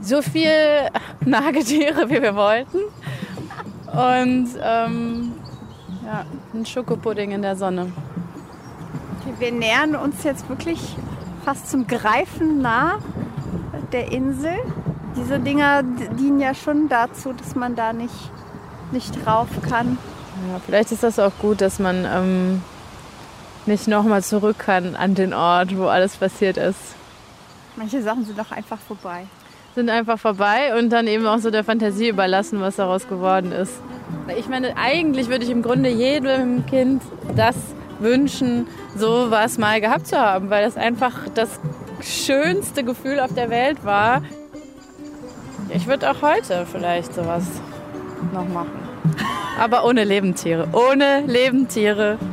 so 0.00 0.22
viele 0.22 0.90
Nagetiere, 1.24 2.10
wie 2.10 2.22
wir 2.22 2.36
wollten. 2.36 2.78
Und 3.86 4.48
ähm, 4.62 5.32
ja, 6.04 6.24
ein 6.54 6.66
Schokopudding 6.66 7.32
in 7.32 7.42
der 7.42 7.56
Sonne. 7.56 7.92
Wir 9.38 9.52
nähern 9.52 9.96
uns 9.96 10.22
jetzt 10.24 10.48
wirklich 10.48 10.96
fast 11.44 11.70
zum 11.70 11.86
Greifen 11.86 12.60
nah 12.60 12.98
der 13.92 14.12
Insel. 14.12 14.56
Diese 15.16 15.38
Dinger 15.38 15.82
dienen 15.82 16.40
ja 16.40 16.54
schon 16.54 16.88
dazu, 16.88 17.32
dass 17.32 17.54
man 17.54 17.74
da 17.74 17.92
nicht, 17.92 18.14
nicht 18.92 19.24
drauf 19.24 19.48
kann. 19.68 19.98
Ja, 20.48 20.60
vielleicht 20.64 20.92
ist 20.92 21.02
das 21.02 21.18
auch 21.18 21.32
gut, 21.40 21.60
dass 21.60 21.78
man 21.78 22.04
ähm, 22.04 22.62
nicht 23.66 23.88
nochmal 23.88 24.22
zurück 24.22 24.58
kann 24.58 24.94
an 24.94 25.14
den 25.14 25.34
Ort, 25.34 25.76
wo 25.76 25.86
alles 25.86 26.16
passiert 26.16 26.56
ist. 26.56 26.94
Manche 27.76 28.02
Sachen 28.02 28.24
sind 28.24 28.38
doch 28.38 28.50
einfach 28.50 28.78
vorbei. 28.78 29.26
Sind 29.74 29.90
einfach 29.90 30.18
vorbei 30.18 30.76
und 30.78 30.90
dann 30.90 31.06
eben 31.06 31.26
auch 31.26 31.38
so 31.38 31.50
der 31.50 31.64
Fantasie 31.64 32.08
überlassen, 32.08 32.60
was 32.60 32.76
daraus 32.76 33.08
geworden 33.08 33.52
ist. 33.52 33.74
Ich 34.36 34.48
meine, 34.48 34.76
eigentlich 34.76 35.28
würde 35.28 35.44
ich 35.44 35.50
im 35.50 35.62
Grunde 35.62 35.88
jedem 35.88 36.66
Kind 36.66 37.02
das 37.36 37.56
wünschen, 38.00 38.66
sowas 38.96 39.58
mal 39.58 39.80
gehabt 39.80 40.06
zu 40.06 40.18
haben, 40.18 40.50
weil 40.50 40.64
das 40.64 40.76
einfach 40.76 41.28
das 41.34 41.60
schönste 42.00 42.84
Gefühl 42.84 43.20
auf 43.20 43.34
der 43.34 43.50
Welt 43.50 43.84
war. 43.84 44.22
Ich 45.72 45.86
würde 45.86 46.10
auch 46.10 46.22
heute 46.22 46.66
vielleicht 46.70 47.14
sowas 47.14 47.44
noch 48.32 48.48
machen. 48.48 48.90
Aber 49.58 49.84
ohne 49.84 50.04
Lebendtiere. 50.04 50.68
Ohne 50.72 51.22
Lebendtiere. 51.26 52.18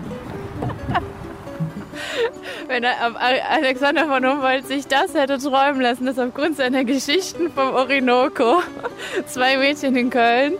Wenn 2.67 2.83
Alexander 2.83 4.07
von 4.07 4.25
Humboldt 4.25 4.67
sich 4.67 4.87
das 4.87 5.13
hätte 5.13 5.37
träumen 5.37 5.81
lassen, 5.81 6.05
dass 6.05 6.19
aufgrund 6.19 6.57
seiner 6.57 6.83
Geschichten 6.83 7.49
vom 7.51 7.73
Orinoco 7.73 8.61
zwei 9.27 9.57
Mädchen 9.57 9.95
in 9.95 10.09
Köln 10.09 10.53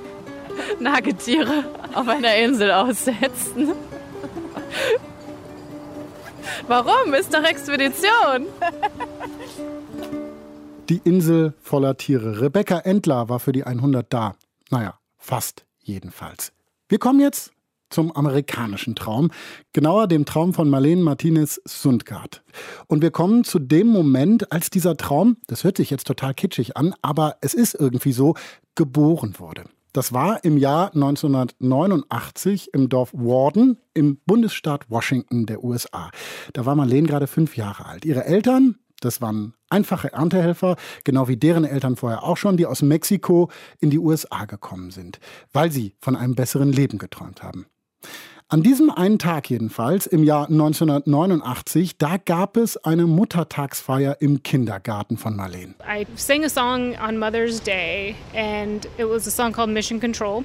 Nagetiere 0.78 1.64
auf 1.94 2.06
einer 2.08 2.36
Insel 2.36 2.70
aussetzen. 2.70 3.72
Warum? 6.66 7.14
Ist 7.14 7.34
doch 7.34 7.44
Expedition. 7.44 8.46
Die 10.88 11.00
Insel 11.04 11.54
voller 11.62 11.96
Tiere. 11.96 12.40
Rebecca 12.40 12.78
Endler 12.78 13.28
war 13.28 13.40
für 13.40 13.52
die 13.52 13.64
100 13.64 14.12
da. 14.12 14.36
Naja, 14.70 14.98
fast 15.16 15.64
jedenfalls. 15.80 16.52
Wir 16.88 16.98
kommen 16.98 17.20
jetzt 17.20 17.52
zum 17.90 18.14
amerikanischen 18.14 18.96
Traum, 18.96 19.30
genauer 19.72 20.08
dem 20.08 20.24
Traum 20.24 20.52
von 20.52 20.68
Marlene 20.68 21.02
Martinez 21.02 21.60
Sundgaard. 21.64 22.42
Und 22.88 23.02
wir 23.02 23.10
kommen 23.10 23.44
zu 23.44 23.58
dem 23.58 23.86
Moment, 23.86 24.50
als 24.52 24.68
dieser 24.68 24.96
Traum, 24.96 25.36
das 25.46 25.64
hört 25.64 25.76
sich 25.76 25.90
jetzt 25.90 26.06
total 26.06 26.34
kitschig 26.34 26.76
an, 26.76 26.94
aber 27.02 27.36
es 27.40 27.54
ist 27.54 27.74
irgendwie 27.74 28.12
so, 28.12 28.34
geboren 28.74 29.34
wurde. 29.38 29.64
Das 29.94 30.12
war 30.12 30.42
im 30.42 30.58
Jahr 30.58 30.92
1989 30.92 32.74
im 32.74 32.88
Dorf 32.88 33.12
Warden 33.14 33.78
im 33.94 34.18
Bundesstaat 34.26 34.90
Washington 34.90 35.46
der 35.46 35.62
USA. 35.62 36.10
Da 36.52 36.66
war 36.66 36.74
Marlene 36.74 37.06
gerade 37.06 37.28
fünf 37.28 37.56
Jahre 37.56 37.86
alt. 37.86 38.04
Ihre 38.04 38.24
Eltern, 38.24 38.74
das 38.98 39.20
waren 39.20 39.54
einfache 39.68 40.12
Erntehelfer, 40.12 40.74
genau 41.04 41.28
wie 41.28 41.36
deren 41.36 41.62
Eltern 41.62 41.94
vorher 41.94 42.24
auch 42.24 42.36
schon, 42.36 42.56
die 42.56 42.66
aus 42.66 42.82
Mexiko 42.82 43.52
in 43.78 43.90
die 43.90 44.00
USA 44.00 44.46
gekommen 44.46 44.90
sind, 44.90 45.20
weil 45.52 45.70
sie 45.70 45.94
von 46.00 46.16
einem 46.16 46.34
besseren 46.34 46.72
Leben 46.72 46.98
geträumt 46.98 47.44
haben. 47.44 47.66
An 48.50 48.62
diesem 48.62 48.90
einen 48.90 49.18
Tag 49.18 49.48
jedenfalls, 49.48 50.06
im 50.06 50.22
Jahr 50.22 50.50
1989, 50.50 51.96
da 51.96 52.18
gab 52.18 52.58
es 52.58 52.76
eine 52.76 53.06
Muttertagsfeier 53.06 54.18
im 54.20 54.42
Kindergarten 54.42 55.16
von 55.16 55.34
Marlene. 55.34 55.74
I 55.80 56.06
sang 56.14 56.44
a 56.44 56.50
song 56.50 56.94
on 56.96 57.18
Mother's 57.18 57.62
Day 57.62 58.14
and 58.34 58.86
it 58.98 59.08
was 59.08 59.26
a 59.26 59.30
song 59.30 59.52
called 59.52 59.70
Mission 59.70 59.98
Control. 59.98 60.44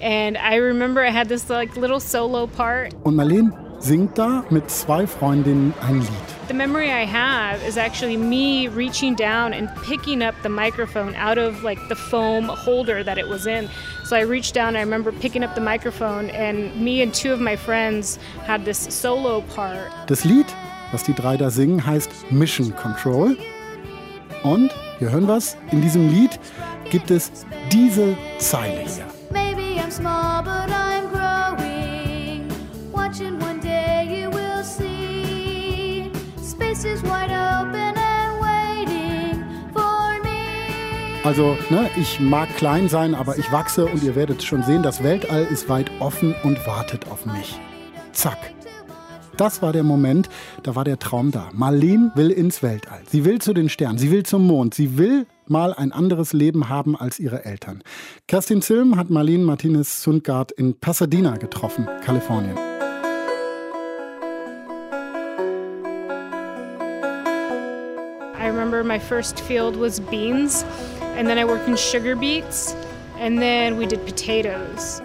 And 0.00 0.38
I 0.38 0.56
remember 0.56 1.02
I 1.02 1.12
had 1.12 1.28
this 1.28 1.50
like 1.50 1.76
little 1.76 2.00
solo 2.00 2.46
part. 2.46 2.94
Und 3.04 3.14
Marlene 3.14 3.52
singt 3.84 4.16
da 4.16 4.44
mit 4.48 4.70
zwei 4.70 5.06
Freundinnen 5.06 5.74
ein 5.86 6.00
Lied. 6.00 6.48
The 6.48 6.54
memory 6.54 6.88
I 6.88 7.04
have 7.06 7.62
is 7.66 7.76
actually 7.76 8.16
me 8.16 8.68
reaching 8.68 9.14
down 9.14 9.52
and 9.52 9.68
picking 9.82 10.22
up 10.22 10.34
the 10.42 10.48
microphone 10.48 11.14
out 11.16 11.38
of 11.38 11.62
like 11.62 11.78
the 11.88 11.94
foam 11.94 12.44
holder 12.48 13.04
that 13.04 13.18
it 13.18 13.28
was 13.28 13.46
in. 13.46 13.68
So 14.04 14.16
I 14.16 14.22
reached 14.22 14.54
down, 14.54 14.76
I 14.76 14.80
remember 14.80 15.12
picking 15.12 15.44
up 15.44 15.54
the 15.54 15.60
microphone 15.60 16.30
and 16.30 16.74
me 16.76 17.02
and 17.02 17.12
two 17.12 17.32
of 17.32 17.40
my 17.40 17.56
friends 17.56 18.18
had 18.46 18.64
this 18.64 18.78
solo 18.78 19.42
part. 19.54 19.90
Das 20.06 20.24
Lied, 20.24 20.46
was 20.92 21.04
die 21.04 21.14
drei 21.14 21.36
da 21.36 21.50
singen, 21.50 21.84
heißt 21.84 22.30
Mission 22.30 22.74
Control. 22.76 23.36
Und, 24.42 24.70
wir 24.98 25.10
hören 25.10 25.28
was, 25.28 25.56
in 25.72 25.80
diesem 25.80 26.08
Lied 26.08 26.38
gibt 26.90 27.10
es 27.10 27.30
diese 27.72 28.16
Zeile 28.38 28.80
hier. 28.80 29.06
Maybe 29.30 29.80
I'm 29.80 29.90
small, 29.90 30.42
but 30.42 30.70
I'm 30.70 31.08
growing. 31.10 32.46
Watching 32.92 33.38
Also, 41.24 41.56
ne, 41.70 41.88
ich 41.96 42.20
mag 42.20 42.54
klein 42.54 42.90
sein, 42.90 43.14
aber 43.14 43.38
ich 43.38 43.50
wachse 43.50 43.86
und 43.86 44.02
ihr 44.02 44.14
werdet 44.14 44.42
schon 44.42 44.62
sehen, 44.62 44.82
das 44.82 45.02
Weltall 45.02 45.44
ist 45.50 45.70
weit 45.70 45.90
offen 45.98 46.34
und 46.44 46.66
wartet 46.66 47.10
auf 47.10 47.24
mich. 47.24 47.58
Zack. 48.12 48.36
Das 49.38 49.62
war 49.62 49.72
der 49.72 49.84
Moment, 49.84 50.28
da 50.62 50.76
war 50.76 50.84
der 50.84 50.98
Traum 50.98 51.30
da. 51.30 51.48
Marlene 51.54 52.12
will 52.14 52.30
ins 52.30 52.62
Weltall. 52.62 53.00
Sie 53.08 53.24
will 53.24 53.40
zu 53.40 53.54
den 53.54 53.70
Sternen, 53.70 53.96
sie 53.96 54.10
will 54.10 54.22
zum 54.24 54.46
Mond, 54.46 54.74
sie 54.74 54.98
will 54.98 55.26
mal 55.46 55.72
ein 55.72 55.92
anderes 55.92 56.34
Leben 56.34 56.68
haben 56.68 56.94
als 56.94 57.18
ihre 57.18 57.46
Eltern. 57.46 57.82
Kerstin 58.28 58.60
Zilm 58.60 58.96
hat 58.96 59.08
Marlene 59.08 59.44
Martinez 59.44 60.02
Sundgaard 60.02 60.52
in 60.52 60.78
Pasadena 60.78 61.38
getroffen, 61.38 61.88
Kalifornien. 62.04 62.73
My 68.94 69.00
first 69.00 69.40
field 69.40 69.74
was 69.74 69.98
beans, 69.98 70.64
and 71.16 71.26
then 71.26 71.36
I 71.36 71.44
worked 71.44 71.66
in 71.66 71.76
sugar 71.76 72.14
beets, 72.14 72.76
and 73.18 73.40
then 73.42 73.76
we 73.76 73.86
did 73.86 74.06
potatoes. 74.06 75.02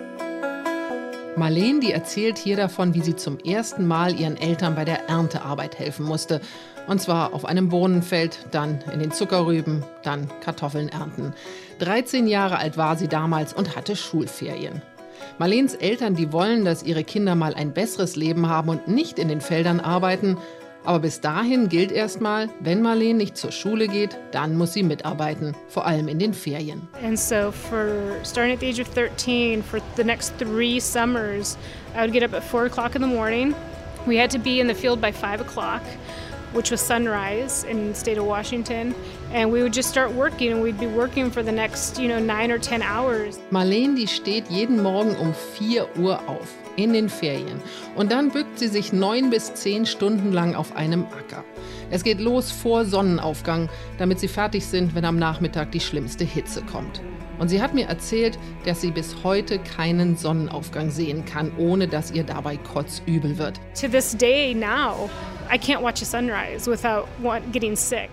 Marlene, 1.35 1.79
die 1.79 1.91
erzählt 1.91 2.37
hier 2.37 2.55
davon, 2.55 2.93
wie 2.93 3.01
sie 3.01 3.15
zum 3.15 3.39
ersten 3.39 3.87
Mal 3.87 4.19
ihren 4.19 4.37
Eltern 4.37 4.75
bei 4.75 4.85
der 4.85 5.09
Erntearbeit 5.09 5.79
helfen 5.79 6.05
musste. 6.05 6.39
Und 6.85 7.01
zwar 7.01 7.33
auf 7.33 7.45
einem 7.45 7.69
Bohnenfeld, 7.69 8.37
dann 8.51 8.83
in 8.93 8.99
den 8.99 9.11
Zuckerrüben, 9.11 9.83
dann 10.03 10.29
Kartoffeln 10.41 10.89
ernten. 10.89 11.33
13 11.79 12.27
Jahre 12.27 12.59
alt 12.59 12.77
war 12.77 12.95
sie 12.95 13.07
damals 13.07 13.53
und 13.53 13.75
hatte 13.75 13.95
Schulferien. 13.95 14.83
Marleens 15.39 15.73
Eltern, 15.73 16.13
die 16.13 16.31
wollen, 16.31 16.63
dass 16.63 16.83
ihre 16.83 17.03
Kinder 17.03 17.33
mal 17.33 17.55
ein 17.55 17.73
besseres 17.73 18.15
Leben 18.15 18.49
haben 18.49 18.69
und 18.69 18.87
nicht 18.87 19.17
in 19.17 19.29
den 19.29 19.41
Feldern 19.41 19.79
arbeiten. 19.79 20.37
Aber 20.89 21.01
bis 21.01 21.21
dahin 21.21 21.69
gilt 21.69 21.91
erstmal, 21.91 22.49
wenn 22.61 22.81
Marlene 22.81 23.13
nicht 23.13 23.37
zur 23.37 23.51
Schule 23.51 23.87
geht, 23.87 24.17
dann 24.31 24.57
muss 24.57 24.73
sie 24.73 24.81
mitarbeiten, 24.81 25.55
vor 25.67 25.85
allem 25.85 26.07
in 26.07 26.17
den 26.17 26.33
Ferien. 26.33 26.81
And 27.03 27.19
so, 27.19 27.51
for 27.51 28.15
starting 28.23 28.55
at 28.55 28.59
the 28.59 28.69
age 28.69 28.79
of 28.79 28.87
13, 28.95 29.61
for 29.61 29.79
the 29.97 30.03
next 30.03 30.33
three 30.39 30.79
summers, 30.79 31.59
I 31.95 32.01
would 32.01 32.11
get 32.11 32.23
up 32.23 32.33
at 32.33 32.43
4 32.43 32.65
o'clock 32.65 32.95
in 32.95 33.03
the 33.03 33.07
morning. 33.07 33.53
We 34.07 34.17
had 34.19 34.31
to 34.31 34.39
be 34.39 34.59
in 34.59 34.67
the 34.67 34.73
field 34.73 34.99
by 34.99 35.11
5 35.11 35.41
o'clock, 35.41 35.83
which 36.53 36.71
was 36.71 36.81
sunrise 36.81 37.63
in 37.63 37.89
the 37.89 37.95
state 37.95 38.17
of 38.17 38.25
Washington. 38.25 38.95
And 39.31 39.51
we 39.51 39.61
would 39.61 39.73
just 39.73 39.89
start 39.89 40.11
working, 40.11 40.51
and 40.51 40.61
we'd 40.61 40.79
be 40.79 40.87
working 40.87 41.31
for 41.31 41.43
the 41.43 41.51
next, 41.51 41.99
you 41.99 42.07
know, 42.07 42.19
nine 42.19 42.51
or 42.51 42.59
10 42.59 42.81
hours. 42.81 43.39
Marlene, 43.51 43.95
die 43.95 44.07
steht 44.07 44.49
jeden 44.49 44.81
Morgen 44.81 45.15
um 45.17 45.33
4 45.33 45.87
Uhr 45.97 46.19
auf, 46.27 46.47
in 46.75 46.93
den 46.93 47.09
Ferien. 47.09 47.61
Und 47.95 48.11
dann 48.11 48.31
bückt 48.31 48.59
sie 48.59 48.67
sich 48.67 48.93
neun 48.93 49.29
bis 49.29 49.53
zehn 49.53 49.85
Stunden 49.85 50.31
lang 50.31 50.55
auf 50.55 50.75
einem 50.75 51.05
Acker. 51.05 51.43
Es 51.91 52.03
geht 52.03 52.19
los 52.19 52.51
vor 52.51 52.85
Sonnenaufgang, 52.85 53.69
damit 53.97 54.19
sie 54.19 54.27
fertig 54.27 54.65
sind, 54.65 54.95
wenn 54.95 55.05
am 55.05 55.17
Nachmittag 55.17 55.71
die 55.71 55.79
schlimmste 55.79 56.23
Hitze 56.23 56.61
kommt. 56.61 57.01
Und 57.39 57.47
sie 57.47 57.61
hat 57.61 57.73
mir 57.73 57.87
erzählt, 57.87 58.37
dass 58.65 58.81
sie 58.81 58.91
bis 58.91 59.23
heute 59.23 59.59
keinen 59.59 60.17
Sonnenaufgang 60.17 60.91
sehen 60.91 61.23
kann, 61.25 61.51
ohne 61.57 61.87
dass 61.87 62.11
ihr 62.11 62.23
dabei 62.23 62.57
kotzübel 62.57 63.37
wird. 63.37 63.59
To 63.79 63.87
this 63.87 64.15
day 64.15 64.53
now, 64.53 65.09
I 65.51 65.57
can't 65.57 65.81
watch 65.81 66.01
a 66.01 66.05
sunrise 66.05 66.69
without 66.69 67.07
getting 67.51 67.75
sick. 67.75 68.09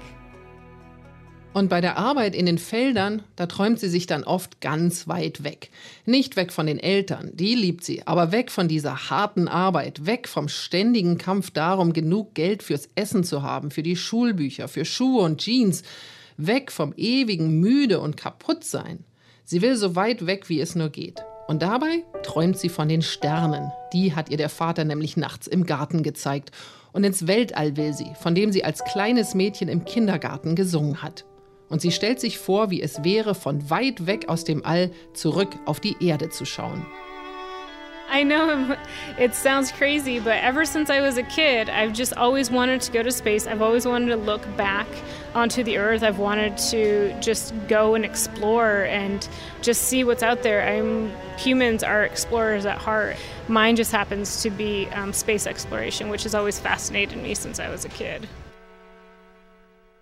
Und 1.57 1.71
bei 1.71 1.81
der 1.81 1.97
Arbeit 1.97 2.35
in 2.35 2.45
den 2.45 2.59
Feldern, 2.59 3.23
da 3.35 3.47
träumt 3.47 3.81
sie 3.81 3.89
sich 3.89 4.07
dann 4.07 4.25
oft 4.25 4.61
ganz 4.61 5.09
weit 5.09 5.43
weg. 5.43 5.71
Nicht 6.05 6.37
weg 6.37 6.53
von 6.53 6.67
den 6.67 6.79
Eltern, 6.79 7.31
die 7.33 7.55
liebt 7.55 7.83
sie, 7.83 8.07
aber 8.07 8.31
weg 8.31 8.51
von 8.51 8.69
dieser 8.69 9.09
harten 9.09 9.49
Arbeit, 9.49 10.05
weg 10.05 10.29
vom 10.29 10.49
ständigen 10.49 11.17
Kampf 11.17 11.51
darum, 11.51 11.95
genug 11.95 12.35
Geld 12.35 12.63
fürs 12.63 12.91
Essen 12.95 13.25
zu 13.25 13.43
haben, 13.43 13.71
für 13.71 13.83
die 13.83 13.97
Schulbücher, 13.97 14.69
für 14.69 14.85
Schuhe 14.85 15.23
und 15.23 15.39
Jeans, 15.41 15.83
weg 16.37 16.71
vom 16.71 16.93
ewigen 16.99 17.59
müde 17.59 18.01
und 18.01 18.19
kaputt 18.19 18.63
sein. 18.63 19.05
Sie 19.49 19.63
will 19.63 19.77
so 19.77 19.95
weit 19.95 20.27
weg, 20.27 20.49
wie 20.49 20.61
es 20.61 20.75
nur 20.75 20.89
geht. 20.89 21.25
Und 21.47 21.63
dabei 21.63 22.03
träumt 22.25 22.59
sie 22.59 22.69
von 22.69 22.89
den 22.89 23.01
Sternen. 23.01 23.71
Die 23.93 24.13
hat 24.13 24.29
ihr 24.29 24.37
der 24.37 24.49
Vater 24.49 24.85
nämlich 24.85 25.17
nachts 25.17 25.47
im 25.47 25.67
Garten 25.67 26.03
gezeigt. 26.03 26.51
Und 26.93 27.05
ins 27.05 27.29
Weltall 27.29 27.77
will 27.77 27.95
sie, 27.95 28.11
von 28.21 28.35
dem 28.35 28.51
sie 28.51 28.65
als 28.65 28.83
kleines 28.83 29.37
Mädchen 29.37 29.69
im 29.69 29.85
Kindergarten 29.85 30.57
gesungen 30.57 31.01
hat. 31.01 31.25
Und 31.69 31.81
sie 31.81 31.93
stellt 31.93 32.19
sich 32.19 32.39
vor, 32.39 32.71
wie 32.71 32.83
es 32.83 33.05
wäre, 33.05 33.37
von 33.37 33.71
weit 33.71 34.09
weg 34.09 34.29
aus 34.29 34.43
dem 34.43 34.65
All 34.65 34.91
zurück 35.15 35.51
auf 35.65 35.79
die 35.79 35.95
Erde 36.01 36.29
zu 36.29 36.45
schauen. 36.45 36.85
I 38.09 38.23
know 38.23 38.77
it 39.19 39.35
sounds 39.35 39.73
crazy, 39.73 40.21
but 40.21 40.43
ever 40.43 40.65
since 40.65 40.91
I 40.91 41.01
was 41.01 41.17
a 41.19 41.23
kid, 41.23 41.69
I've 41.69 41.93
just 41.93 42.15
always 42.15 42.51
wanted 42.51 42.81
to 42.83 42.93
go 42.93 43.03
to 43.03 43.11
space. 43.11 43.47
I've 43.47 43.63
always 43.63 43.87
wanted 43.87 44.07
to 44.09 44.17
look 44.17 44.45
back 44.57 44.87
onto 45.35 45.63
the 45.63 45.79
Earth. 45.79 46.03
I've 46.03 46.19
wanted 46.19 46.57
to 46.71 47.19
just 47.21 47.53
go 47.69 47.95
and 47.95 48.05
explore 48.05 48.85
and 48.85 49.29
just 49.61 49.83
see 49.83 50.05
what's 50.05 50.23
out 50.23 50.43
there. 50.43 50.67
I'm 50.67 51.13
humans 51.37 51.83
are 51.83 52.05
explorers 52.05 52.65
at 52.65 52.79
heart. 52.79 53.17
Mine 53.49 53.77
just 53.77 53.93
happens 53.93 54.43
to 54.43 54.51
be 54.51 54.89
um, 54.91 55.13
space 55.13 55.47
exploration, 55.47 56.09
which 56.09 56.23
has 56.23 56.35
always 56.35 56.59
fascinated 56.59 57.19
me 57.19 57.35
since 57.35 57.59
I 57.59 57.69
was 57.69 57.85
a 57.85 57.91
kid. 57.91 58.29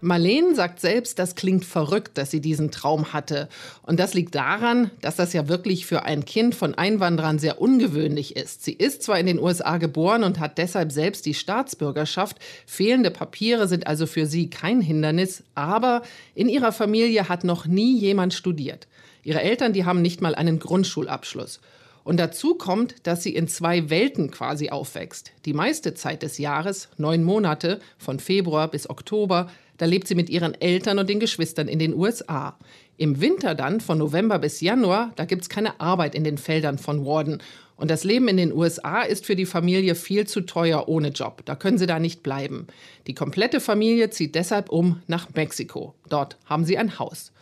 Marlene 0.05 0.55
sagt 0.55 0.81
selbst, 0.81 1.19
das 1.19 1.35
klingt 1.35 1.65
verrückt, 1.65 2.19
dass 2.19 2.31
sie 2.31 2.41
diesen 2.41 2.71
Traum 2.71 3.13
hatte. 3.13 3.49
Und 3.83 3.99
das 3.99 4.13
liegt 4.13 4.35
daran, 4.35 4.91
dass 5.01 5.17
das 5.17 5.33
ja 5.33 5.49
wirklich 5.49 5.87
für 5.87 6.05
ein 6.05 6.25
Kind 6.27 6.55
von 6.55 6.75
Einwanderern 6.75 7.39
sehr 7.39 7.61
ungewöhnlich 7.61 8.37
ist. 8.37 8.65
Sie 8.65 8.75
ist 8.75 9.03
zwar 9.03 9.19
in 9.19 9.27
den 9.27 9.41
USA 9.41 9.79
geboren 9.79 10.23
und 10.23 10.39
hat 10.41 10.59
deshalb 10.59 10.93
selbst 10.93 11.25
die 11.25 11.35
Staatsbürgerschaft. 11.35 12.37
Fehlende 12.67 13.11
Papiere 13.11 13.67
sind 13.67 13.87
also 13.87 14.07
für 14.07 14.27
sie 14.27 14.51
kein 14.51 14.83
Hindernis. 14.83 15.43
Aber 15.55 16.03
in 16.35 16.51
ihrer 16.51 16.73
Familie 16.73 17.29
hat 17.31 17.43
noch 17.43 17.67
nie 17.67 17.99
jemand 17.99 18.35
studiert. 18.35 18.87
Ihre 19.23 19.41
Eltern, 19.41 19.73
die 19.73 19.87
haben 19.87 20.03
nicht 20.03 20.21
mal 20.21 20.35
einen 20.35 20.59
Grundschulabschluss. 20.59 21.61
Und 22.05 22.21
dazu 22.21 22.55
kommt, 22.55 23.07
dass 23.07 23.23
sie 23.23 23.35
in 23.35 23.49
zwei 23.49 23.89
Welten 23.89 24.31
quasi 24.31 24.69
aufwächst. 24.69 25.33
Die 25.47 25.55
meiste 25.55 25.95
Zeit 25.95 26.23
des 26.23 26.37
Jahres, 26.39 26.91
neun 26.99 27.25
Monate, 27.25 27.81
von 27.99 28.21
Februar 28.21 28.69
bis 28.69 28.89
Oktober, 28.89 29.51
da 29.79 29.87
lebt 29.87 30.07
sie 30.07 30.15
mit 30.15 30.31
ihren 30.31 30.55
Eltern 30.61 30.99
und 30.99 31.09
den 31.09 31.19
Geschwistern 31.19 31.67
in 31.67 31.79
den 31.79 31.95
USA. 31.95 32.57
Im 32.97 33.21
Winter 33.21 33.55
dann, 33.57 33.81
von 33.81 33.99
November 33.99 34.39
bis 34.39 34.61
Januar, 34.61 35.13
da 35.17 35.25
gibt 35.25 35.43
es 35.43 35.49
keine 35.49 35.81
Arbeit 35.81 36.15
in 36.15 36.23
den 36.23 36.39
Feldern 36.39 36.79
von 36.79 37.05
Warden. 37.05 37.43
Und 37.77 37.91
das 37.91 38.05
Leben 38.05 38.29
in 38.29 38.37
den 38.37 38.53
USA 38.53 39.03
ist 39.03 39.27
für 39.27 39.35
die 39.35 39.47
Familie 39.47 39.97
viel 39.97 40.29
zu 40.29 40.43
teuer 40.43 40.89
ohne 40.89 41.09
Job. 41.09 41.43
Da 41.45 41.57
können 41.57 41.79
sie 41.79 41.87
da 41.87 41.99
nicht 41.99 42.23
bleiben. 42.23 42.69
Die 43.09 43.15
komplette 43.15 43.59
Familie 43.59 44.11
zieht 44.11 44.37
deshalb 44.37 44.69
um 44.69 45.03
nach 45.09 45.29
Mexiko. 45.35 45.95
Dort 46.09 46.37
haben 46.45 46.65
sie 46.65 46.79
ein 46.79 47.01
Haus. 47.01 47.33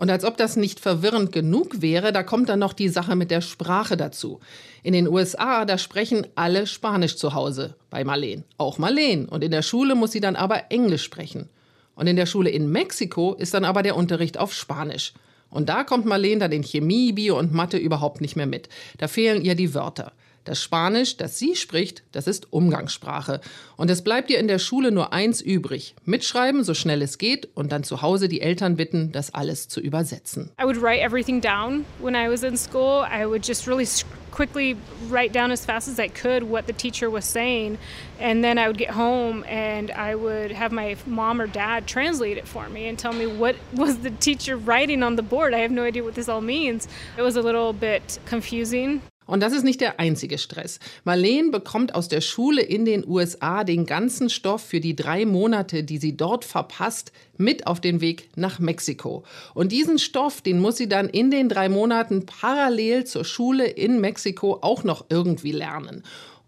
Und 0.00 0.10
als 0.10 0.24
ob 0.24 0.38
das 0.38 0.56
nicht 0.56 0.80
verwirrend 0.80 1.30
genug 1.30 1.82
wäre, 1.82 2.10
da 2.10 2.22
kommt 2.22 2.48
dann 2.48 2.58
noch 2.58 2.72
die 2.72 2.88
Sache 2.88 3.16
mit 3.16 3.30
der 3.30 3.42
Sprache 3.42 3.98
dazu. 3.98 4.40
In 4.82 4.94
den 4.94 5.06
USA, 5.06 5.66
da 5.66 5.76
sprechen 5.76 6.26
alle 6.36 6.66
Spanisch 6.66 7.16
zu 7.16 7.34
Hause, 7.34 7.74
bei 7.90 8.02
Marleen. 8.02 8.44
Auch 8.56 8.78
Marleen. 8.78 9.28
Und 9.28 9.44
in 9.44 9.50
der 9.50 9.60
Schule 9.60 9.94
muss 9.94 10.12
sie 10.12 10.22
dann 10.22 10.36
aber 10.36 10.70
Englisch 10.70 11.02
sprechen. 11.02 11.50
Und 11.96 12.06
in 12.06 12.16
der 12.16 12.24
Schule 12.24 12.48
in 12.48 12.72
Mexiko 12.72 13.34
ist 13.34 13.52
dann 13.52 13.66
aber 13.66 13.82
der 13.82 13.94
Unterricht 13.94 14.38
auf 14.38 14.54
Spanisch. 14.54 15.12
Und 15.50 15.68
da 15.68 15.84
kommt 15.84 16.06
Marlene 16.06 16.40
dann 16.40 16.52
in 16.52 16.64
Chemie, 16.64 17.12
Bio 17.12 17.38
und 17.38 17.52
Mathe 17.52 17.76
überhaupt 17.76 18.22
nicht 18.22 18.36
mehr 18.36 18.46
mit. 18.46 18.70
Da 18.96 19.06
fehlen 19.06 19.42
ihr 19.42 19.54
die 19.54 19.74
Wörter. 19.74 20.12
Das 20.44 20.62
Spanisch, 20.62 21.16
das 21.16 21.38
sie 21.38 21.54
spricht, 21.54 22.02
das 22.12 22.26
ist 22.26 22.52
Umgangssprache. 22.52 23.40
Und 23.76 23.90
es 23.90 24.02
bleibt 24.02 24.30
ihr 24.30 24.38
in 24.38 24.48
der 24.48 24.58
Schule 24.58 24.90
nur 24.90 25.12
eins 25.12 25.40
übrig. 25.40 25.94
Mitschreiben, 26.04 26.64
so 26.64 26.74
schnell 26.74 27.02
es 27.02 27.18
geht, 27.18 27.48
und 27.54 27.72
dann 27.72 27.84
zu 27.84 28.02
Hause 28.02 28.28
die 28.28 28.40
Eltern 28.40 28.76
bitten, 28.76 29.12
das 29.12 29.34
alles 29.34 29.68
zu 29.68 29.80
übersetzen. 29.80 30.50
I 30.60 30.64
would 30.64 30.80
write 30.80 31.00
everything 31.02 31.40
down 31.40 31.84
when 32.00 32.14
I 32.14 32.30
was 32.30 32.42
in 32.42 32.56
school. 32.56 33.04
I 33.04 33.26
would 33.26 33.46
just 33.46 33.66
really 33.66 33.86
quickly 34.30 34.76
write 35.08 35.32
down 35.32 35.50
as 35.50 35.64
fast 35.64 35.88
as 35.88 35.98
I 35.98 36.08
could 36.08 36.44
what 36.44 36.66
the 36.66 36.72
teacher 36.72 37.10
was 37.10 37.24
saying. 37.24 37.78
And 38.18 38.42
then 38.42 38.58
I 38.58 38.66
would 38.68 38.78
get 38.78 38.90
home 38.90 39.44
and 39.44 39.90
I 39.90 40.14
would 40.14 40.52
have 40.52 40.72
my 40.72 40.96
mom 41.06 41.40
or 41.40 41.46
dad 41.46 41.86
translate 41.86 42.38
it 42.38 42.46
for 42.46 42.68
me 42.68 42.88
and 42.88 42.98
tell 42.98 43.12
me 43.12 43.26
what 43.26 43.56
was 43.74 43.98
the 43.98 44.10
teacher 44.10 44.56
writing 44.56 45.02
on 45.02 45.16
the 45.16 45.22
board. 45.22 45.54
I 45.54 45.58
have 45.58 45.70
no 45.70 45.84
idea 45.84 46.02
what 46.02 46.14
this 46.14 46.28
all 46.28 46.40
means. 46.40 46.88
It 47.16 47.22
was 47.22 47.36
a 47.36 47.42
little 47.42 47.72
bit 47.72 48.18
confusing. 48.24 49.02
Und 49.30 49.40
das 49.40 49.52
ist 49.52 49.62
nicht 49.62 49.80
der 49.80 50.00
einzige 50.00 50.38
Stress. 50.38 50.80
Marlene 51.04 51.50
bekommt 51.50 51.94
aus 51.94 52.08
der 52.08 52.20
Schule 52.20 52.62
in 52.62 52.84
den 52.84 53.06
USA 53.06 53.62
den 53.62 53.86
ganzen 53.86 54.28
Stoff 54.28 54.60
für 54.60 54.80
die 54.80 54.96
drei 54.96 55.24
Monate, 55.24 55.84
die 55.84 55.98
sie 55.98 56.16
dort 56.16 56.44
verpasst, 56.44 57.12
mit 57.36 57.68
auf 57.68 57.80
den 57.80 58.00
Weg 58.00 58.28
nach 58.34 58.58
Mexiko. 58.58 59.22
Und 59.54 59.70
diesen 59.70 60.00
Stoff, 60.00 60.40
den 60.40 60.58
muss 60.58 60.78
sie 60.78 60.88
dann 60.88 61.08
in 61.08 61.30
den 61.30 61.48
drei 61.48 61.68
Monaten 61.68 62.26
parallel 62.26 63.04
zur 63.04 63.24
Schule 63.24 63.68
in 63.68 64.00
Mexiko 64.00 64.58
auch 64.62 64.82
noch 64.82 65.06
irgendwie 65.10 65.52
lernen. 65.52 66.02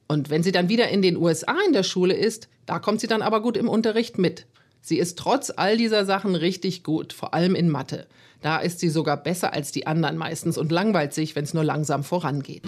Und 0.08 0.28
wenn 0.28 0.42
sie 0.42 0.52
dann 0.52 0.68
wieder 0.68 0.88
in 0.88 1.02
den 1.02 1.16
USA 1.16 1.54
in 1.64 1.72
der 1.72 1.84
Schule 1.84 2.14
ist, 2.14 2.48
da 2.66 2.80
kommt 2.80 3.00
sie 3.00 3.06
dann 3.06 3.22
aber 3.22 3.42
gut 3.42 3.56
im 3.56 3.68
Unterricht 3.68 4.18
mit. 4.18 4.46
Sie 4.80 4.98
ist 4.98 5.16
trotz 5.20 5.52
all 5.54 5.76
dieser 5.76 6.04
Sachen 6.04 6.34
richtig 6.34 6.82
gut, 6.82 7.12
vor 7.12 7.32
allem 7.32 7.54
in 7.54 7.70
Mathe. 7.70 8.08
Da 8.42 8.58
ist 8.58 8.80
sie 8.80 8.88
sogar 8.88 9.16
besser 9.16 9.52
als 9.52 9.72
die 9.72 9.86
anderen 9.86 10.16
meistens 10.16 10.58
und 10.58 10.72
langweilt 10.72 11.14
sich, 11.14 11.34
wenn 11.36 11.44
es 11.44 11.54
nur 11.54 11.64
langsam 11.64 12.02
vorangeht. 12.04 12.64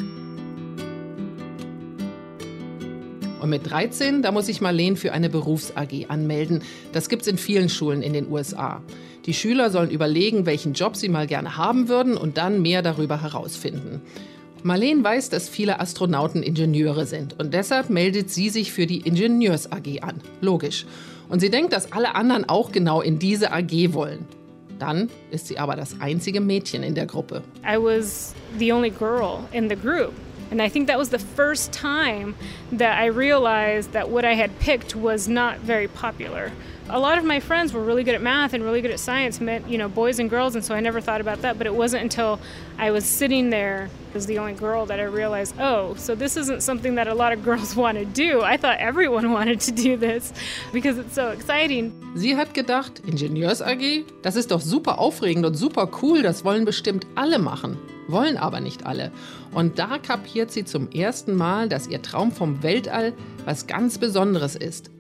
Und 3.41 3.51
mit 3.51 3.69
13, 3.69 4.23
da 4.23 4.33
muss 4.33 4.47
sich 4.47 4.63
Marleen 4.63 4.97
für 4.97 5.13
eine 5.13 5.29
Berufs-AG 5.29 6.07
anmelden. 6.09 6.63
Das 6.93 7.11
gibt's 7.11 7.27
in 7.27 7.37
vielen 7.37 7.69
Schulen 7.69 8.01
in 8.01 8.15
den 8.15 8.31
USA. 8.31 8.81
Die 9.27 9.35
Schüler 9.35 9.69
sollen 9.71 9.91
überlegen, 9.91 10.47
welchen 10.47 10.73
Job 10.73 10.97
sie 10.97 11.11
mal 11.11 11.27
gerne 11.27 11.59
haben 11.59 11.89
würden 11.89 12.17
und 12.17 12.39
dann 12.39 12.63
mehr 12.63 12.81
darüber 12.81 13.21
herausfinden. 13.21 14.01
Marleen 14.63 15.05
weiß, 15.05 15.29
dass 15.29 15.51
viele 15.51 15.79
Astronauten 15.79 16.43
Ingenieure 16.43 17.05
sind 17.05 17.39
und 17.39 17.53
deshalb 17.53 17.91
meldet 17.91 18.31
sie 18.31 18.49
sich 18.49 18.73
für 18.73 18.87
die 18.87 19.01
Ingenieurs 19.01 19.71
AG 19.71 20.01
an. 20.01 20.23
Logisch. 20.41 20.87
Und 21.29 21.41
sie 21.41 21.51
denkt, 21.51 21.75
dass 21.75 21.93
alle 21.93 22.15
anderen 22.15 22.49
auch 22.49 22.73
genau 22.73 23.03
in 23.03 23.19
diese 23.19 23.53
AG 23.53 23.93
wollen. 23.93 24.27
Dann 24.79 25.11
ist 25.31 25.49
sie 25.49 25.59
aber 25.59 25.77
das 25.77 26.01
einzige 26.01 26.41
Mädchen 26.41 26.83
in 26.83 26.95
der 26.95 27.07
Gruppe. 27.07 27.43
I 27.65 27.77
was 27.77 28.35
the 28.59 28.73
only 28.73 28.91
girl 28.91 29.49
in 29.53 29.69
the 29.69 29.77
group. 29.77 30.13
And 30.51 30.61
I 30.61 30.69
think 30.69 30.89
that 30.89 30.99
was 30.99 31.09
the 31.09 31.19
first 31.19 31.73
time 31.73 32.35
that 32.73 32.99
I 32.99 33.07
realized 33.07 33.93
that 33.93 34.11
what 34.11 34.25
I 34.25 34.35
had 34.35 34.51
picked 34.61 34.95
was 34.95 35.27
not 35.29 35.59
very 35.61 35.89
popular. 35.89 36.53
A 36.91 36.99
lot 36.99 37.17
of 37.17 37.25
my 37.25 37.41
friends 37.41 37.73
were 37.73 37.83
really 37.83 38.05
good 38.05 38.15
at 38.15 38.21
math 38.21 38.53
and 38.53 38.63
really 38.63 38.83
good 38.83 38.91
at 38.91 39.01
science, 39.01 39.41
meant, 39.41 39.67
you 39.67 39.79
know, 39.79 39.89
boys 39.89 40.19
and 40.19 40.29
girls, 40.29 40.55
and 40.55 40.63
so 40.63 40.75
I 40.75 40.81
never 40.81 41.01
thought 41.01 41.23
about 41.23 41.41
that. 41.41 41.57
But 41.57 41.67
it 41.67 41.75
wasn't 41.75 42.03
until 42.03 42.39
I 42.77 42.91
was 42.91 43.07
sitting 43.07 43.49
there 43.49 43.89
as 44.15 44.27
the 44.27 44.39
only 44.39 44.53
girl 44.53 44.85
that 44.87 45.01
I 45.01 45.05
realized, 45.05 45.55
oh, 45.59 45.95
so 45.95 46.15
this 46.15 46.37
isn't 46.37 46.63
something 46.63 46.97
that 46.97 47.09
a 47.09 47.15
lot 47.15 47.33
of 47.33 47.43
girls 47.49 47.75
want 47.75 47.97
to 47.97 48.05
do. 48.05 48.43
I 48.43 48.59
thought 48.59 48.79
everyone 48.81 49.33
wanted 49.39 49.61
to 49.61 49.73
do 49.73 49.97
this 49.97 50.35
because 50.75 50.99
it's 50.99 51.15
so 51.15 51.31
exciting. 51.31 51.93
Sie 52.15 52.37
hat 52.37 52.53
gedacht, 52.53 53.01
Ingenieurs 53.07 53.63
AG, 53.63 54.05
das 54.21 54.37
ist 54.37 54.51
doch 54.51 54.61
super 54.61 54.99
aufregend 54.99 55.47
und 55.47 55.55
super 55.55 55.89
cool, 56.03 56.21
das 56.23 56.45
wollen 56.45 56.67
bestimmt 56.67 57.07
alle 57.15 57.39
machen. 57.39 57.79
Wollen 58.09 58.37
aber 58.37 58.61
nicht 58.61 58.85
alle. 58.85 59.11
Und 59.53 59.79
da 59.79 59.97
kapiert 59.97 60.51
sie 60.51 60.67
zum 60.67 60.91
ersten 60.91 61.35
Mal, 61.35 61.71
dass 61.71 61.87
ihr 61.89 62.03
Traum 62.03 62.31
vom 62.31 62.63
Weltall 62.63 63.15
was 63.47 63.67
ganz 63.67 63.97
Besonderes 63.97 64.55
ist. 64.55 64.91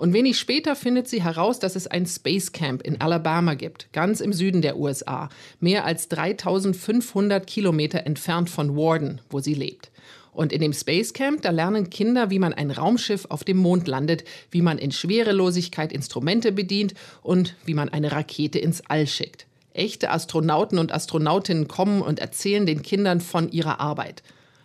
Und 0.00 0.14
wenig 0.14 0.38
später 0.38 0.76
findet 0.76 1.08
sie 1.08 1.22
heraus, 1.22 1.58
dass 1.58 1.76
es 1.76 1.86
ein 1.86 2.06
Space 2.06 2.52
Camp 2.52 2.80
in 2.80 3.02
Alabama 3.02 3.52
gibt, 3.52 3.92
ganz 3.92 4.20
im 4.20 4.32
Süden 4.32 4.62
der 4.62 4.78
USA, 4.78 5.28
mehr 5.60 5.84
als 5.84 6.08
3500 6.08 7.46
Kilometer 7.46 8.06
entfernt 8.06 8.48
von 8.48 8.74
Warden, 8.78 9.20
wo 9.28 9.40
sie 9.40 9.52
lebt. 9.52 9.90
Und 10.32 10.54
in 10.54 10.62
dem 10.62 10.72
Space 10.72 11.12
Camp, 11.12 11.42
da 11.42 11.50
lernen 11.50 11.90
Kinder, 11.90 12.30
wie 12.30 12.38
man 12.38 12.54
ein 12.54 12.70
Raumschiff 12.70 13.26
auf 13.28 13.44
dem 13.44 13.58
Mond 13.58 13.88
landet, 13.88 14.24
wie 14.50 14.62
man 14.62 14.78
in 14.78 14.90
Schwerelosigkeit 14.90 15.92
Instrumente 15.92 16.50
bedient 16.50 16.94
und 17.20 17.54
wie 17.66 17.74
man 17.74 17.90
eine 17.90 18.10
Rakete 18.10 18.58
ins 18.58 18.80
All 18.88 19.06
schickt. 19.06 19.44
Echte 19.74 20.08
Astronauten 20.08 20.78
und 20.78 20.92
Astronautinnen 20.92 21.68
kommen 21.68 22.00
und 22.00 22.20
erzählen 22.20 22.64
den 22.64 22.80
Kindern 22.80 23.20
von 23.20 23.52
ihrer 23.52 23.80
Arbeit. 23.80 24.22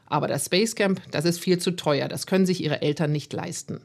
Aber 0.08 0.28
das 0.28 0.46
Space 0.46 0.76
Camp, 0.76 1.02
das 1.12 1.26
ist 1.26 1.40
viel 1.40 1.58
zu 1.58 1.72
teuer, 1.72 2.08
das 2.08 2.28
können 2.28 2.46
sich 2.46 2.64
ihre 2.64 2.82
Eltern 2.82 3.12
nicht 3.12 3.34
leisten. 3.34 3.82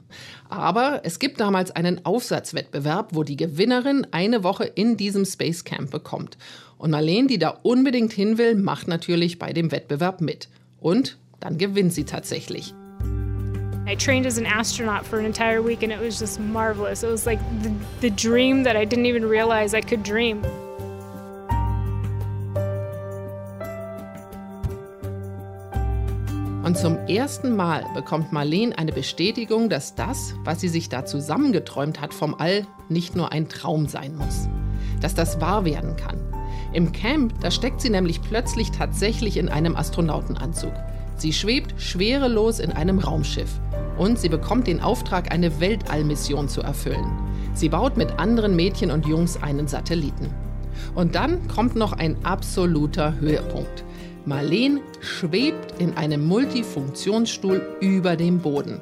Aber 0.49 1.01
es 1.05 1.19
gibt 1.19 1.41
damals 1.41 1.71
einen 1.71 2.05
Aufsatzwettbewerb, 2.05 3.11
wo 3.13 3.23
die 3.23 3.37
Gewinnerin 3.37 4.07
eine 4.11 4.45
Woche 4.45 4.65
in 4.65 4.97
diesem 4.97 5.25
Space 5.25 5.65
Camp 5.65 5.91
bekommt. 5.91 6.37
Und 6.77 6.91
Marlene, 6.91 7.29
die 7.29 7.39
da 7.39 7.51
unbedingt 7.63 8.13
hin 8.13 8.39
will, 8.39 8.55
macht 8.55 8.89
natürlich 8.89 9.39
bei 9.39 9.53
dem 9.53 9.73
Wettbewerb 9.73 10.21
mit. 10.21 10.49
Und 10.79 11.17
dann 11.41 11.57
gewinnt 11.57 11.95
sie 11.95 12.05
tatsächlich. 12.05 12.75
I 13.87 13.97
trained 13.97 14.27
as 14.27 14.39
an 14.39 14.47
astronaut 14.47 15.05
for 15.05 15.19
an 15.19 15.25
entire 15.25 15.63
week 15.63 15.83
and 15.83 15.91
it 15.91 16.01
was 16.01 16.21
just 16.21 16.39
marvelous. 16.39 17.03
It 17.03 17.11
was 17.11 17.27
like 17.27 17.41
the, 17.63 17.73
the 18.01 18.11
dream 18.11 18.63
that 18.65 18.77
I 18.77 18.85
didn't 18.85 19.07
even 19.07 19.25
realize 19.25 19.75
I 19.75 19.81
could 19.81 20.05
dream. 20.05 20.43
Und 26.63 26.77
zum 26.77 26.99
ersten 27.09 27.57
Mal 27.57 27.87
bekommt 27.95 28.33
Marlene 28.33 28.77
eine 28.77 28.93
Bestätigung, 28.93 29.71
dass 29.71 29.95
das, 29.95 30.35
was 30.45 30.61
sie 30.61 30.69
sich 30.69 30.91
da 30.91 31.07
zusammengeträumt 31.07 32.03
hat 32.03 32.13
vom 32.13 32.35
All, 32.35 32.67
nicht 32.91 33.17
nur 33.17 33.33
ein 33.33 33.49
Traum 33.49 33.89
sein 33.89 34.15
muss. 34.15 34.47
Dass 35.01 35.15
das 35.15 35.41
wahr 35.41 35.65
werden 35.65 35.97
kann. 35.97 36.19
Im 36.75 36.93
Camp, 36.93 37.41
da 37.41 37.51
steckt 37.51 37.81
sie 37.81 37.89
nämlich 37.89 38.21
plötzlich 38.21 38.71
tatsächlich 38.73 39.39
in 39.39 39.49
einem 39.49 39.75
Astronautenanzug. 39.75 40.73
Sie 41.17 41.33
schwebt 41.33 41.81
schwerelos 41.81 42.59
in 42.59 42.73
einem 42.73 42.99
Raumschiff. 42.99 43.51
Und 43.97 44.19
sie 44.19 44.29
bekommt 44.29 44.67
den 44.67 44.81
Auftrag, 44.81 45.33
eine 45.33 45.61
Weltallmission 45.61 46.49
zu 46.49 46.61
erfüllen. 46.61 47.11
Sie 47.55 47.71
baut 47.71 47.97
mit 47.97 48.19
anderen 48.19 48.55
Mädchen 48.55 48.91
und 48.91 49.07
Jungs 49.07 49.43
einen 49.43 49.67
Satelliten. 49.67 50.29
Und 50.95 51.15
dann 51.15 51.49
kommt 51.49 51.75
noch 51.75 51.93
ein 51.95 52.23
absoluter 52.25 53.19
Höhepunkt. 53.19 53.85
Marleen 54.27 54.81
schwebt 55.01 55.81
in 55.81 55.97
einem 55.97 56.27
Multifunktionsstuhl 56.27 57.63
über 57.81 58.17
dem 58.17 58.39
Boden. 58.39 58.81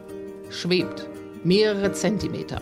Schwebt. 0.50 1.08
Mehrere 1.44 1.92
Zentimeter. 1.92 2.60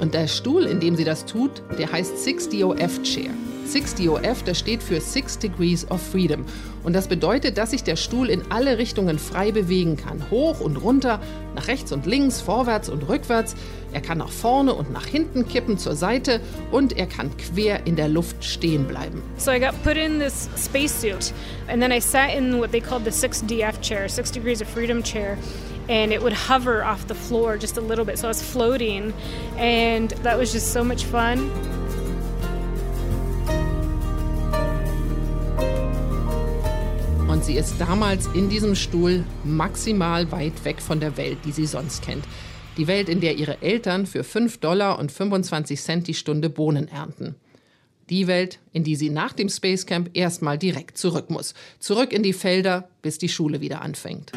Und 0.00 0.14
der 0.14 0.28
Stuhl, 0.28 0.64
in 0.64 0.78
dem 0.78 0.94
sie 0.94 1.04
das 1.04 1.24
tut, 1.24 1.62
der 1.78 1.90
heißt 1.90 2.14
60OF 2.16 3.02
Chair. 3.02 3.30
60OF, 3.66 4.44
das 4.44 4.58
steht 4.58 4.82
für 4.82 5.00
Six 5.00 5.38
Degrees 5.38 5.90
of 5.90 6.00
Freedom. 6.00 6.44
Und 6.84 6.92
das 6.92 7.08
bedeutet, 7.08 7.58
dass 7.58 7.72
sich 7.72 7.82
der 7.82 7.96
Stuhl 7.96 8.30
in 8.30 8.42
alle 8.50 8.78
Richtungen 8.78 9.18
frei 9.18 9.50
bewegen 9.50 9.96
kann. 9.96 10.30
Hoch 10.30 10.60
und 10.60 10.76
runter, 10.76 11.20
nach 11.54 11.66
rechts 11.68 11.92
und 11.92 12.06
links, 12.06 12.40
vorwärts 12.40 12.88
und 12.88 13.08
rückwärts. 13.08 13.56
Er 13.92 14.00
kann 14.00 14.18
nach 14.18 14.30
vorne 14.30 14.74
und 14.74 14.92
nach 14.92 15.06
hinten 15.06 15.48
kippen 15.48 15.78
zur 15.78 15.96
Seite 15.96 16.40
und 16.70 16.96
er 16.96 17.06
kann 17.06 17.30
quer 17.36 17.86
in 17.86 17.96
der 17.96 18.08
Luft 18.08 18.44
stehen 18.44 18.84
bleiben. 18.84 19.22
So 19.36 19.50
I 19.50 19.58
got 19.58 19.72
put 19.82 19.96
in 19.96 20.20
this 20.20 20.48
spacesuit, 20.56 21.32
and 21.68 21.82
then 21.82 21.90
I 21.90 22.00
sat 22.00 22.34
in 22.34 22.60
what 22.60 22.70
they 22.72 22.80
called 22.80 23.04
the 23.04 23.10
6DF 23.10 23.80
chair, 23.80 24.08
6 24.08 24.30
degrees 24.30 24.60
of 24.60 24.68
freedom 24.68 25.02
chair. 25.02 25.36
And 25.88 26.12
it 26.12 26.20
would 26.20 26.32
hover 26.32 26.84
off 26.84 27.06
the 27.06 27.14
floor 27.14 27.56
just 27.56 27.78
a 27.78 27.80
little 27.80 28.04
bit. 28.04 28.18
So 28.18 28.26
I 28.26 28.30
was 28.30 28.42
floating, 28.42 29.12
and 29.56 30.10
that 30.24 30.36
was 30.36 30.52
just 30.52 30.72
so 30.72 30.82
much 30.82 31.04
fun. 31.04 31.48
Sie 37.46 37.54
ist 37.54 37.76
damals 37.78 38.26
in 38.34 38.48
diesem 38.48 38.74
Stuhl 38.74 39.24
maximal 39.44 40.32
weit 40.32 40.64
weg 40.64 40.82
von 40.82 40.98
der 40.98 41.16
Welt, 41.16 41.38
die 41.44 41.52
sie 41.52 41.66
sonst 41.66 42.02
kennt. 42.02 42.24
Die 42.76 42.88
Welt, 42.88 43.08
in 43.08 43.20
der 43.20 43.36
ihre 43.36 43.62
Eltern 43.62 44.06
für 44.06 44.24
5 44.24 44.58
Dollar 44.58 44.98
und 44.98 45.12
25 45.12 45.80
Cent 45.80 46.08
die 46.08 46.14
Stunde 46.14 46.50
Bohnen 46.50 46.88
ernten. 46.88 47.36
Die 48.10 48.26
Welt, 48.26 48.58
in 48.72 48.82
die 48.82 48.96
sie 48.96 49.10
nach 49.10 49.32
dem 49.32 49.48
Space 49.48 49.86
Camp 49.86 50.10
erstmal 50.14 50.58
direkt 50.58 50.98
zurück 50.98 51.30
muss. 51.30 51.54
Zurück 51.78 52.12
in 52.12 52.24
die 52.24 52.32
Felder, 52.32 52.88
bis 53.00 53.18
die 53.18 53.28
Schule 53.28 53.60
wieder 53.60 53.80
anfängt. 53.80 54.32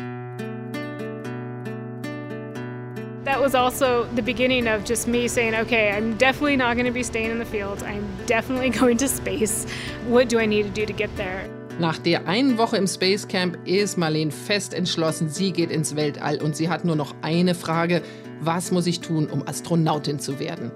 That 3.26 3.42
was 3.42 3.56
also 3.56 4.06
the 4.16 4.22
beginning 4.22 4.68
of 4.68 4.88
just 4.88 5.08
me 5.08 5.28
saying, 5.28 5.56
okay, 5.56 5.92
I'm 5.98 6.16
definitely 6.20 6.58
not 6.58 6.76
going 6.76 6.86
to 6.86 6.94
be 6.94 7.04
staying 7.04 7.32
in 7.32 7.40
the 7.40 7.46
fields. 7.46 7.82
I'm 7.82 8.06
definitely 8.28 8.70
going 8.80 8.98
to 9.00 9.08
space. 9.08 9.66
What 10.08 10.30
do 10.30 10.40
I 10.40 10.46
need 10.46 10.64
to 10.64 10.70
do 10.70 10.86
to 10.86 10.94
get 10.94 11.10
there? 11.16 11.50
Nach 11.80 11.98
der 11.98 12.28
einen 12.28 12.58
Woche 12.58 12.76
im 12.76 12.88
Space 12.88 13.30
Camp 13.30 13.58
ist 13.66 13.98
Marleen 13.98 14.32
fest 14.32 14.74
entschlossen, 14.74 15.30
sie 15.30 15.54
geht 15.54 15.72
ins 15.72 15.96
Weltall 15.96 16.42
und 16.42 16.54
sie 16.54 16.68
hat 16.68 16.84
nur 16.84 16.98
noch 16.98 17.16
eine 17.22 17.56
Frage, 17.56 18.02
was 18.42 18.72
muss 18.72 18.86
ich 18.86 19.00
tun, 19.00 19.28
um 19.28 19.48
Astronautin 19.48 20.20
zu 20.20 20.40
werden? 20.40 20.72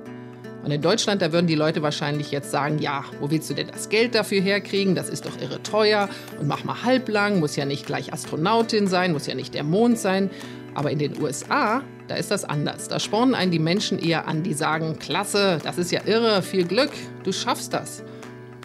Und 0.63 0.71
in 0.71 0.81
Deutschland, 0.81 1.21
da 1.21 1.33
würden 1.33 1.47
die 1.47 1.55
Leute 1.55 1.81
wahrscheinlich 1.81 2.31
jetzt 2.31 2.51
sagen, 2.51 2.79
ja, 2.79 3.03
wo 3.19 3.29
willst 3.29 3.49
du 3.49 3.53
denn 3.53 3.67
das 3.67 3.89
Geld 3.89 4.15
dafür 4.15 4.39
herkriegen? 4.39 4.95
Das 4.95 5.09
ist 5.09 5.25
doch 5.25 5.37
irre 5.41 5.61
teuer 5.61 6.07
und 6.39 6.47
mach 6.47 6.63
mal 6.63 6.83
halblang, 6.83 7.41
muss 7.41 7.57
ja 7.57 7.65
nicht 7.65 7.85
gleich 7.85 8.13
Astronautin 8.13 8.87
sein, 8.87 9.11
muss 9.11 9.27
ja 9.27 9.35
nicht 9.35 9.53
der 9.53 9.65
Mond 9.65 9.99
sein. 9.99 10.29
Aber 10.73 10.89
in 10.89 10.99
den 10.99 11.21
USA, 11.21 11.81
da 12.07 12.15
ist 12.15 12.31
das 12.31 12.45
anders. 12.45 12.87
Da 12.87 13.01
spornen 13.01 13.35
einen 13.35 13.51
die 13.51 13.59
Menschen 13.59 13.99
eher 13.99 14.25
an, 14.25 14.41
die 14.41 14.53
sagen, 14.53 14.97
klasse, 14.99 15.59
das 15.65 15.77
ist 15.77 15.91
ja 15.91 15.99
irre, 16.05 16.41
viel 16.43 16.63
Glück, 16.63 16.91
du 17.25 17.33
schaffst 17.33 17.73
das. 17.73 18.05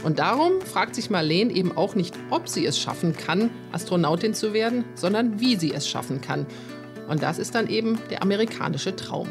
Und 0.02 0.18
darum 0.18 0.60
fragt 0.60 0.94
sich 0.94 1.10
Marleen 1.10 1.50
eben 1.50 1.76
auch 1.76 1.94
nicht, 1.94 2.14
ob 2.30 2.48
sie 2.48 2.64
es 2.64 2.78
schaffen 2.78 3.16
kann, 3.16 3.50
Astronautin 3.72 4.34
zu 4.34 4.52
werden, 4.52 4.84
sondern 4.94 5.40
wie 5.40 5.56
sie 5.56 5.72
es 5.72 5.88
schaffen 5.88 6.20
kann. 6.20 6.46
Und 7.08 7.22
das 7.22 7.38
ist 7.38 7.54
dann 7.54 7.68
eben 7.68 7.98
der 8.10 8.22
amerikanische 8.22 8.94
Traum. 8.94 9.28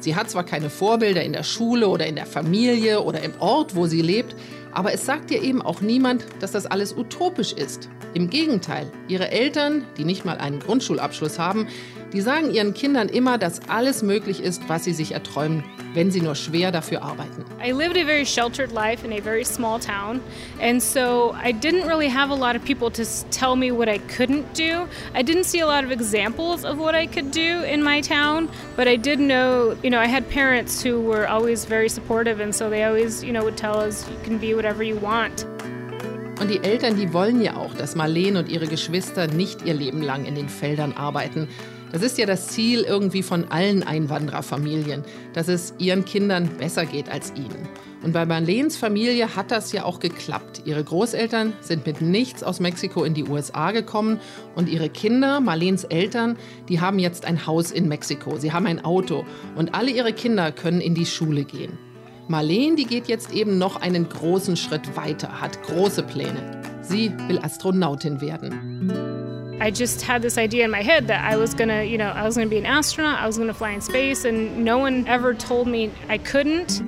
Sie 0.00 0.14
hat 0.14 0.30
zwar 0.30 0.44
keine 0.44 0.70
Vorbilder 0.70 1.24
in 1.24 1.32
der 1.32 1.42
Schule 1.42 1.88
oder 1.88 2.06
in 2.06 2.14
der 2.14 2.26
Familie 2.26 3.02
oder 3.02 3.22
im 3.22 3.32
Ort, 3.40 3.74
wo 3.74 3.86
sie 3.86 4.02
lebt, 4.02 4.36
aber 4.72 4.92
es 4.92 5.06
sagt 5.06 5.30
ihr 5.30 5.42
eben 5.42 5.62
auch 5.62 5.80
niemand, 5.80 6.24
dass 6.40 6.52
das 6.52 6.66
alles 6.66 6.96
utopisch 6.96 7.52
ist. 7.52 7.88
Im 8.14 8.30
Gegenteil, 8.30 8.92
ihre 9.08 9.30
Eltern, 9.30 9.84
die 9.96 10.04
nicht 10.04 10.24
mal 10.24 10.38
einen 10.38 10.60
Grundschulabschluss 10.60 11.38
haben, 11.38 11.66
die 12.12 12.20
sagen 12.20 12.50
ihren 12.50 12.74
Kindern 12.74 13.08
immer, 13.08 13.38
dass 13.38 13.60
alles 13.68 14.02
möglich 14.02 14.42
ist, 14.42 14.68
was 14.68 14.84
sie 14.84 14.92
sich 14.92 15.12
erträumen, 15.12 15.64
wenn 15.94 16.10
sie 16.10 16.20
nur 16.20 16.34
schwer 16.34 16.72
dafür 16.72 17.02
arbeiten. 17.02 17.44
I 17.64 17.72
lived 17.72 17.96
a 17.96 18.04
very 18.04 18.24
sheltered 18.24 18.72
life 18.72 19.04
in 19.04 19.12
a 19.12 19.20
very 19.20 19.44
small 19.44 19.78
town, 19.80 20.20
and 20.60 20.82
so 20.82 21.34
I 21.42 21.52
didn't 21.52 21.86
really 21.86 22.08
have 22.08 22.30
a 22.30 22.36
lot 22.36 22.54
of 22.54 22.64
people 22.64 22.90
to 22.90 23.02
tell 23.30 23.56
me 23.56 23.70
what 23.72 23.88
I 23.88 23.98
couldn't 24.16 24.44
do. 24.54 24.86
I 25.14 25.22
didn't 25.22 25.44
see 25.44 25.60
a 25.60 25.66
lot 25.66 25.84
of 25.84 25.90
examples 25.90 26.64
of 26.64 26.78
what 26.78 26.94
I 26.94 27.06
could 27.06 27.30
do 27.30 27.64
in 27.64 27.82
my 27.82 28.00
town, 28.00 28.48
but 28.76 28.86
I 28.86 28.96
did 28.96 29.18
know, 29.18 29.76
you 29.82 29.90
know, 29.90 30.00
I 30.00 30.06
had 30.06 30.28
parents 30.28 30.82
who 30.82 31.00
were 31.00 31.26
always 31.28 31.64
very 31.64 31.88
supportive, 31.88 32.40
and 32.40 32.54
so 32.54 32.70
they 32.70 32.84
always, 32.84 33.24
you 33.24 33.32
know, 33.32 33.44
would 33.44 33.56
tell 33.56 33.78
us, 33.78 34.06
you 34.08 34.16
can 34.22 34.38
be 34.38 34.54
whatever 34.54 34.82
you 34.82 34.96
want. 35.00 35.46
Und 36.38 36.50
die 36.50 36.62
Eltern, 36.62 36.96
die 36.96 37.14
wollen 37.14 37.40
ja 37.40 37.56
auch, 37.56 37.72
dass 37.74 37.94
Marleen 37.94 38.36
und 38.36 38.50
ihre 38.50 38.66
Geschwister 38.66 39.26
nicht 39.26 39.64
ihr 39.64 39.72
Leben 39.72 40.02
lang 40.02 40.26
in 40.26 40.34
den 40.34 40.50
Feldern 40.50 40.92
arbeiten. 40.92 41.48
Das 41.92 42.02
ist 42.02 42.18
ja 42.18 42.26
das 42.26 42.48
Ziel 42.48 42.82
irgendwie 42.82 43.22
von 43.22 43.50
allen 43.50 43.82
Einwandererfamilien, 43.82 45.02
dass 45.32 45.48
es 45.48 45.74
ihren 45.78 46.04
Kindern 46.04 46.48
besser 46.58 46.84
geht 46.84 47.08
als 47.08 47.32
ihnen. 47.36 47.68
Und 48.02 48.12
bei 48.12 48.26
Marleens 48.26 48.76
Familie 48.76 49.34
hat 49.34 49.50
das 49.50 49.72
ja 49.72 49.84
auch 49.84 50.00
geklappt. 50.00 50.62
Ihre 50.64 50.84
Großeltern 50.84 51.54
sind 51.60 51.86
mit 51.86 52.00
nichts 52.00 52.42
aus 52.42 52.60
Mexiko 52.60 53.04
in 53.04 53.14
die 53.14 53.24
USA 53.24 53.72
gekommen 53.72 54.20
und 54.54 54.68
ihre 54.68 54.88
Kinder, 54.88 55.40
Marleens 55.40 55.84
Eltern, 55.84 56.36
die 56.68 56.80
haben 56.80 56.98
jetzt 56.98 57.24
ein 57.24 57.46
Haus 57.46 57.70
in 57.70 57.88
Mexiko. 57.88 58.36
Sie 58.36 58.52
haben 58.52 58.66
ein 58.66 58.84
Auto 58.84 59.24
und 59.56 59.74
alle 59.74 59.90
ihre 59.90 60.12
Kinder 60.12 60.52
können 60.52 60.80
in 60.80 60.94
die 60.94 61.06
Schule 61.06 61.44
gehen. 61.44 61.78
Marleen, 62.28 62.74
die 62.74 62.86
geht 62.86 63.06
jetzt 63.06 63.32
eben 63.32 63.56
noch 63.56 63.80
einen 63.80 64.08
großen 64.08 64.56
Schritt 64.56 64.96
weiter, 64.96 65.40
hat 65.40 65.62
große 65.62 66.02
Pläne. 66.02 66.60
Sie 66.82 67.12
will 67.28 67.38
Astronautin 67.38 68.20
werden. 68.20 69.25
I 69.58 69.70
just 69.70 70.02
had 70.02 70.20
this 70.20 70.36
idea 70.36 70.66
in 70.66 70.70
my 70.70 70.82
head 70.82 71.08
that 71.08 71.24
I 71.24 71.38
was 71.38 71.54
gonna, 71.54 71.82
you 71.82 71.96
know, 71.96 72.12
I 72.14 72.24
was 72.24 72.36
gonna 72.36 72.50
be 72.50 72.58
an 72.58 72.66
astronaut, 72.66 73.18
I 73.18 73.26
was 73.26 73.38
gonna 73.38 73.54
fly 73.54 73.72
in 73.72 73.80
space, 73.80 74.26
and 74.26 74.64
no 74.64 74.78
one 74.78 75.06
ever 75.08 75.34
told 75.34 75.66
me 75.66 75.90
I 76.10 76.18
couldn't. 76.18 76.82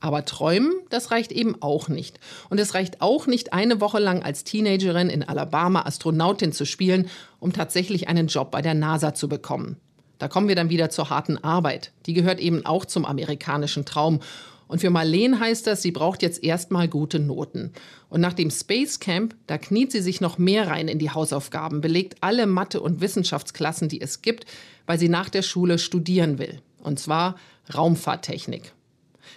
Aber 0.00 0.24
träumen, 0.24 0.72
das 0.88 1.12
reicht 1.12 1.30
eben 1.30 1.62
auch 1.62 1.88
nicht. 1.88 2.18
Und 2.48 2.58
es 2.58 2.74
reicht 2.74 3.02
auch 3.02 3.28
nicht, 3.28 3.52
eine 3.52 3.80
Woche 3.80 4.00
lang 4.00 4.22
als 4.22 4.42
Teenagerin 4.42 5.10
in 5.10 5.22
Alabama 5.22 5.82
Astronautin 5.82 6.52
zu 6.52 6.66
spielen, 6.66 7.08
um 7.38 7.52
tatsächlich 7.52 8.08
einen 8.08 8.26
Job 8.26 8.50
bei 8.50 8.62
der 8.62 8.74
NASA 8.74 9.14
zu 9.14 9.28
bekommen. 9.28 9.76
Da 10.18 10.26
kommen 10.26 10.48
wir 10.48 10.56
dann 10.56 10.70
wieder 10.70 10.90
zur 10.90 11.08
harten 11.08 11.38
Arbeit. 11.38 11.92
Die 12.06 12.14
gehört 12.14 12.40
eben 12.40 12.66
auch 12.66 12.84
zum 12.84 13.04
amerikanischen 13.04 13.84
Traum. 13.84 14.20
Und 14.70 14.78
für 14.78 14.90
Marleen 14.90 15.40
heißt 15.40 15.66
das, 15.66 15.82
sie 15.82 15.90
braucht 15.90 16.22
jetzt 16.22 16.44
erstmal 16.44 16.86
gute 16.86 17.18
Noten. 17.18 17.72
Und 18.08 18.20
nach 18.20 18.34
dem 18.34 18.52
Space 18.52 19.00
Camp, 19.00 19.34
da 19.48 19.58
kniet 19.58 19.90
sie 19.90 20.00
sich 20.00 20.20
noch 20.20 20.38
mehr 20.38 20.68
rein 20.68 20.86
in 20.86 21.00
die 21.00 21.10
Hausaufgaben, 21.10 21.80
belegt 21.80 22.18
alle 22.20 22.46
Mathe- 22.46 22.80
und 22.80 23.00
Wissenschaftsklassen, 23.00 23.88
die 23.88 24.00
es 24.00 24.22
gibt, 24.22 24.44
weil 24.86 24.96
sie 24.96 25.08
nach 25.08 25.28
der 25.28 25.42
Schule 25.42 25.80
studieren 25.80 26.38
will. 26.38 26.62
Und 26.84 27.00
zwar 27.00 27.34
Raumfahrttechnik. 27.74 28.72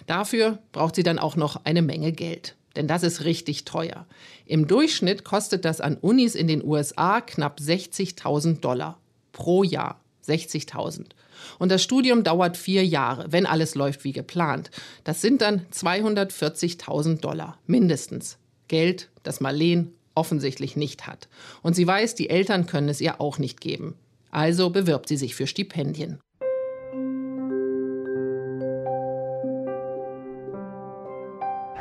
Dafür 0.06 0.60
braucht 0.70 0.94
sie 0.94 1.02
dann 1.02 1.18
auch 1.18 1.34
noch 1.34 1.64
eine 1.64 1.82
Menge 1.82 2.12
Geld. 2.12 2.54
Denn 2.76 2.86
das 2.86 3.02
ist 3.02 3.24
richtig 3.24 3.64
teuer. 3.64 4.06
Im 4.46 4.68
Durchschnitt 4.68 5.24
kostet 5.24 5.64
das 5.64 5.80
an 5.80 5.96
Unis 5.96 6.36
in 6.36 6.46
den 6.46 6.64
USA 6.64 7.20
knapp 7.20 7.58
60.000 7.58 8.60
Dollar 8.60 9.00
pro 9.32 9.64
Jahr. 9.64 10.00
60.000. 10.24 11.06
Und 11.58 11.70
das 11.70 11.82
Studium 11.82 12.24
dauert 12.24 12.56
vier 12.56 12.84
Jahre, 12.84 13.26
wenn 13.30 13.46
alles 13.46 13.74
läuft 13.74 14.04
wie 14.04 14.12
geplant. 14.12 14.70
Das 15.04 15.20
sind 15.20 15.42
dann 15.42 15.66
240.000 15.72 17.20
Dollar, 17.20 17.58
mindestens. 17.66 18.38
Geld, 18.68 19.10
das 19.22 19.40
Marleen 19.40 19.92
offensichtlich 20.14 20.76
nicht 20.76 21.06
hat. 21.06 21.28
Und 21.62 21.74
sie 21.74 21.86
weiß, 21.86 22.14
die 22.14 22.30
Eltern 22.30 22.66
können 22.66 22.88
es 22.88 23.00
ihr 23.00 23.20
auch 23.20 23.38
nicht 23.38 23.60
geben. 23.60 23.94
Also 24.30 24.70
bewirbt 24.70 25.08
sie 25.08 25.16
sich 25.16 25.34
für 25.34 25.46
Stipendien. 25.46 26.18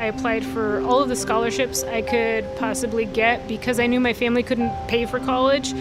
I 0.03 0.07
applied 0.07 0.43
for 0.43 0.81
all 0.85 1.01
of 1.01 1.07
the 1.07 1.15
scholarships 1.15 1.85
I 1.85 2.01
could 2.01 2.43
possibly 2.57 3.05
get 3.05 3.47
because 3.47 3.79
I 3.79 3.87
knew 3.87 4.01
my 4.01 4.13
family 4.13 4.43
couldn't 4.43 4.73
pay 4.89 5.05
for 5.05 5.17
college. 5.17 5.73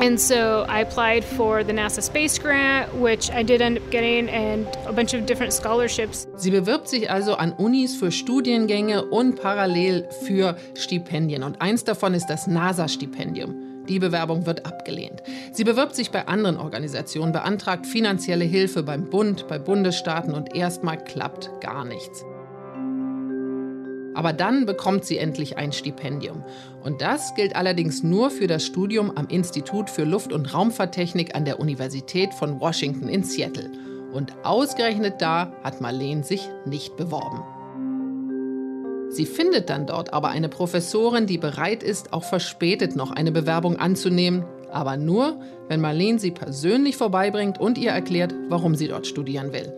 And 0.00 0.18
so 0.20 0.64
I 0.68 0.82
applied 0.82 1.24
for 1.24 1.64
the 1.64 1.72
NASA 1.72 2.02
Space 2.02 2.38
Grant, 2.38 2.94
which 2.94 3.30
I 3.32 3.42
did 3.42 3.60
end 3.60 3.78
up 3.78 3.90
getting, 3.90 4.28
and 4.28 4.66
a 4.86 4.92
bunch 4.92 5.12
of 5.12 5.26
different 5.26 5.52
scholarships. 5.52 6.28
Sie 6.36 6.52
bewirbt 6.52 6.88
sich 6.88 7.10
also 7.10 7.34
an 7.34 7.52
Unis 7.52 7.96
für 7.96 8.12
Studiengänge 8.12 9.04
und 9.04 9.40
parallel 9.42 10.08
für 10.24 10.56
Stipendien. 10.76 11.42
Und 11.42 11.60
eins 11.60 11.82
davon 11.82 12.14
ist 12.14 12.26
das 12.26 12.46
NASA-Stipendium. 12.46 13.68
Die 13.88 13.98
Bewerbung 13.98 14.46
wird 14.46 14.66
abgelehnt. 14.66 15.22
Sie 15.52 15.64
bewirbt 15.64 15.96
sich 15.96 16.10
bei 16.10 16.28
anderen 16.28 16.58
Organisationen, 16.58 17.32
beantragt 17.32 17.86
finanzielle 17.86 18.44
Hilfe 18.44 18.84
beim 18.84 19.10
Bund, 19.10 19.48
bei 19.48 19.58
Bundesstaaten 19.58 20.34
und 20.34 20.54
erstmal 20.54 21.02
klappt 21.02 21.50
gar 21.60 21.84
nichts. 21.84 22.24
Aber 24.14 24.32
dann 24.32 24.66
bekommt 24.66 25.04
sie 25.04 25.18
endlich 25.18 25.56
ein 25.56 25.72
Stipendium. 25.72 26.42
Und 26.82 27.00
das 27.00 27.34
gilt 27.34 27.54
allerdings 27.54 28.02
nur 28.02 28.30
für 28.30 28.46
das 28.46 28.64
Studium 28.64 29.12
am 29.16 29.28
Institut 29.28 29.90
für 29.90 30.04
Luft- 30.04 30.32
und 30.32 30.52
Raumfahrttechnik 30.52 31.34
an 31.34 31.44
der 31.44 31.60
Universität 31.60 32.34
von 32.34 32.60
Washington 32.60 33.08
in 33.08 33.22
Seattle. 33.22 33.70
Und 34.12 34.32
ausgerechnet 34.42 35.20
da 35.20 35.52
hat 35.62 35.80
Marleen 35.80 36.22
sich 36.22 36.48
nicht 36.64 36.96
beworben. 36.96 37.42
Sie 39.10 39.26
findet 39.26 39.70
dann 39.70 39.86
dort 39.86 40.12
aber 40.12 40.28
eine 40.28 40.48
Professorin, 40.48 41.26
die 41.26 41.38
bereit 41.38 41.82
ist, 41.82 42.12
auch 42.12 42.24
verspätet 42.24 42.94
noch 42.94 43.10
eine 43.10 43.32
Bewerbung 43.32 43.76
anzunehmen, 43.76 44.44
aber 44.70 44.96
nur, 44.96 45.40
wenn 45.68 45.80
Marleen 45.80 46.18
sie 46.18 46.30
persönlich 46.30 46.96
vorbeibringt 46.96 47.58
und 47.58 47.78
ihr 47.78 47.90
erklärt, 47.90 48.34
warum 48.48 48.74
sie 48.74 48.88
dort 48.88 49.06
studieren 49.06 49.52
will. 49.52 49.72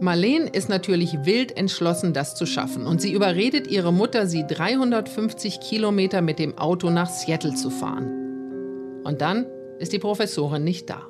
Marleen 0.00 0.46
ist 0.46 0.68
natürlich 0.68 1.24
wild 1.24 1.56
entschlossen, 1.56 2.12
das 2.12 2.34
zu 2.34 2.44
schaffen 2.44 2.86
und 2.86 3.00
sie 3.00 3.12
überredet 3.12 3.66
ihre 3.66 3.92
Mutter, 3.92 4.26
sie 4.26 4.46
350 4.46 5.60
Kilometer 5.60 6.20
mit 6.20 6.38
dem 6.38 6.58
Auto 6.58 6.90
nach 6.90 7.08
Seattle 7.08 7.54
zu 7.54 7.70
fahren. 7.70 9.02
Und 9.04 9.22
dann 9.22 9.46
ist 9.78 9.94
die 9.94 9.98
Professorin 9.98 10.64
nicht 10.64 10.90
da. 10.90 11.06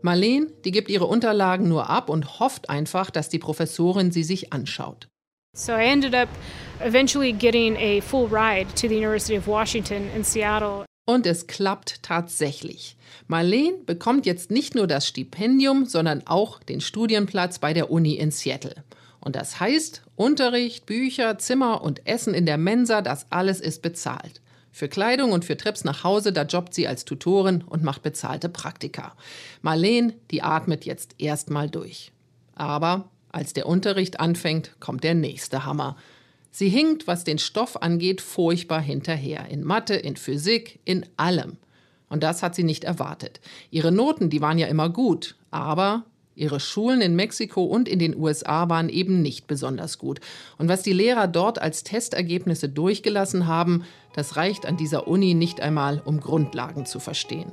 Marleen, 0.00 0.52
die 0.64 0.70
gibt 0.70 0.88
ihre 0.88 1.06
Unterlagen 1.06 1.68
nur 1.68 1.90
ab 1.90 2.08
und 2.08 2.40
hofft 2.40 2.70
einfach, 2.70 3.10
dass 3.10 3.28
die 3.28 3.38
Professorin 3.38 4.10
sie 4.10 4.22
sich 4.22 4.52
anschaut. 4.52 5.08
So 5.56 5.72
I 5.72 5.84
ended 5.84 6.14
up 6.14 6.28
eventually 6.80 7.32
getting 7.32 7.76
a 7.76 8.00
full 8.00 8.28
ride 8.28 8.66
to 8.74 8.88
the 8.88 8.96
University 8.96 9.36
of 9.36 9.46
Washington 9.46 10.08
in 10.16 10.24
Seattle. 10.24 10.84
Und 11.06 11.26
es 11.26 11.46
klappt 11.46 12.02
tatsächlich. 12.02 12.96
Marleen 13.26 13.84
bekommt 13.84 14.24
jetzt 14.24 14.50
nicht 14.50 14.74
nur 14.74 14.86
das 14.86 15.06
Stipendium, 15.06 15.84
sondern 15.84 16.26
auch 16.26 16.62
den 16.62 16.80
Studienplatz 16.80 17.58
bei 17.58 17.74
der 17.74 17.90
Uni 17.90 18.14
in 18.14 18.30
Seattle. 18.30 18.76
Und 19.20 19.36
das 19.36 19.60
heißt, 19.60 20.02
Unterricht, 20.16 20.86
Bücher, 20.86 21.38
Zimmer 21.38 21.82
und 21.82 22.06
Essen 22.06 22.34
in 22.34 22.46
der 22.46 22.58
Mensa, 22.58 23.02
das 23.02 23.26
alles 23.30 23.60
ist 23.60 23.82
bezahlt. 23.82 24.40
Für 24.70 24.88
Kleidung 24.88 25.32
und 25.32 25.44
für 25.44 25.56
Trips 25.56 25.84
nach 25.84 26.04
Hause, 26.04 26.32
da 26.32 26.42
jobbt 26.42 26.74
sie 26.74 26.88
als 26.88 27.04
Tutorin 27.04 27.62
und 27.62 27.84
macht 27.84 28.02
bezahlte 28.02 28.48
Praktika. 28.48 29.14
Marleen, 29.62 30.14
die 30.30 30.42
atmet 30.42 30.84
jetzt 30.84 31.14
erstmal 31.18 31.70
durch. 31.70 32.12
Aber 32.54 33.08
als 33.30 33.52
der 33.52 33.66
Unterricht 33.66 34.20
anfängt, 34.20 34.74
kommt 34.80 35.04
der 35.04 35.14
nächste 35.14 35.64
Hammer. 35.64 35.96
Sie 36.56 36.68
hinkt, 36.68 37.08
was 37.08 37.24
den 37.24 37.38
Stoff 37.38 37.82
angeht, 37.82 38.20
furchtbar 38.20 38.80
hinterher. 38.80 39.48
In 39.48 39.64
Mathe, 39.64 39.94
in 39.94 40.14
Physik, 40.14 40.78
in 40.84 41.04
allem. 41.16 41.56
Und 42.08 42.22
das 42.22 42.44
hat 42.44 42.54
sie 42.54 42.62
nicht 42.62 42.84
erwartet. 42.84 43.40
Ihre 43.72 43.90
Noten, 43.90 44.30
die 44.30 44.40
waren 44.40 44.58
ja 44.58 44.68
immer 44.68 44.88
gut, 44.88 45.34
aber 45.50 46.04
ihre 46.36 46.60
Schulen 46.60 47.00
in 47.00 47.16
Mexiko 47.16 47.64
und 47.64 47.88
in 47.88 47.98
den 47.98 48.16
USA 48.16 48.68
waren 48.68 48.88
eben 48.88 49.20
nicht 49.20 49.48
besonders 49.48 49.98
gut. 49.98 50.20
Und 50.56 50.68
was 50.68 50.82
die 50.82 50.92
Lehrer 50.92 51.26
dort 51.26 51.60
als 51.60 51.82
Testergebnisse 51.82 52.68
durchgelassen 52.68 53.48
haben, 53.48 53.82
das 54.12 54.36
reicht 54.36 54.64
an 54.64 54.76
dieser 54.76 55.08
Uni 55.08 55.34
nicht 55.34 55.60
einmal, 55.60 56.00
um 56.04 56.20
Grundlagen 56.20 56.86
zu 56.86 57.00
verstehen. 57.00 57.50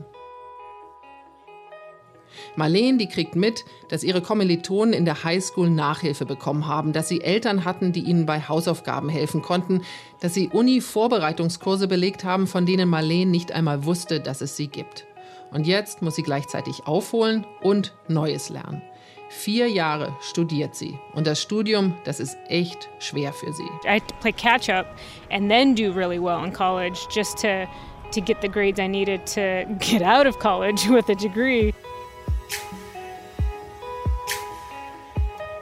Marleen, 2.56 2.98
die 2.98 3.08
kriegt 3.08 3.36
mit, 3.36 3.64
dass 3.90 4.04
ihre 4.04 4.22
Kommilitonen 4.22 4.94
in 4.94 5.06
der 5.06 5.24
Highschool 5.24 5.70
Nachhilfe 5.70 6.26
bekommen 6.26 6.68
haben, 6.68 6.94
dass 6.94 7.08
sie 7.08 7.22
Eltern 7.22 7.66
hatten, 7.66 7.92
die 7.94 8.02
ihnen 8.02 8.26
bei 8.26 8.42
Hausaufgaben 8.42 9.10
helfen 9.10 9.42
konnten, 9.42 9.82
dass 10.20 10.34
sie 10.34 10.50
Uni-Vorbereitungskurse 10.50 11.88
belegt 11.88 12.24
haben, 12.24 12.48
von 12.48 12.66
denen 12.66 12.90
Marleen 12.90 13.32
nicht 13.32 13.52
einmal 13.52 13.86
wusste, 13.86 14.20
dass 14.20 14.42
es 14.42 14.58
sie 14.58 14.68
gibt. 14.68 15.06
Und 15.52 15.68
jetzt 15.68 16.02
muss 16.02 16.16
sie 16.16 16.24
gleichzeitig 16.24 16.88
aufholen 16.88 17.46
und 17.62 17.94
Neues 18.08 18.50
lernen. 18.50 18.82
Vier 19.30 19.70
Jahre 19.70 20.14
studiert 20.20 20.76
sie. 20.76 21.00
Und 21.14 21.26
das 21.26 21.42
Studium, 21.42 21.96
das 22.04 22.20
ist 22.20 22.38
echt 22.50 22.90
schwer 23.00 23.32
für 23.32 23.54
sie. 23.54 23.64
I 23.86 23.96
had 23.96 24.08
to 24.10 24.16
play 24.20 24.34
catch 24.34 24.70
up 24.70 24.88
and 25.30 25.50
then 25.50 25.74
do 25.74 25.92
really 25.94 26.22
well 26.22 26.44
in 26.44 26.52
college 26.52 27.08
just 27.10 27.38
to, 27.40 27.66
to 28.14 28.22
get 28.22 28.42
the 28.42 28.50
grades 28.50 28.78
I 28.78 28.90
needed 28.90 29.26
to 29.28 29.66
get 29.80 30.02
out 30.02 30.28
of 30.28 30.38
college 30.38 30.90
with 30.90 31.10
a 31.10 31.16
degree. 31.16 31.74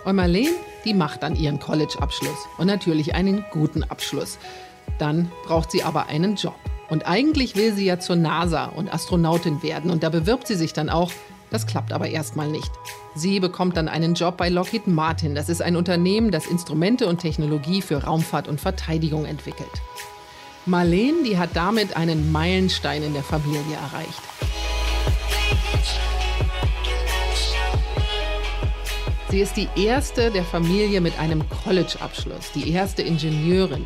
Und 0.09 0.15
Marleen, 0.15 0.55
die 0.85 0.95
macht 0.95 1.21
dann 1.21 1.35
ihren 1.35 1.59
College-Abschluss. 1.59 2.47
Und 2.57 2.65
natürlich 2.65 3.13
einen 3.13 3.45
guten 3.51 3.83
Abschluss. 3.83 4.39
Dann 4.97 5.31
braucht 5.45 5.69
sie 5.69 5.83
aber 5.83 6.07
einen 6.07 6.35
Job. 6.35 6.55
Und 6.89 7.05
eigentlich 7.05 7.55
will 7.55 7.75
sie 7.75 7.85
ja 7.85 7.99
zur 7.99 8.15
NASA 8.15 8.65
und 8.65 8.91
Astronautin 8.91 9.61
werden. 9.61 9.91
Und 9.91 10.01
da 10.01 10.09
bewirbt 10.09 10.47
sie 10.47 10.55
sich 10.55 10.73
dann 10.73 10.89
auch. 10.89 11.11
Das 11.51 11.67
klappt 11.67 11.93
aber 11.93 12.07
erstmal 12.09 12.47
nicht. 12.47 12.71
Sie 13.13 13.39
bekommt 13.39 13.77
dann 13.77 13.87
einen 13.87 14.15
Job 14.15 14.35
bei 14.37 14.49
Lockheed 14.49 14.87
Martin. 14.87 15.35
Das 15.35 15.47
ist 15.47 15.61
ein 15.61 15.75
Unternehmen, 15.75 16.31
das 16.31 16.47
Instrumente 16.47 17.05
und 17.05 17.19
Technologie 17.19 17.83
für 17.83 18.03
Raumfahrt 18.03 18.47
und 18.47 18.59
Verteidigung 18.59 19.25
entwickelt. 19.25 19.69
Marleen, 20.65 21.23
die 21.23 21.37
hat 21.37 21.51
damit 21.53 21.95
einen 21.95 22.31
Meilenstein 22.31 23.03
in 23.03 23.13
der 23.13 23.23
Familie 23.23 23.75
erreicht. 23.75 24.23
Sie 29.29 29.41
ist 29.41 29.57
die 29.57 29.67
erste 29.75 30.31
der 30.31 30.43
Familie 30.43 31.01
mit 31.01 31.19
einem 31.19 31.43
College-Abschluss, 31.63 32.51
die 32.55 32.71
erste 32.71 33.03
Ingenieurin. 33.03 33.85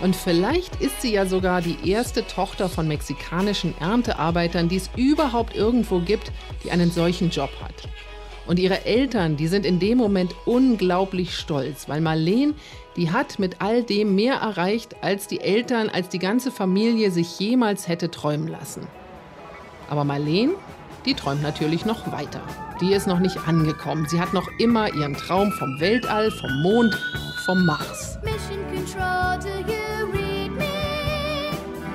Und 0.00 0.14
vielleicht 0.14 0.80
ist 0.80 1.02
sie 1.02 1.14
ja 1.14 1.26
sogar 1.26 1.62
die 1.62 1.90
erste 1.90 2.24
Tochter 2.28 2.68
von 2.68 2.86
mexikanischen 2.86 3.74
Erntearbeitern, 3.80 4.68
die 4.68 4.76
es 4.76 4.90
überhaupt 4.94 5.56
irgendwo 5.56 5.98
gibt, 5.98 6.30
die 6.62 6.70
einen 6.70 6.92
solchen 6.92 7.30
Job 7.30 7.50
hat. 7.60 7.88
Und 8.46 8.60
ihre 8.60 8.84
Eltern, 8.86 9.36
die 9.36 9.48
sind 9.48 9.66
in 9.66 9.80
dem 9.80 9.98
Moment 9.98 10.32
unglaublich 10.44 11.36
stolz, 11.36 11.88
weil 11.88 12.00
Marleen, 12.00 12.54
die 12.96 13.10
hat 13.10 13.40
mit 13.40 13.56
all 13.60 13.82
dem 13.82 14.14
mehr 14.14 14.34
erreicht, 14.34 14.94
als 15.00 15.26
die 15.26 15.40
Eltern, 15.40 15.88
als 15.88 16.08
die 16.08 16.20
ganze 16.20 16.52
Familie 16.52 17.10
sich 17.10 17.40
jemals 17.40 17.88
hätte 17.88 18.12
träumen 18.12 18.46
lassen. 18.46 18.86
Aber 19.90 20.04
Marleen, 20.04 20.52
die 21.04 21.14
träumt 21.14 21.42
natürlich 21.42 21.84
noch 21.84 22.10
weiter. 22.12 22.40
Die 22.80 22.92
ist 22.92 23.06
noch 23.06 23.18
nicht 23.18 23.46
angekommen. 23.46 24.06
Sie 24.08 24.20
hat 24.20 24.32
noch 24.32 24.48
immer 24.58 24.92
ihren 24.92 25.14
Traum 25.14 25.52
vom 25.52 25.78
Weltall, 25.80 26.30
vom 26.30 26.62
Mond, 26.62 26.94
vom 27.44 27.64
Mars. 27.64 28.18
Mission 28.22 28.64
control, 28.74 29.38
do 29.40 29.72
you 29.72 30.06
read 30.12 30.50
me? 30.52 30.64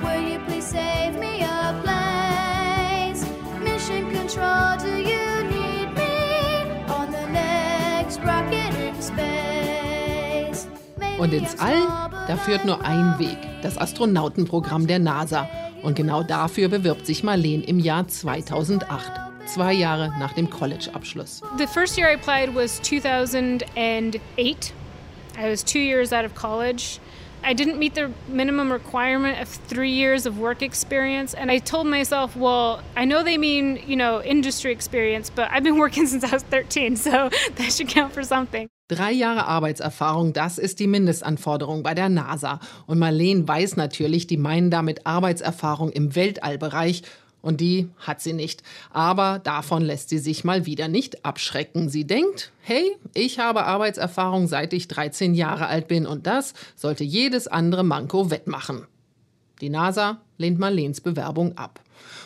Will 0.02 0.32
you 0.32 0.38
please 0.46 0.66
save 0.66 1.18
me 1.18 1.44
a 1.44 1.74
place? 1.82 3.26
Mission 3.62 4.10
control, 4.12 4.78
do 4.78 5.02
you 5.02 5.29
Und 11.20 11.34
ins 11.34 11.58
All, 11.58 11.82
da 12.28 12.38
führt 12.38 12.64
nur 12.64 12.82
ein 12.82 13.18
Weg, 13.18 13.36
das 13.60 13.76
Astronautenprogramm 13.76 14.86
der 14.86 14.98
NASA. 14.98 15.46
Und 15.82 15.94
genau 15.94 16.22
dafür 16.22 16.70
bewirbt 16.70 17.04
sich 17.04 17.22
Marleen 17.22 17.62
im 17.62 17.78
Jahr 17.78 18.08
2008, 18.08 18.88
zwei 19.44 19.74
Jahre 19.74 20.14
nach 20.18 20.32
dem 20.32 20.48
College-Abschluss. 20.48 21.42
The 21.58 21.66
first 21.66 21.98
year 21.98 22.10
I 22.10 22.14
applied 22.14 22.54
was 22.54 22.80
2008. 22.80 24.72
I 25.36 25.50
was 25.50 25.62
two 25.62 25.78
years 25.78 26.10
out 26.10 26.24
of 26.24 26.34
college. 26.34 27.00
I 27.44 27.52
didn't 27.52 27.78
meet 27.78 27.94
the 27.94 28.10
minimum 28.26 28.72
requirement 28.72 29.42
of 29.42 29.48
three 29.68 29.92
years 29.92 30.24
of 30.24 30.38
work 30.38 30.62
experience. 30.62 31.34
And 31.34 31.50
I 31.50 31.58
told 31.58 31.86
myself, 31.86 32.34
well, 32.34 32.80
I 32.96 33.04
know 33.04 33.22
they 33.22 33.36
mean, 33.36 33.78
you 33.86 33.96
know, 33.96 34.22
industry 34.22 34.72
experience, 34.72 35.28
but 35.28 35.50
I've 35.52 35.64
been 35.64 35.76
working 35.76 36.06
since 36.12 36.24
I 36.24 36.32
was 36.32 36.44
13, 36.44 36.96
so 36.96 37.28
that 37.56 37.72
should 37.74 37.88
count 37.88 38.14
for 38.14 38.24
something. 38.24 38.70
Drei 38.90 39.12
Jahre 39.12 39.46
Arbeitserfahrung, 39.46 40.32
das 40.32 40.58
ist 40.58 40.80
die 40.80 40.88
Mindestanforderung 40.88 41.84
bei 41.84 41.94
der 41.94 42.08
NASA. 42.08 42.58
Und 42.88 42.98
Marleen 42.98 43.46
weiß 43.46 43.76
natürlich, 43.76 44.26
die 44.26 44.36
meinen 44.36 44.68
damit 44.68 45.06
Arbeitserfahrung 45.06 45.90
im 45.90 46.16
Weltallbereich. 46.16 47.04
Und 47.40 47.60
die 47.60 47.88
hat 48.00 48.20
sie 48.20 48.32
nicht. 48.32 48.64
Aber 48.92 49.38
davon 49.44 49.82
lässt 49.82 50.08
sie 50.08 50.18
sich 50.18 50.42
mal 50.42 50.66
wieder 50.66 50.88
nicht 50.88 51.24
abschrecken. 51.24 51.88
Sie 51.88 52.04
denkt, 52.04 52.50
hey, 52.62 52.96
ich 53.14 53.38
habe 53.38 53.64
Arbeitserfahrung 53.64 54.48
seit 54.48 54.72
ich 54.72 54.88
13 54.88 55.34
Jahre 55.34 55.68
alt 55.68 55.86
bin 55.86 56.04
und 56.04 56.26
das 56.26 56.52
sollte 56.74 57.04
jedes 57.04 57.46
andere 57.46 57.84
Manko 57.84 58.32
wettmachen. 58.32 58.88
Die 59.60 59.68
NASA 59.68 60.20
lehnt 60.38 60.58
Marleens 60.58 61.00
Bewerbung 61.00 61.56
ab. 61.58 61.80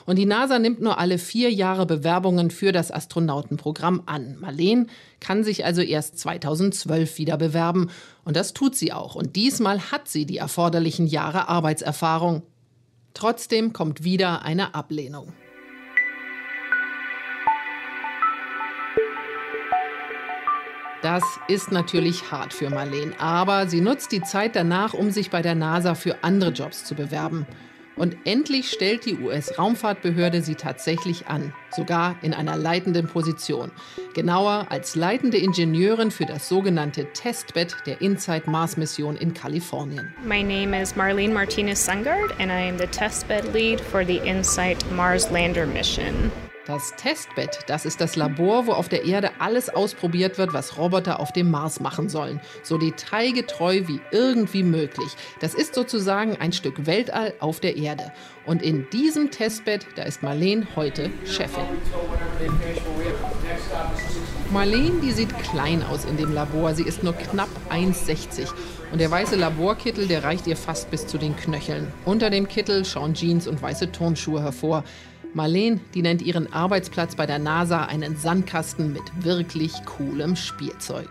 Und 0.06 0.16
die 0.16 0.26
NASA 0.26 0.58
nimmt 0.58 0.80
nur 0.80 0.98
alle 0.98 1.18
vier 1.18 1.50
Jahre 1.50 1.86
Bewerbungen 1.86 2.50
für 2.50 2.72
das 2.72 2.92
Astronautenprogramm 2.92 4.02
an. 4.06 4.36
Marleen 4.38 4.88
kann 5.20 5.44
sich 5.44 5.64
also 5.64 5.82
erst 5.82 6.18
2012 6.18 7.18
wieder 7.18 7.36
bewerben. 7.36 7.90
Und 8.24 8.36
das 8.36 8.52
tut 8.52 8.76
sie 8.76 8.92
auch. 8.92 9.14
Und 9.14 9.36
diesmal 9.36 9.90
hat 9.90 10.08
sie 10.08 10.26
die 10.26 10.38
erforderlichen 10.38 11.06
Jahre 11.06 11.48
Arbeitserfahrung. 11.48 12.42
Trotzdem 13.14 13.72
kommt 13.72 14.04
wieder 14.04 14.42
eine 14.42 14.74
Ablehnung. 14.74 15.32
Das 21.04 21.22
ist 21.48 21.70
natürlich 21.70 22.32
hart 22.32 22.54
für 22.54 22.70
Marleen, 22.70 23.12
aber 23.18 23.68
sie 23.68 23.82
nutzt 23.82 24.10
die 24.10 24.22
Zeit 24.22 24.56
danach, 24.56 24.94
um 24.94 25.10
sich 25.10 25.28
bei 25.28 25.42
der 25.42 25.54
NASA 25.54 25.94
für 25.94 26.24
andere 26.24 26.48
Jobs 26.48 26.86
zu 26.86 26.94
bewerben. 26.94 27.46
Und 27.94 28.16
endlich 28.24 28.70
stellt 28.70 29.04
die 29.04 29.18
US-Raumfahrtbehörde 29.18 30.40
sie 30.40 30.54
tatsächlich 30.54 31.26
an, 31.26 31.52
sogar 31.76 32.16
in 32.22 32.32
einer 32.32 32.56
leitenden 32.56 33.06
Position. 33.06 33.70
Genauer 34.14 34.68
als 34.70 34.96
leitende 34.96 35.36
Ingenieurin 35.36 36.10
für 36.10 36.24
das 36.24 36.48
sogenannte 36.48 37.12
Testbed 37.12 37.76
der 37.84 38.00
InSight 38.00 38.46
Mars-Mission 38.46 39.18
in 39.18 39.34
Kalifornien. 39.34 40.14
My 40.26 40.42
name 40.42 40.72
is 40.72 40.96
Marlene 40.96 41.34
Martinez 41.34 41.86
Sungard, 41.86 42.32
and 42.40 42.50
I 42.50 42.66
am 42.66 42.78
the 42.78 42.86
testbed 42.86 43.52
lead 43.52 43.78
for 43.78 44.06
the 44.06 44.22
InSight 44.26 44.82
Mars 44.90 45.30
Lander 45.30 45.66
mission. 45.66 46.32
Das 46.66 46.94
Testbett, 46.96 47.58
das 47.66 47.84
ist 47.84 48.00
das 48.00 48.16
Labor, 48.16 48.66
wo 48.66 48.72
auf 48.72 48.88
der 48.88 49.04
Erde 49.04 49.32
alles 49.38 49.68
ausprobiert 49.68 50.38
wird, 50.38 50.54
was 50.54 50.78
Roboter 50.78 51.20
auf 51.20 51.30
dem 51.30 51.50
Mars 51.50 51.78
machen 51.78 52.08
sollen. 52.08 52.40
So 52.62 52.78
detailgetreu 52.78 53.82
wie 53.86 54.00
irgendwie 54.10 54.62
möglich. 54.62 55.14
Das 55.40 55.52
ist 55.52 55.74
sozusagen 55.74 56.38
ein 56.38 56.54
Stück 56.54 56.86
Weltall 56.86 57.34
auf 57.38 57.60
der 57.60 57.76
Erde. 57.76 58.12
Und 58.46 58.62
in 58.62 58.88
diesem 58.88 59.30
Testbett, 59.30 59.86
da 59.96 60.04
ist 60.04 60.22
Marleen 60.22 60.66
heute 60.74 61.10
Chefin. 61.26 61.64
Marleen, 64.50 65.02
die 65.02 65.12
sieht 65.12 65.38
klein 65.40 65.82
aus 65.82 66.06
in 66.06 66.16
dem 66.16 66.32
Labor. 66.32 66.74
Sie 66.74 66.84
ist 66.84 67.02
nur 67.02 67.12
knapp 67.12 67.50
1,60. 67.70 68.48
Und 68.90 69.00
der 69.00 69.10
weiße 69.10 69.36
Laborkittel, 69.36 70.06
der 70.08 70.24
reicht 70.24 70.46
ihr 70.46 70.56
fast 70.56 70.90
bis 70.90 71.06
zu 71.06 71.18
den 71.18 71.36
Knöcheln. 71.36 71.92
Unter 72.06 72.30
dem 72.30 72.48
Kittel 72.48 72.86
schauen 72.86 73.12
Jeans 73.12 73.46
und 73.46 73.60
weiße 73.60 73.92
Turnschuhe 73.92 74.42
hervor. 74.42 74.84
Marleen, 75.34 75.80
die 75.94 76.02
nennt 76.02 76.22
ihren 76.22 76.52
Arbeitsplatz 76.52 77.16
bei 77.16 77.26
der 77.26 77.38
NASA 77.38 77.84
einen 77.84 78.16
Sandkasten 78.16 78.92
mit 78.92 79.02
wirklich 79.24 79.72
coolem 79.84 80.36
Spielzeug. 80.36 81.08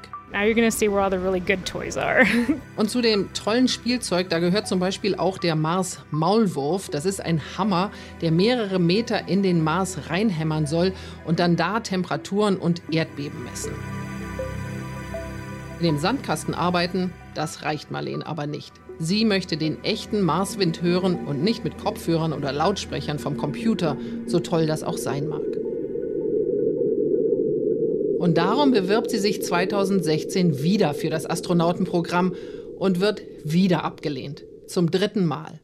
Really. 2.16 2.60
Und 2.76 2.90
zu 2.90 3.02
dem 3.02 3.32
tollen 3.34 3.68
Spielzeug, 3.68 4.30
da 4.30 4.40
gehört 4.40 4.68
zum 4.68 4.80
Beispiel 4.80 5.16
auch 5.16 5.38
der 5.38 5.56
Mars 5.56 6.00
Maulwurf. 6.10 6.90
Das 6.90 7.06
ist 7.06 7.22
ein 7.22 7.40
Hammer, 7.58 7.92
der 8.22 8.32
mehrere 8.32 8.80
Meter 8.80 9.28
in 9.28 9.44
den 9.44 9.64
Mars 9.64 10.10
reinhämmern 10.10 10.66
soll 10.66 10.94
und 11.26 11.40
dann 11.40 11.56
da 11.56 11.82
Temperaturen 11.82 12.58
und 12.58 12.82
Erdbeben 12.92 13.44
messen. 13.44 13.74
In 15.80 15.86
dem 15.86 16.00
Sandkasten 16.00 16.56
arbeiten, 16.56 17.14
das 17.36 17.64
reicht 17.64 17.92
Marleen 17.92 18.24
aber 18.24 18.48
nicht. 18.48 18.74
Sie 19.00 19.26
möchte 19.26 19.58
den 19.58 19.84
echten 19.84 20.22
Marswind 20.22 20.82
hören 20.82 21.26
und 21.26 21.44
nicht 21.44 21.64
mit 21.64 21.78
Kopfhörern 21.78 22.34
oder 22.34 22.52
Lautsprechern 22.52 23.20
vom 23.20 23.38
Computer, 23.38 23.98
so 24.28 24.40
toll 24.40 24.66
das 24.66 24.84
auch 24.84 24.98
sein 24.98 25.28
mag. 25.28 25.42
Und 28.20 28.38
darum 28.38 28.72
bewirbt 28.72 29.10
sie 29.12 29.18
sich 29.18 29.42
2016 29.44 30.64
wieder 30.64 30.94
für 30.94 31.10
das 31.10 31.30
Astronautenprogramm 31.30 32.34
und 32.78 33.02
wird 33.02 33.22
wieder 33.44 33.84
abgelehnt. 33.84 34.46
Zum 34.68 34.92
dritten 34.92 35.26
Mal. 35.26 35.60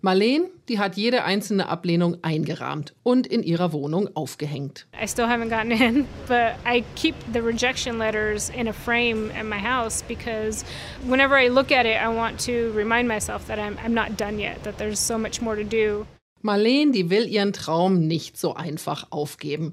Marleen, 0.00 0.46
die 0.68 0.78
hat 0.78 0.96
jede 0.96 1.24
einzelne 1.24 1.68
Ablehnung 1.68 2.18
eingerahmt 2.22 2.94
und 3.02 3.26
in 3.26 3.42
ihrer 3.42 3.72
Wohnung 3.72 4.08
aufgehängt. 4.14 4.86
I 4.92 5.08
still 5.08 5.24
haven't 5.24 5.50
gotten 5.50 5.72
in, 5.72 6.06
but 6.28 6.54
I 6.64 6.84
keep 6.94 7.16
the 7.32 7.40
rejection 7.40 7.98
letters 7.98 8.50
in 8.50 8.68
a 8.68 8.72
frame 8.72 9.32
at 9.36 9.44
my 9.44 9.58
house 9.58 10.04
because 10.06 10.64
whenever 11.08 11.36
I 11.36 11.48
look 11.48 11.72
at 11.72 11.84
it, 11.84 12.00
I 12.00 12.08
want 12.08 12.38
to 12.46 12.70
remind 12.76 13.08
myself 13.08 13.48
that 13.48 13.58
I'm, 13.58 13.76
I'm 13.84 13.92
not 13.92 14.16
done 14.16 14.38
yet, 14.38 14.62
that 14.62 14.78
there's 14.78 15.00
so 15.00 15.18
much 15.18 15.42
more 15.42 15.56
to 15.56 15.64
do. 15.64 16.06
Marleen, 16.42 16.92
die 16.92 17.10
will 17.10 17.26
ihren 17.26 17.52
Traum 17.52 18.06
nicht 18.06 18.38
so 18.38 18.54
einfach 18.54 19.08
aufgeben. 19.10 19.72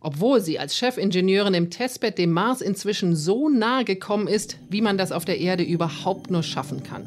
Obwohl 0.00 0.40
sie 0.40 0.58
als 0.58 0.76
Chefingenieurin 0.76 1.54
im 1.54 1.70
Testbett 1.70 2.18
dem 2.18 2.32
Mars 2.32 2.60
inzwischen 2.60 3.16
so 3.16 3.48
nahe 3.48 3.84
gekommen 3.84 4.26
ist, 4.26 4.58
wie 4.68 4.82
man 4.82 4.98
das 4.98 5.12
auf 5.12 5.24
der 5.24 5.38
Erde 5.38 5.62
überhaupt 5.62 6.30
nur 6.30 6.42
schaffen 6.42 6.82
kann. 6.82 7.06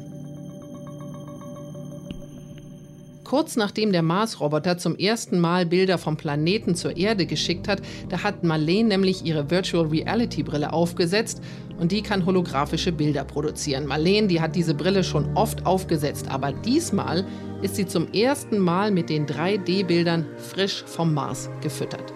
Kurz 3.26 3.56
nachdem 3.56 3.90
der 3.90 4.02
Mars-Roboter 4.02 4.78
zum 4.78 4.94
ersten 4.94 5.40
Mal 5.40 5.66
Bilder 5.66 5.98
vom 5.98 6.16
Planeten 6.16 6.76
zur 6.76 6.96
Erde 6.96 7.26
geschickt 7.26 7.66
hat, 7.66 7.82
da 8.08 8.22
hat 8.22 8.44
Marleen 8.44 8.86
nämlich 8.86 9.24
ihre 9.24 9.50
Virtual 9.50 9.84
Reality 9.84 10.44
Brille 10.44 10.72
aufgesetzt 10.72 11.42
und 11.80 11.90
die 11.90 12.02
kann 12.02 12.24
holographische 12.24 12.92
Bilder 12.92 13.24
produzieren. 13.24 13.86
Marleen, 13.86 14.28
die 14.28 14.40
hat 14.40 14.54
diese 14.54 14.74
Brille 14.74 15.02
schon 15.02 15.36
oft 15.36 15.66
aufgesetzt, 15.66 16.30
aber 16.30 16.52
diesmal 16.52 17.26
ist 17.62 17.74
sie 17.74 17.86
zum 17.86 18.12
ersten 18.12 18.60
Mal 18.60 18.92
mit 18.92 19.10
den 19.10 19.26
3D-Bildern 19.26 20.24
frisch 20.38 20.84
vom 20.86 21.12
Mars 21.12 21.50
gefüttert. 21.62 22.14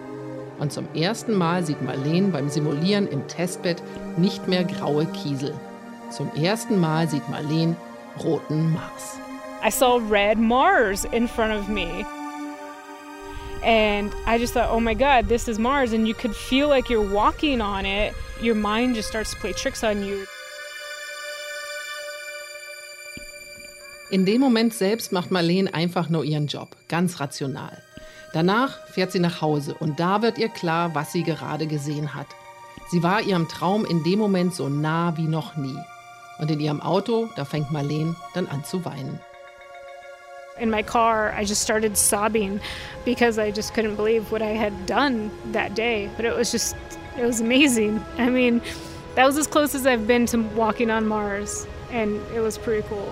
Und 0.59 0.71
zum 0.71 0.87
ersten 0.93 1.33
Mal 1.33 1.65
sieht 1.65 1.81
Marleen 1.81 2.31
beim 2.31 2.47
Simulieren 2.47 3.09
im 3.09 3.27
Testbett 3.27 3.83
nicht 4.15 4.47
mehr 4.47 4.63
graue 4.63 5.05
Kiesel. 5.07 5.53
Zum 6.09 6.31
ersten 6.41 6.79
Mal 6.79 7.09
sieht 7.09 7.27
Marleen 7.27 7.75
roten 8.23 8.71
Mars. 8.71 9.20
I 9.63 9.69
saw 9.69 9.99
red 10.01 10.39
Mars 10.39 11.05
in 11.05 11.27
front 11.27 11.53
of 11.53 11.69
me. 11.69 12.05
And 13.63 14.11
I 14.25 14.39
just 14.39 14.53
thought, 14.53 14.69
oh 14.71 14.79
my 14.79 14.95
God, 14.95 15.27
this 15.29 15.47
is 15.47 15.59
Mars. 15.59 15.93
And 15.93 16.07
you 16.07 16.15
could 16.15 16.35
feel 16.35 16.67
like 16.67 16.89
you're 16.89 17.13
walking 17.13 17.61
on 17.61 17.85
it. 17.85 18.13
Your 18.41 18.55
mind 18.55 18.95
just 18.95 19.09
starts 19.09 19.31
to 19.31 19.39
play 19.39 19.53
tricks 19.53 19.83
on 19.83 20.03
you. 20.03 20.25
In 24.09 24.25
dem 24.25 24.41
Moment 24.41 24.73
selbst 24.73 25.11
macht 25.11 25.31
Marleen 25.31 25.67
einfach 25.73 26.09
nur 26.09 26.25
ihren 26.25 26.47
Job, 26.47 26.75
ganz 26.89 27.19
rational. 27.19 27.81
Danach 28.33 28.85
fährt 28.87 29.11
sie 29.11 29.19
nach 29.19 29.41
Hause 29.41 29.75
und 29.79 29.99
da 29.99 30.21
wird 30.21 30.37
ihr 30.37 30.49
klar, 30.49 30.95
was 30.95 31.13
sie 31.13 31.23
gerade 31.23 31.67
gesehen 31.67 32.13
hat. 32.13 32.27
Sie 32.89 33.03
war 33.03 33.21
ihrem 33.21 33.47
Traum 33.47 33.85
in 33.85 34.03
dem 34.03 34.19
Moment 34.19 34.53
so 34.53 34.67
nah 34.67 35.15
wie 35.15 35.27
noch 35.27 35.55
nie. 35.55 35.77
Und 36.39 36.51
in 36.51 36.59
ihrem 36.59 36.81
Auto, 36.81 37.29
da 37.37 37.45
fängt 37.45 37.71
Marleen 37.71 38.17
dann 38.33 38.47
an 38.47 38.65
zu 38.65 38.83
weinen. 38.83 39.21
In 40.61 40.69
my 40.69 40.83
car, 40.83 41.33
I 41.35 41.43
just 41.43 41.63
started 41.63 41.97
sobbing 41.97 42.61
because 43.03 43.39
I 43.39 43.49
just 43.49 43.73
couldn't 43.73 43.95
believe 43.95 44.31
what 44.31 44.43
I 44.43 44.53
had 44.53 44.85
done 44.85 45.31
that 45.53 45.73
day. 45.73 46.07
But 46.15 46.25
it 46.25 46.35
was 46.35 46.51
just, 46.51 46.75
it 47.17 47.25
was 47.25 47.41
amazing. 47.41 47.99
I 48.19 48.29
mean, 48.29 48.61
that 49.15 49.25
was 49.25 49.39
as 49.39 49.47
close 49.47 49.73
as 49.73 49.87
I've 49.87 50.05
been 50.05 50.27
to 50.27 50.37
walking 50.55 50.91
on 50.91 51.07
Mars, 51.07 51.65
and 51.91 52.21
it 52.35 52.41
was 52.41 52.59
pretty 52.59 52.87
cool. 52.89 53.11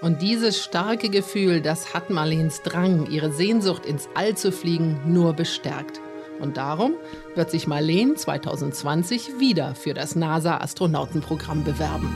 Und 0.00 0.22
dieses 0.22 0.64
starke 0.64 1.10
Gefühl, 1.10 1.60
das 1.60 1.92
hat 1.92 2.08
Marleens 2.08 2.62
Drang, 2.62 3.10
ihre 3.10 3.30
Sehnsucht 3.30 3.84
ins 3.84 4.08
All 4.14 4.34
zu 4.34 4.52
fliegen, 4.52 4.98
nur 5.06 5.34
bestärkt. 5.34 6.00
Und 6.40 6.56
darum 6.56 6.94
wird 7.34 7.50
sich 7.50 7.66
Marleen 7.66 8.16
2020 8.16 9.38
wieder 9.38 9.74
für 9.74 9.92
das 9.92 10.16
NASA-Astronautenprogramm 10.16 11.64
bewerben. 11.64 12.14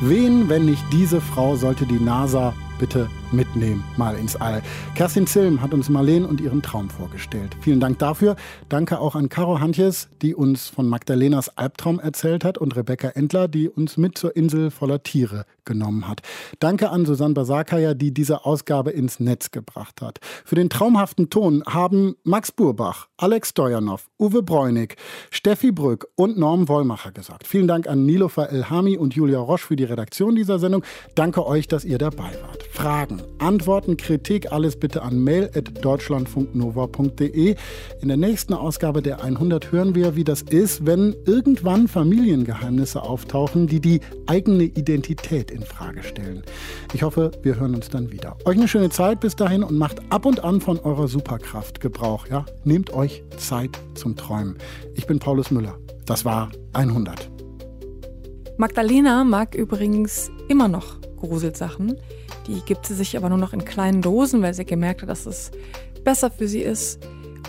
Wen, 0.00 0.48
wenn 0.48 0.64
nicht 0.64 0.84
diese 0.92 1.20
Frau, 1.20 1.56
sollte 1.56 1.84
die 1.84 1.98
NASA 1.98 2.54
bitte 2.78 3.10
mitnehmen, 3.32 3.84
mal 3.96 4.16
ins 4.16 4.36
All. 4.36 4.62
Kerstin 4.94 5.26
Zilm 5.26 5.60
hat 5.62 5.74
uns 5.74 5.88
Marleen 5.88 6.24
und 6.24 6.40
ihren 6.40 6.62
Traum 6.62 6.90
vorgestellt. 6.90 7.56
Vielen 7.60 7.80
Dank 7.80 7.98
dafür. 7.98 8.36
Danke 8.68 9.00
auch 9.00 9.14
an 9.14 9.28
Caro 9.28 9.60
Hantjes, 9.60 10.08
die 10.22 10.34
uns 10.34 10.68
von 10.68 10.88
Magdalenas 10.88 11.56
Albtraum 11.56 12.00
erzählt 12.00 12.44
hat 12.44 12.58
und 12.58 12.76
Rebecca 12.76 13.08
Endler, 13.08 13.48
die 13.48 13.68
uns 13.68 13.96
mit 13.96 14.18
zur 14.18 14.36
Insel 14.36 14.70
voller 14.70 15.02
Tiere 15.02 15.44
genommen 15.64 16.08
hat. 16.08 16.22
Danke 16.58 16.90
an 16.90 17.06
Susanne 17.06 17.34
Basakaya, 17.34 17.94
die 17.94 18.12
diese 18.12 18.44
Ausgabe 18.44 18.90
ins 18.90 19.20
Netz 19.20 19.50
gebracht 19.50 20.00
hat. 20.00 20.18
Für 20.44 20.54
den 20.54 20.70
traumhaften 20.70 21.30
Ton 21.30 21.62
haben 21.66 22.16
Max 22.24 22.50
Burbach, 22.50 23.08
Alex 23.16 23.50
Stojanov, 23.50 24.08
Uwe 24.18 24.42
Bräunig, 24.42 24.96
Steffi 25.30 25.70
Brück 25.70 26.08
und 26.16 26.38
Norm 26.38 26.68
Wollmacher 26.68 27.12
gesagt. 27.12 27.46
Vielen 27.46 27.68
Dank 27.68 27.86
an 27.86 28.06
Nilofer 28.06 28.50
Elhami 28.50 28.96
und 28.96 29.14
Julia 29.14 29.38
Roche 29.38 29.66
für 29.66 29.76
die 29.76 29.84
Redaktion 29.84 30.34
dieser 30.34 30.58
Sendung. 30.58 30.82
Danke 31.14 31.46
euch, 31.46 31.68
dass 31.68 31.84
ihr 31.84 31.98
dabei 31.98 32.32
wart. 32.42 32.62
Fragen, 32.72 33.17
Antworten, 33.38 33.96
Kritik, 33.96 34.52
alles 34.52 34.76
bitte 34.76 35.02
an 35.02 35.18
mail.deutschlandfunknova.de. 35.22 37.54
In 38.00 38.08
der 38.08 38.16
nächsten 38.16 38.54
Ausgabe 38.54 39.02
der 39.02 39.22
100 39.22 39.70
hören 39.72 39.94
wir, 39.94 40.16
wie 40.16 40.24
das 40.24 40.40
ist, 40.42 40.86
wenn 40.86 41.14
irgendwann 41.24 41.86
Familiengeheimnisse 41.88 43.02
auftauchen, 43.02 43.66
die 43.66 43.80
die 43.80 44.00
eigene 44.26 44.64
Identität 44.64 45.50
in 45.50 45.62
Frage 45.62 46.02
stellen. 46.02 46.42
Ich 46.92 47.02
hoffe, 47.02 47.30
wir 47.42 47.60
hören 47.60 47.74
uns 47.74 47.88
dann 47.88 48.12
wieder. 48.12 48.36
Euch 48.44 48.56
eine 48.56 48.68
schöne 48.68 48.90
Zeit 48.90 49.20
bis 49.20 49.36
dahin 49.36 49.62
und 49.62 49.78
macht 49.78 50.00
ab 50.10 50.26
und 50.26 50.44
an 50.44 50.60
von 50.60 50.78
eurer 50.78 51.08
Superkraft 51.08 51.80
Gebrauch. 51.80 52.26
Ja? 52.28 52.44
Nehmt 52.64 52.92
euch 52.92 53.22
Zeit 53.36 53.78
zum 53.94 54.16
Träumen. 54.16 54.58
Ich 54.94 55.06
bin 55.06 55.18
Paulus 55.18 55.50
Müller. 55.50 55.78
Das 56.06 56.24
war 56.24 56.50
100. 56.72 57.30
Magdalena 58.56 59.22
mag 59.22 59.54
übrigens 59.54 60.30
immer 60.48 60.66
noch 60.66 60.98
Gruselsachen. 61.18 61.96
Die 62.48 62.62
gibt 62.62 62.86
sie 62.86 62.94
sich 62.94 63.16
aber 63.16 63.28
nur 63.28 63.38
noch 63.38 63.52
in 63.52 63.64
kleinen 63.64 64.00
Dosen, 64.00 64.42
weil 64.42 64.54
sie 64.54 64.64
gemerkt 64.64 65.02
hat, 65.02 65.10
dass 65.10 65.26
es 65.26 65.50
besser 66.02 66.30
für 66.30 66.48
sie 66.48 66.62
ist. 66.62 66.98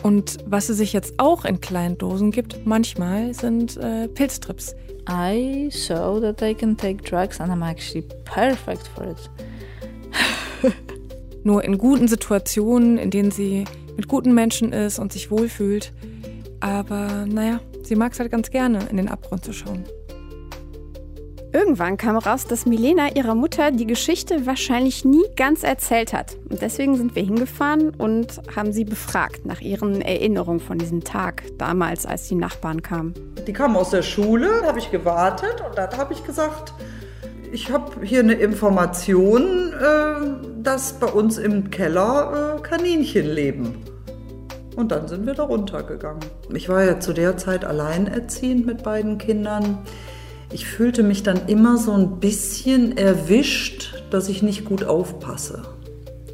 Und 0.03 0.37
was 0.45 0.67
sie 0.67 0.73
sich 0.73 0.93
jetzt 0.93 1.13
auch 1.17 1.45
in 1.45 1.61
kleinen 1.61 1.97
Dosen 1.97 2.31
gibt, 2.31 2.65
manchmal 2.65 3.33
sind 3.33 3.77
äh, 3.77 4.07
Pilztrips. 4.09 4.75
I 5.09 5.69
saw 5.71 6.19
that 6.19 6.41
I 6.41 6.53
can 6.53 6.77
take 6.77 7.03
drugs 7.03 7.39
and 7.39 7.51
I'm 7.51 7.67
actually 7.67 8.05
perfect 8.25 8.87
for 8.87 9.07
it. 9.07 9.29
Nur 11.43 11.63
in 11.63 11.77
guten 11.77 12.07
Situationen, 12.07 12.97
in 12.97 13.09
denen 13.09 13.31
sie 13.31 13.63
mit 13.95 14.07
guten 14.07 14.33
Menschen 14.33 14.73
ist 14.73 14.99
und 14.99 15.13
sich 15.13 15.31
wohlfühlt. 15.31 15.93
Aber 16.59 17.25
naja, 17.25 17.61
sie 17.83 17.95
mag 17.95 18.11
es 18.11 18.19
halt 18.19 18.31
ganz 18.31 18.49
gerne, 18.51 18.79
in 18.91 18.97
den 18.97 19.07
Abgrund 19.07 19.43
zu 19.45 19.53
schauen. 19.53 19.85
Irgendwann 21.51 21.97
kam 21.97 22.15
raus, 22.15 22.45
dass 22.45 22.67
Milena 22.67 23.15
ihrer 23.15 23.33
Mutter 23.33 23.71
die 23.71 23.87
Geschichte 23.87 24.45
wahrscheinlich 24.45 25.03
nie 25.03 25.23
ganz 25.35 25.63
erzählt 25.63 26.13
hat. 26.13 26.37
Und 26.47 26.61
deswegen 26.61 26.95
sind 26.95 27.15
wir 27.15 27.23
hingefahren 27.23 27.89
und 27.89 28.39
haben 28.55 28.71
sie 28.71 28.85
befragt 28.85 29.47
nach 29.47 29.59
ihren 29.59 30.01
Erinnerungen 30.01 30.59
von 30.59 30.77
diesem 30.77 31.03
Tag 31.03 31.43
damals, 31.57 32.05
als 32.05 32.27
die 32.27 32.35
Nachbarn 32.35 32.83
kamen. 32.83 33.15
Die 33.47 33.53
kamen 33.53 33.75
aus 33.77 33.89
der 33.89 34.03
Schule, 34.03 34.61
habe 34.63 34.77
ich 34.77 34.91
gewartet 34.91 35.63
und 35.67 35.75
dann 35.75 35.97
habe 35.97 36.13
ich 36.13 36.23
gesagt, 36.23 36.71
ich 37.51 37.71
habe 37.71 38.05
hier 38.05 38.19
eine 38.19 38.33
Information, 38.33 39.73
äh, 39.73 40.61
dass 40.61 40.93
bei 40.93 41.07
uns 41.07 41.39
im 41.39 41.71
Keller 41.71 42.57
äh, 42.57 42.61
Kaninchen 42.61 43.25
leben. 43.25 43.83
Und 44.75 44.91
dann 44.91 45.07
sind 45.07 45.25
wir 45.25 45.33
da 45.33 45.43
runtergegangen. 45.43 46.23
Ich 46.53 46.69
war 46.69 46.83
ja 46.83 46.99
zu 46.99 47.11
der 47.11 47.37
Zeit 47.37 47.65
alleinerziehend 47.65 48.67
mit 48.67 48.83
beiden 48.83 49.17
Kindern. 49.17 49.79
Ich 50.51 50.65
fühlte 50.65 51.03
mich 51.03 51.21
dann 51.21 51.47
immer 51.47 51.77
so 51.77 51.93
ein 51.93 52.19
bisschen 52.19 52.97
erwischt, 52.97 53.93
dass 54.09 54.29
ich 54.29 54.41
nicht 54.41 54.65
gut 54.65 54.83
aufpasse. 54.83 55.61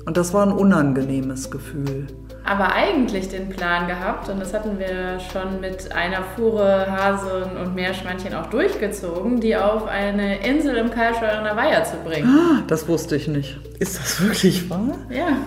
Und 0.05 0.15
das 0.15 0.33
war 0.33 0.45
ein 0.45 0.53
unangenehmes 0.53 1.51
Gefühl. 1.51 2.07
Aber 2.45 2.73
eigentlich 2.73 3.27
den 3.27 3.49
Plan 3.49 3.87
gehabt, 3.87 4.29
und 4.29 4.39
das 4.39 4.53
hatten 4.53 4.77
wir 4.77 5.19
schon 5.19 5.59
mit 5.59 5.91
einer 5.91 6.23
Fuhre 6.35 6.85
Hasen 6.89 7.57
und 7.57 7.73
Meerschweinchen 7.73 8.35
auch 8.35 8.45
durchgezogen, 8.51 9.41
die 9.41 9.57
auf 9.57 9.87
eine 9.87 10.47
Insel 10.47 10.77
im 10.77 10.91
Karlsruher 10.91 11.43
Weiher 11.55 11.83
zu 11.83 11.97
bringen. 12.05 12.27
Ah, 12.27 12.63
das 12.67 12.87
wusste 12.87 13.15
ich 13.15 13.27
nicht. 13.27 13.59
Ist 13.79 13.99
das 13.99 14.21
wirklich 14.21 14.69
wahr? 14.69 14.95
Ja. 15.09 15.37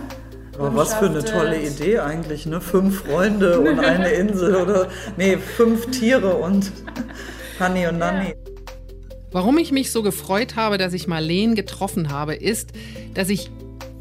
Aber 0.58 0.74
was 0.74 0.94
für 0.94 1.06
eine 1.06 1.24
tolle 1.24 1.60
Idee 1.60 2.00
eigentlich, 2.00 2.46
ne? 2.46 2.60
Fünf 2.60 3.04
Freunde 3.04 3.60
und 3.60 3.78
eine 3.78 4.08
Insel 4.08 4.56
oder 4.56 4.88
nee, 5.16 5.36
fünf 5.36 5.86
Tiere 5.92 6.34
und 6.34 6.72
Hanni 7.60 7.86
und 7.86 7.98
Nanni. 7.98 8.34
Warum 9.30 9.58
ich 9.58 9.72
mich 9.72 9.90
so 9.90 10.02
gefreut 10.02 10.56
habe, 10.56 10.78
dass 10.78 10.94
ich 10.94 11.06
Marleen 11.06 11.54
getroffen 11.54 12.10
habe, 12.10 12.34
ist, 12.34 12.72
dass 13.14 13.28
ich 13.28 13.50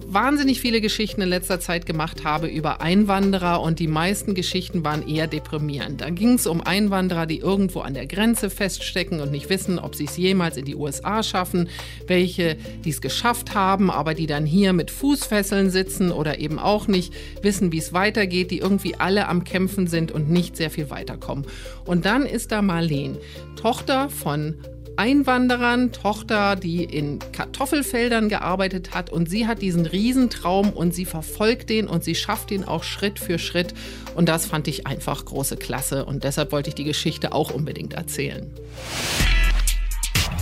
wahnsinnig 0.10 0.62
viele 0.62 0.80
Geschichten 0.80 1.22
in 1.22 1.28
letzter 1.28 1.60
Zeit 1.60 1.86
gemacht 1.86 2.24
habe 2.24 2.48
über 2.48 2.82
Einwanderer 2.82 3.62
und 3.62 3.80
die 3.80 3.88
meisten 3.88 4.36
Geschichten 4.36 4.86
waren 4.86 5.06
eher 5.06 5.28
deprimierend. 5.28 6.00
Da 6.00 6.10
ging 6.10 6.36
es 6.36 6.48
um 6.48 6.62
Einwanderer, 6.62 7.26
die 7.26 7.40
irgendwo 7.40 7.82
an 7.82 7.94
der 7.94 8.08
Grenze 8.08 8.50
feststecken 8.50 9.20
und 9.20 9.32
nicht 9.32 9.50
wissen, 9.50 9.80
ob 9.80 9.96
sie 9.96 10.06
es 10.06 10.16
jemals 10.16 10.56
in 10.56 10.64
die 10.64 10.76
USA 10.76 11.24
schaffen, 11.24 11.70
welche 12.08 12.56
die 12.86 12.90
es 12.90 13.02
geschafft 13.02 13.54
haben, 13.54 13.92
aber 13.92 14.14
die 14.14 14.28
dann 14.28 14.46
hier 14.46 14.72
mit 14.72 14.92
Fußfesseln 14.92 15.70
sitzen 15.72 16.12
oder 16.12 16.40
eben 16.40 16.58
auch 16.58 16.88
nicht 16.88 17.14
wissen, 17.42 17.74
wie 17.74 17.80
es 17.80 17.92
weitergeht, 17.92 18.52
die 18.52 18.60
irgendwie 18.60 18.96
alle 18.96 19.28
am 19.28 19.44
Kämpfen 19.44 19.88
sind 19.88 20.14
und 20.14 20.30
nicht 20.30 20.56
sehr 20.56 20.70
viel 20.70 20.90
weiterkommen. 20.90 21.46
Und 21.86 22.06
dann 22.06 22.26
ist 22.26 22.54
da 22.54 22.62
Marleen, 22.62 23.18
Tochter 23.58 24.10
von 24.10 24.56
Einwanderern, 24.98 25.92
Tochter, 25.92 26.56
die 26.56 26.84
in 26.84 27.20
Kartoffelfeldern 27.32 28.30
gearbeitet 28.30 28.94
hat 28.94 29.12
und 29.12 29.30
sie 29.30 29.48
hat 29.48 29.62
diesen 29.62 29.86
Riesentraum 29.86 30.72
und 30.72 30.94
sie 30.94 31.06
verfolgt 31.06 31.70
den 31.70 31.88
und 31.88 32.04
sie 32.04 32.16
schafft 32.16 32.52
ihn 32.52 32.64
auch 32.64 32.84
Schritt 32.84 33.20
für 33.20 33.40
Schritt 33.40 33.74
und 34.16 34.28
das 34.28 34.46
fand 34.46 34.68
ich 34.68 34.88
einfach 34.88 35.24
große 35.24 35.58
Klasse 35.58 36.06
und 36.06 36.24
deshalb 36.24 36.52
wollte 36.52 36.70
ich 36.70 36.76
die 36.76 36.84
Geschichte 36.84 37.32
auch 37.32 37.52
unbedingt 37.52 37.94
erzählen. 37.94 38.52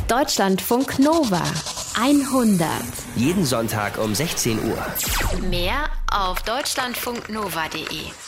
Deutschlandfunk 0.07 0.99
Nova 0.99 1.43
100. 1.99 2.69
Jeden 3.15 3.45
Sonntag 3.45 3.97
um 3.97 4.13
16 4.13 4.59
Uhr. 4.69 4.85
Mehr 5.49 5.89
auf 6.11 6.41
deutschlandfunknova.de. 6.43 8.24